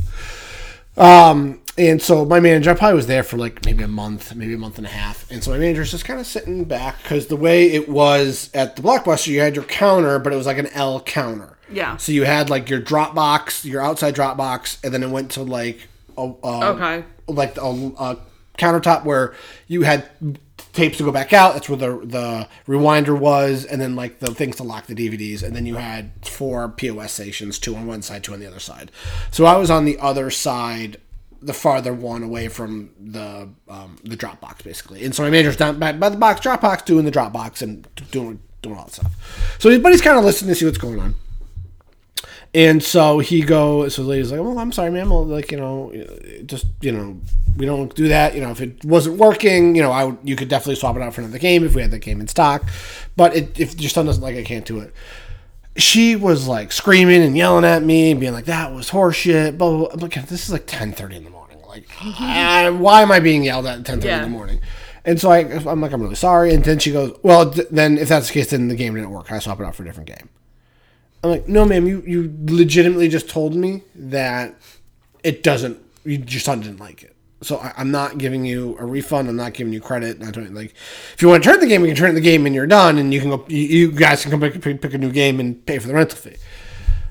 um, 0.98 1.62
and 1.78 2.02
so 2.02 2.26
my 2.26 2.42
manager, 2.42 2.72
I 2.72 2.74
probably 2.74 2.98
was 2.98 3.08
there 3.08 3.24
for 3.24 3.38
like 3.38 3.64
maybe 3.64 3.84
a 3.84 3.88
month, 3.88 4.36
maybe 4.36 4.54
a 4.54 4.58
month 4.58 4.78
and 4.78 4.86
a 4.86 4.90
half. 4.90 5.30
And 5.32 5.42
so 5.42 5.52
my 5.52 5.58
manager's 5.58 5.92
just 5.92 6.04
kind 6.04 6.20
of 6.20 6.28
sitting 6.28 6.66
back 6.66 7.02
because 7.02 7.28
the 7.28 7.38
way 7.38 7.72
it 7.72 7.88
was 7.88 8.50
at 8.54 8.76
the 8.76 8.82
Blockbuster, 8.82 9.28
you 9.28 9.40
had 9.40 9.56
your 9.56 9.64
counter, 9.64 10.20
but 10.20 10.34
it 10.34 10.36
was 10.36 10.46
like 10.46 10.58
an 10.58 10.68
L 10.68 11.00
counter. 11.00 11.58
Yeah. 11.72 11.96
So 11.96 12.12
you 12.12 12.26
had 12.26 12.50
like 12.50 12.70
your 12.70 12.80
drop 12.82 13.16
box, 13.16 13.64
your 13.64 13.82
outside 13.82 14.14
drop 14.14 14.36
box, 14.36 14.78
and 14.84 14.94
then 14.94 15.02
it 15.04 15.10
went 15.10 15.32
to 15.32 15.44
like 15.44 15.88
a, 16.18 16.34
a 16.44 16.66
Okay. 16.74 17.06
like 17.28 17.56
a, 17.58 17.62
a 17.98 18.18
countertop 18.60 19.06
where 19.06 19.34
you 19.68 19.84
had 19.84 20.10
tapes 20.74 20.98
to 20.98 21.04
go 21.04 21.12
back 21.12 21.34
out. 21.34 21.54
That's 21.54 21.70
where 21.70 21.78
the 21.78 22.06
the 22.06 22.48
rewinder 22.68 23.18
was, 23.18 23.66
and 23.66 23.82
then 23.82 23.96
like 23.96 24.20
the 24.20 24.34
things 24.34 24.58
to 24.58 24.64
lock 24.64 24.88
the 24.88 24.96
DVDs, 24.96 25.44
and 25.44 25.56
then 25.56 25.66
you 25.66 25.76
had 25.76 26.12
four 26.26 26.70
POS 26.70 27.14
stations, 27.14 27.60
two 27.60 27.76
on 27.76 27.88
one 27.88 28.02
side, 28.02 28.24
two 28.24 28.34
on 28.34 28.40
the 28.40 28.48
other 28.48 28.60
side. 28.60 28.92
So 29.32 29.46
I 29.46 29.58
was 29.58 29.70
on 29.70 29.86
the 29.86 29.98
other 30.00 30.30
side, 30.30 30.98
the 31.42 31.54
farther 31.54 31.94
one 31.94 32.24
away 32.24 32.48
from 32.48 32.92
the 33.00 33.50
um, 33.68 33.98
the 34.04 34.18
Dropbox, 34.18 34.64
basically. 34.64 35.04
And 35.04 35.14
so 35.16 35.24
my 35.24 35.30
manager's 35.30 35.58
down 35.58 35.80
by, 35.80 35.94
by 35.94 36.10
the 36.10 36.18
box 36.18 36.42
Dropbox, 36.42 36.86
doing 36.86 37.06
the 37.06 37.12
Dropbox 37.12 37.62
and 37.62 37.88
doing 38.12 38.40
doing 38.62 38.78
all 38.78 38.86
that 38.86 38.94
stuff. 38.94 39.56
So 39.60 39.70
his 39.70 39.80
buddy's 39.80 40.02
kind 40.02 40.18
of 40.18 40.26
listening 40.26 40.50
to 40.50 40.56
see 40.56 40.66
what's 40.66 40.78
going 40.78 41.00
on. 41.00 41.16
And 42.54 42.82
so 42.82 43.20
he 43.20 43.42
goes, 43.42 43.96
so 43.96 44.04
the 44.04 44.10
lady's 44.10 44.32
like, 44.32 44.42
well, 44.42 44.58
I'm 44.58 44.72
sorry, 44.72 44.90
ma'am. 44.90 45.12
Well, 45.12 45.26
like, 45.26 45.52
you 45.52 45.58
know, 45.58 45.94
just, 46.46 46.66
you 46.82 46.92
know, 46.92 47.20
we 47.56 47.66
don't 47.68 47.94
do 47.94 48.08
that. 48.08 48.34
You 48.34 48.42
know, 48.42 48.50
if 48.50 48.60
it 48.60 48.84
wasn't 48.84 49.18
working, 49.18 49.76
you 49.76 49.84
know, 49.84 49.92
I 49.92 50.06
would, 50.06 50.18
you 50.24 50.36
could 50.36 50.48
definitely 50.48 50.76
swap 50.76 50.96
it 50.96 51.02
out 51.04 51.14
for 51.14 51.22
another 51.22 51.38
game 51.38 51.64
if 51.64 51.76
we 51.76 51.84
had 51.84 51.92
that 51.92 52.00
game 52.00 52.20
in 52.20 52.28
stock. 52.28 52.64
But 53.16 53.36
it, 53.36 53.60
if 53.60 53.80
your 53.80 53.90
son 53.90 54.08
doesn't 54.08 54.24
like 54.24 54.36
it, 54.36 54.40
I 54.40 54.44
can't 54.44 54.66
do 54.66 54.80
it. 54.80 54.94
She 55.78 56.16
was 56.16 56.48
like 56.48 56.72
screaming 56.72 57.22
and 57.22 57.38
yelling 57.38 57.66
at 57.66 57.84
me 57.84 58.12
and 58.12 58.20
being 58.20 58.34
like, 58.34 58.46
that 58.46 58.74
was 58.74 58.90
horseshit. 58.90 59.58
Blah, 59.58 59.70
blah, 59.70 59.96
blah. 59.96 60.02
Like, 60.08 60.28
this 60.28 60.46
is 60.46 60.52
like 60.52 60.66
10.30 60.66 61.18
in 61.18 61.24
the 61.26 61.30
morning. 61.30 61.60
Like, 61.68 61.88
I, 62.02 62.72
why 62.72 63.04
am 63.04 63.12
I 63.12 63.20
being 63.20 63.44
yelled 63.44 63.68
at 63.68 63.78
at 63.88 64.00
10.30 64.00 64.04
in 64.06 64.22
the 64.24 64.30
morning? 64.30 64.60
And 65.06 65.22
so 65.22 65.30
I, 65.30 65.40
I'm 65.40 65.82
like, 65.82 65.92
I'm 65.92 66.02
really 66.02 66.16
sorry. 66.16 66.54
And 66.54 66.64
then 66.64 66.80
she 66.80 66.92
goes, 66.92 67.16
well, 67.22 67.52
th- 67.52 67.68
then 67.70 68.00
if 68.00 68.10
that's 68.10 68.28
the 68.28 68.34
case, 68.34 68.50
then 68.50 68.70
the 68.70 68.76
game 68.76 68.96
didn't 68.96 69.12
work. 69.12 69.32
I 69.32 69.38
swap 69.38 69.60
it 69.60 69.64
out 69.64 69.76
for 69.76 69.84
a 69.84 69.86
different 69.86 70.10
game. 70.10 70.30
I'm 71.24 71.30
like, 71.32 71.48
no, 71.48 71.66
ma'am, 71.66 71.86
you, 71.86 72.02
you 72.06 72.34
legitimately 72.46 73.10
just 73.10 73.30
told 73.30 73.54
me 73.56 73.84
that 73.96 74.56
it 75.24 75.44
doesn't, 75.44 75.78
you, 76.06 76.24
your 76.28 76.40
son 76.40 76.62
didn't 76.62 76.80
like 76.80 77.04
it. 77.04 77.16
So 77.42 77.58
I, 77.58 77.74
I'm 77.78 77.92
not 77.92 78.18
giving 78.18 78.46
you 78.46 78.76
a 78.80 78.86
refund. 78.86 79.30
I'm 79.30 79.36
not 79.36 79.54
giving 79.54 79.74
you 79.74 79.80
credit. 79.82 80.20
Not 80.20 80.34
doing 80.34 80.54
like, 80.54 80.74
if 81.14 81.22
you 81.22 81.30
want 81.30 81.44
to 81.44 81.50
turn 81.50 81.60
the 81.60 81.68
game, 81.68 81.82
you 81.82 81.88
can 81.88 81.96
turn 81.96 82.16
the 82.16 82.22
game 82.22 82.46
and 82.46 82.54
you're 82.54 82.68
done, 82.68 82.98
and 82.98 83.14
you 83.14 83.22
can 83.22 83.30
go. 83.30 83.46
You, 83.48 83.58
you 83.60 83.92
guys 83.92 84.22
can 84.22 84.32
come 84.32 84.42
pick, 84.42 84.62
pick, 84.62 84.82
pick 84.82 84.94
a 84.94 84.98
new 84.98 85.12
game 85.12 85.40
and 85.40 85.66
pay 85.66 85.80
for 85.80 85.88
the 85.88 85.94
rental 85.94 86.18
fee. 86.18 86.36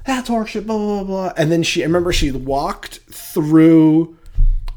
That's 0.04 0.28
horseshit. 0.28 0.66
Blah 0.66 0.76
blah 0.76 1.04
blah. 1.04 1.04
blah. 1.04 1.32
And 1.36 1.50
then 1.50 1.62
she, 1.62 1.82
I 1.82 1.86
remember 1.86 2.12
she 2.12 2.30
walked 2.30 2.98
through, 3.11 4.18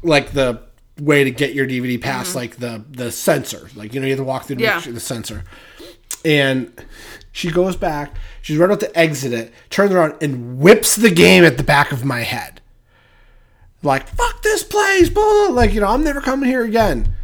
like 0.02 0.32
the 0.32 0.62
way 1.00 1.24
to 1.24 1.30
get 1.30 1.52
your 1.52 1.66
DVD 1.66 2.00
past 2.00 2.30
mm-hmm. 2.30 2.38
like 2.38 2.56
the 2.56 2.84
the 2.90 3.12
sensor. 3.12 3.68
Like 3.76 3.92
you 3.92 4.00
know 4.00 4.06
you 4.06 4.12
have 4.12 4.20
to 4.20 4.24
walk 4.24 4.44
through 4.44 4.56
Yeah. 4.56 4.80
the 4.80 5.00
sensor. 5.00 5.44
And 6.24 6.72
she 7.32 7.50
goes 7.50 7.76
back. 7.76 8.14
She's 8.42 8.58
right 8.58 8.66
about 8.66 8.80
to 8.80 8.98
exit 8.98 9.32
it. 9.32 9.52
Turns 9.70 9.90
around 9.92 10.22
and 10.22 10.58
whips 10.60 10.94
the 10.96 11.10
game 11.10 11.44
at 11.44 11.56
the 11.56 11.62
back 11.64 11.90
of 11.90 12.04
my 12.04 12.20
head. 12.20 12.60
Like 13.82 14.06
fuck 14.08 14.42
this 14.42 14.62
place, 14.62 15.08
blah, 15.08 15.22
blah, 15.24 15.46
blah. 15.48 15.54
like 15.56 15.72
you 15.72 15.80
know 15.80 15.88
I'm 15.88 16.04
never 16.04 16.20
coming 16.20 16.48
here 16.48 16.62
again. 16.64 17.14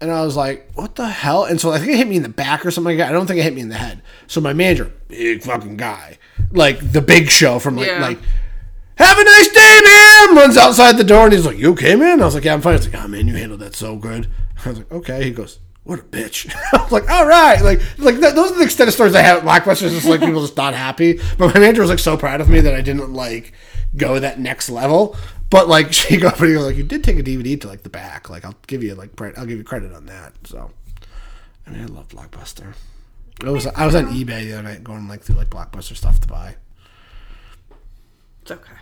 And 0.00 0.12
I 0.12 0.24
was 0.24 0.36
like, 0.36 0.70
what 0.74 0.94
the 0.94 1.08
hell? 1.08 1.42
And 1.44 1.60
so 1.60 1.72
I 1.72 1.78
think 1.78 1.90
it 1.90 1.96
hit 1.96 2.06
me 2.06 2.14
in 2.16 2.22
the 2.22 2.28
back 2.28 2.64
or 2.64 2.70
something 2.70 2.96
like 2.96 2.98
that. 3.04 3.08
I 3.08 3.12
don't 3.12 3.26
think 3.26 3.40
it 3.40 3.42
hit 3.42 3.52
me 3.54 3.62
in 3.62 3.68
the 3.68 3.74
head. 3.74 4.00
So 4.28 4.40
my 4.40 4.52
manager, 4.52 4.92
big 5.08 5.42
fucking 5.42 5.76
guy, 5.76 6.18
like 6.52 6.92
the 6.92 7.02
big 7.02 7.28
show 7.28 7.58
from 7.58 7.76
like 7.76 7.88
Yeah. 7.88 8.00
like 8.00 8.18
have 8.94 9.18
a 9.18 9.24
nice 9.24 9.48
day, 9.48 9.80
man. 9.84 10.36
Runs 10.36 10.56
outside 10.56 10.98
the 10.98 11.04
door 11.04 11.24
and 11.24 11.32
he's 11.32 11.44
like, 11.46 11.58
You 11.58 11.72
okay, 11.72 11.96
man? 11.96 12.20
I 12.22 12.26
was 12.26 12.34
like, 12.36 12.44
Yeah, 12.44 12.54
I'm 12.54 12.60
fine. 12.60 12.76
He's 12.76 12.88
like, 12.92 13.02
Oh 13.02 13.08
man, 13.08 13.26
you 13.26 13.34
handled 13.34 13.60
that 13.60 13.74
so 13.74 13.96
good. 13.96 14.28
I 14.64 14.68
was 14.68 14.78
like, 14.78 14.92
Okay. 14.92 15.24
He 15.24 15.30
goes, 15.32 15.58
What 15.88 16.00
a 16.00 16.02
bitch. 16.02 16.54
I 16.74 16.82
was 16.82 16.92
like, 16.92 17.08
All 17.08 17.26
right. 17.26 17.62
Like, 17.62 17.80
like 17.96 18.20
th- 18.20 18.34
those 18.34 18.52
are 18.52 18.56
the 18.56 18.64
extent 18.64 18.88
of 18.88 18.94
stories 18.94 19.14
I 19.14 19.22
have 19.22 19.38
at 19.38 19.44
Blockbuster. 19.44 19.88
Just 19.88 20.04
like 20.04 20.20
people 20.20 20.42
just 20.42 20.54
not 20.54 20.74
happy. 20.74 21.18
But 21.38 21.54
my 21.54 21.60
manager 21.60 21.80
was 21.80 21.88
like 21.88 21.98
so 21.98 22.14
proud 22.18 22.42
of 22.42 22.50
me 22.50 22.60
that 22.60 22.74
I 22.74 22.82
didn't 22.82 23.14
like 23.14 23.54
go 23.96 24.18
that 24.18 24.38
next 24.38 24.68
level. 24.68 25.16
But 25.48 25.66
like 25.66 25.90
she 25.94 26.18
go 26.18 26.28
up 26.28 26.38
and 26.40 26.48
he 26.50 26.54
goes 26.54 26.66
like, 26.66 26.76
You 26.76 26.82
did 26.82 27.02
take 27.02 27.18
a 27.18 27.22
DVD 27.22 27.58
to 27.62 27.68
like 27.68 27.84
the 27.84 27.88
back. 27.88 28.28
Like 28.28 28.44
I'll 28.44 28.54
give 28.66 28.82
you 28.82 28.94
like 28.96 29.18
I'll 29.38 29.46
give 29.46 29.56
you 29.56 29.64
credit 29.64 29.94
on 29.94 30.04
that. 30.04 30.34
So 30.44 30.70
I 31.66 31.70
mean 31.70 31.80
I 31.80 31.86
love 31.86 32.08
Blockbuster. 32.08 32.74
I 33.42 33.48
was 33.48 33.66
I 33.66 33.86
was 33.86 33.94
on 33.94 34.08
eBay 34.08 34.44
the 34.44 34.52
other 34.52 34.64
night 34.64 34.84
going 34.84 35.08
like 35.08 35.22
through 35.22 35.36
like 35.36 35.48
Blockbuster 35.48 35.96
stuff 35.96 36.20
to 36.20 36.28
buy. 36.28 36.56
It's 38.42 38.50
okay. 38.50 38.72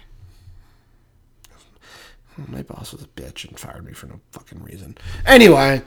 My 2.49 2.63
boss 2.63 2.93
was 2.93 3.03
a 3.03 3.07
bitch 3.07 3.49
and 3.49 3.59
fired 3.59 3.85
me 3.85 3.93
for 3.93 4.07
no 4.07 4.21
fucking 4.33 4.63
reason. 4.63 4.99
Anyway, 5.25 5.83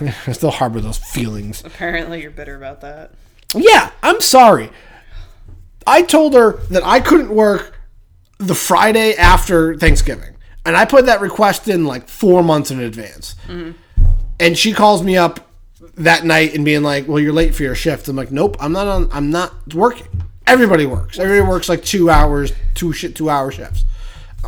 I 0.26 0.32
still 0.32 0.50
harbor 0.50 0.80
those 0.80 0.98
feelings. 0.98 1.62
Apparently, 1.64 2.22
you're 2.22 2.30
bitter 2.30 2.56
about 2.56 2.80
that. 2.80 3.12
Yeah, 3.54 3.90
I'm 4.02 4.20
sorry. 4.20 4.70
I 5.86 6.02
told 6.02 6.34
her 6.34 6.52
that 6.70 6.84
I 6.84 7.00
couldn't 7.00 7.28
work 7.28 7.78
the 8.38 8.54
Friday 8.54 9.14
after 9.14 9.76
Thanksgiving, 9.76 10.36
and 10.64 10.76
I 10.76 10.86
put 10.86 11.06
that 11.06 11.20
request 11.20 11.68
in 11.68 11.84
like 11.84 12.08
four 12.08 12.42
months 12.42 12.70
in 12.70 12.80
advance. 12.80 13.36
Mm-hmm. 13.46 13.72
And 14.40 14.58
she 14.58 14.72
calls 14.72 15.02
me 15.02 15.16
up 15.16 15.50
that 15.96 16.24
night 16.24 16.54
and 16.54 16.64
being 16.64 16.82
like, 16.82 17.06
"Well, 17.06 17.20
you're 17.20 17.32
late 17.34 17.54
for 17.54 17.62
your 17.62 17.74
shift." 17.74 18.08
I'm 18.08 18.16
like, 18.16 18.32
"Nope, 18.32 18.56
I'm 18.58 18.72
not 18.72 18.88
on. 18.88 19.08
I'm 19.12 19.30
not 19.30 19.74
working. 19.74 20.06
Everybody 20.46 20.86
works. 20.86 21.18
Everybody 21.18 21.48
works 21.48 21.68
like 21.68 21.84
two 21.84 22.10
hours, 22.10 22.52
two 22.74 22.92
shit, 22.92 23.14
two 23.14 23.30
hour 23.30 23.50
shifts. 23.50 23.84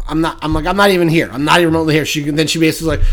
I'm 0.09 0.21
not. 0.21 0.39
I'm 0.43 0.53
like, 0.53 0.67
I'm 0.67 0.77
not 0.77 0.91
even 0.91 1.09
here. 1.09 1.29
I'm 1.33 1.45
not 1.45 1.61
even 1.61 1.73
remotely 1.73 1.95
here." 1.95 2.05
She 2.07 2.23
then 2.31 2.47
she 2.47 2.59
basically 2.59 2.97
like, 2.97 3.07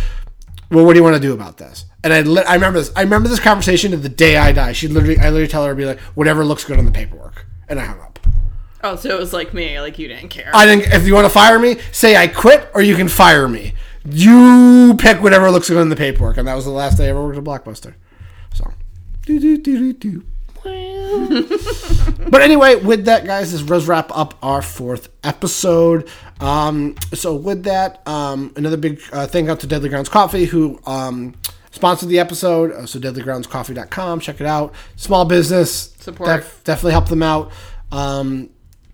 "Well, 0.72 0.86
what 0.86 0.94
do 0.94 1.00
you 1.00 1.04
want 1.04 1.16
to 1.16 1.22
do 1.22 1.34
about 1.34 1.58
this?" 1.58 1.86
And 2.04 2.12
I, 2.14 2.22
li- 2.22 2.44
I 2.44 2.56
remember 2.56 2.80
this. 2.80 2.92
I 2.96 3.02
remember 3.02 3.30
this 3.30 3.40
conversation 3.40 3.92
to 3.92 3.98
the 3.98 4.10
day 4.10 4.38
I 4.38 4.52
die. 4.52 4.74
She 4.74 4.88
literally, 4.88 5.18
I 5.18 5.26
literally 5.30 5.48
tell 5.48 5.66
her, 5.66 5.74
"Be 5.76 5.86
like, 5.86 6.00
whatever 6.16 6.44
looks 6.44 6.64
good 6.64 6.78
on 6.78 6.86
the 6.86 6.92
paperwork," 6.92 7.46
and 7.70 7.80
I 7.80 7.86
hung 7.86 8.00
up. 8.00 8.20
Oh, 8.84 8.98
so 8.98 9.10
it 9.16 9.20
was 9.20 9.32
like 9.32 9.54
me, 9.54 9.80
like 9.80 9.98
you 9.98 10.10
didn't 10.10 10.30
care. 10.30 10.52
I 10.54 10.66
didn't. 10.66 10.94
If 10.94 11.08
you 11.08 11.14
want 11.14 11.26
to 11.26 11.30
fire 11.30 11.58
me, 11.58 11.78
say 11.92 12.18
I 12.18 12.28
quit, 12.28 12.70
or 12.74 12.82
you 12.82 12.96
can 12.96 13.08
fire 13.08 13.48
me. 13.48 13.74
You 14.06 14.96
pick 15.00 15.22
whatever 15.22 15.50
looks 15.50 15.70
good 15.70 15.82
in 15.82 15.88
the 15.88 15.96
paperwork, 15.96 16.36
and 16.38 16.48
that 16.48 16.56
was 16.56 16.66
the 16.66 16.72
last 16.72 16.98
day 16.98 17.06
I 17.06 17.10
ever 17.10 17.24
worked 17.24 17.38
at 17.38 17.44
Blockbuster. 17.46 17.94
So, 18.54 18.74
do 19.26 19.40
do 19.40 19.58
do 19.58 19.78
do 19.80 19.94
do. 19.94 20.26
but 22.30 22.41
anyway, 22.41 22.76
with 22.76 23.05
that, 23.05 23.26
guys, 23.26 23.51
this 23.51 23.61
does 23.61 23.88
wrap 23.88 24.16
up 24.16 24.38
our 24.41 24.61
fourth 24.61 25.09
episode. 25.24 26.09
Um, 26.39 26.95
so 27.14 27.36
with 27.36 27.64
that, 27.64 28.05
um, 28.07 28.53
another 28.55 28.78
big 28.78 29.01
uh, 29.11 29.28
thank 29.28 29.49
out 29.49 29.59
to 29.61 29.68
Deadly 29.68 29.89
Grounds 29.89 30.09
Coffee 30.09 30.45
who 30.45 30.80
um, 30.86 31.36
sponsored 31.72 32.09
the 32.09 32.20
episode. 32.20 32.72
Uh, 32.72 32.86
so 32.86 32.99
deadlygroundscoffee.com, 32.99 34.20
check 34.20 34.41
it 34.41 34.47
out. 34.47 34.74
Small 34.95 35.26
business 35.26 35.93
Support. 35.99 36.28
definitely 36.64 36.91
help 36.91 37.09
them 37.09 37.24
out. 37.24 37.51
Um, 37.91 38.49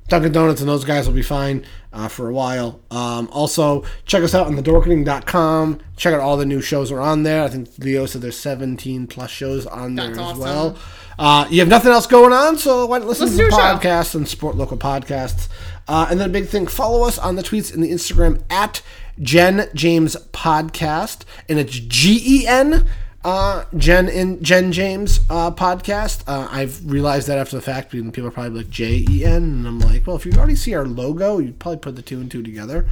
Dunkin' 0.09 0.32
Donuts 0.32 0.61
and 0.61 0.70
those 0.70 0.84
guys 0.84 1.07
will 1.07 1.13
be 1.13 1.22
fine 1.22 1.65
uh, 1.92 2.08
for 2.08 2.30
a 2.30 2.34
while. 2.34 2.80
Um, 2.92 3.28
also, 3.32 3.84
check 4.06 4.24
us 4.24 4.36
out 4.36 4.48
on 4.48 4.56
thedorkening.com. 4.56 5.80
Check 5.98 6.14
out 6.14 6.20
all 6.20 6.38
the 6.38 6.46
new 6.46 6.62
shows 6.62 6.92
are 6.92 7.00
on 7.02 7.24
there. 7.24 7.44
I 7.44 7.48
think 7.48 7.70
Leo 7.80 8.06
said 8.06 8.22
there's 8.22 8.38
17 8.38 9.08
plus 9.08 9.30
shows 9.32 9.66
on 9.66 9.96
there 9.96 10.08
That's 10.08 10.20
as 10.20 10.24
awesome. 10.26 10.40
well. 10.40 10.78
Uh, 11.18 11.46
you 11.50 11.60
have 11.60 11.68
nothing 11.68 11.92
else 11.92 12.08
going 12.08 12.32
on, 12.32 12.58
so 12.58 12.86
why 12.86 13.00
don't 13.00 13.08
listen, 13.08 13.26
Listen 13.26 13.46
to 13.46 13.52
the 13.52 13.58
podcasts 13.58 14.16
and 14.16 14.28
support 14.28 14.56
local 14.56 14.78
podcasts. 14.78 15.50
Uh, 15.88 16.08
and 16.10 16.20
then 16.20 16.30
a 16.30 16.32
big 16.34 16.48
thing, 16.48 16.66
follow 16.68 17.04
us 17.06 17.18
on 17.18 17.36
the 17.36 17.44
tweets 17.44 17.74
and 17.74 17.84
the 17.84 17.92
Instagram 17.92 18.42
at 18.50 18.82
Gen 19.20 19.68
James 19.74 20.16
Podcast, 20.32 21.24
and 21.50 21.60
it's 21.60 21.74
G 21.78 22.22
E 22.44 22.48
N. 22.48 22.88
Uh, 23.24 23.65
Gen 23.76 24.07
in 24.07 24.41
Gen 24.41 24.72
James 24.72 25.20
uh, 25.30 25.51
podcast. 25.51 26.24
Uh, 26.26 26.47
I've 26.49 26.89
realized 26.89 27.28
that 27.28 27.38
after 27.38 27.57
the 27.57 27.61
fact, 27.61 27.91
people 27.91 28.28
are 28.28 28.32
probably 28.32 28.59
like 28.59 28.70
J 28.70 29.05
E 29.09 29.26
N, 29.26 29.43
and 29.43 29.67
I'm 29.67 29.80
like, 29.80 30.07
well, 30.07 30.15
if 30.15 30.26
you 30.26 30.32
already 30.34 30.55
see 30.55 30.74
our 30.74 30.86
logo, 30.86 31.38
you'd 31.38 31.59
probably 31.59 31.80
put 31.80 31.95
the 31.97 32.01
two 32.01 32.20
and 32.22 32.32
two 32.32 32.41
together. 32.41 32.88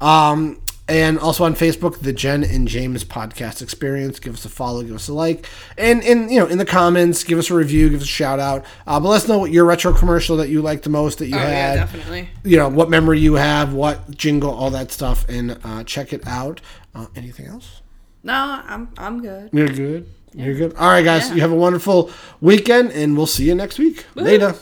Um, 0.00 0.60
and 0.88 1.18
also 1.18 1.44
on 1.44 1.54
Facebook, 1.54 2.00
the 2.00 2.12
Gen 2.12 2.44
and 2.44 2.66
James 2.68 3.04
podcast 3.04 3.62
experience. 3.62 4.20
Give 4.20 4.34
us 4.34 4.44
a 4.44 4.48
follow, 4.48 4.82
give 4.82 4.94
us 4.94 5.08
a 5.08 5.14
like, 5.14 5.48
and 5.76 6.02
in 6.02 6.28
you 6.28 6.38
know 6.38 6.46
in 6.46 6.58
the 6.58 6.64
comments, 6.64 7.24
give 7.24 7.38
us 7.38 7.50
a 7.50 7.54
review, 7.54 7.88
give 7.90 8.00
us 8.00 8.06
a 8.06 8.10
shout 8.10 8.38
out. 8.38 8.64
Uh, 8.86 9.00
but 9.00 9.08
let 9.08 9.16
us 9.16 9.28
know 9.28 9.38
what 9.38 9.50
your 9.50 9.64
retro 9.64 9.92
commercial 9.92 10.36
that 10.36 10.48
you 10.48 10.62
liked 10.62 10.84
the 10.84 10.90
most 10.90 11.18
that 11.18 11.26
you 11.26 11.34
oh 11.34 11.38
yeah, 11.38 11.48
had 11.48 11.74
definitely. 11.74 12.28
you 12.44 12.56
know 12.56 12.68
what 12.68 12.88
memory 12.88 13.18
you 13.18 13.34
have, 13.34 13.72
what 13.72 14.10
jingle, 14.16 14.50
all 14.50 14.70
that 14.70 14.92
stuff, 14.92 15.28
and 15.28 15.58
uh, 15.64 15.82
check 15.82 16.12
it 16.12 16.24
out. 16.26 16.60
Uh, 16.94 17.06
anything 17.16 17.46
else? 17.46 17.81
No, 18.24 18.62
I'm 18.66 18.88
I'm 18.96 19.20
good. 19.22 19.50
You're 19.52 19.68
good. 19.68 20.06
You're 20.34 20.54
good. 20.54 20.74
All 20.76 20.88
right, 20.88 21.04
guys. 21.04 21.28
Yeah. 21.28 21.34
You 21.34 21.40
have 21.42 21.52
a 21.52 21.56
wonderful 21.56 22.10
weekend, 22.40 22.92
and 22.92 23.16
we'll 23.16 23.26
see 23.26 23.44
you 23.44 23.54
next 23.54 23.78
week. 23.78 24.06
Later. 24.14 24.54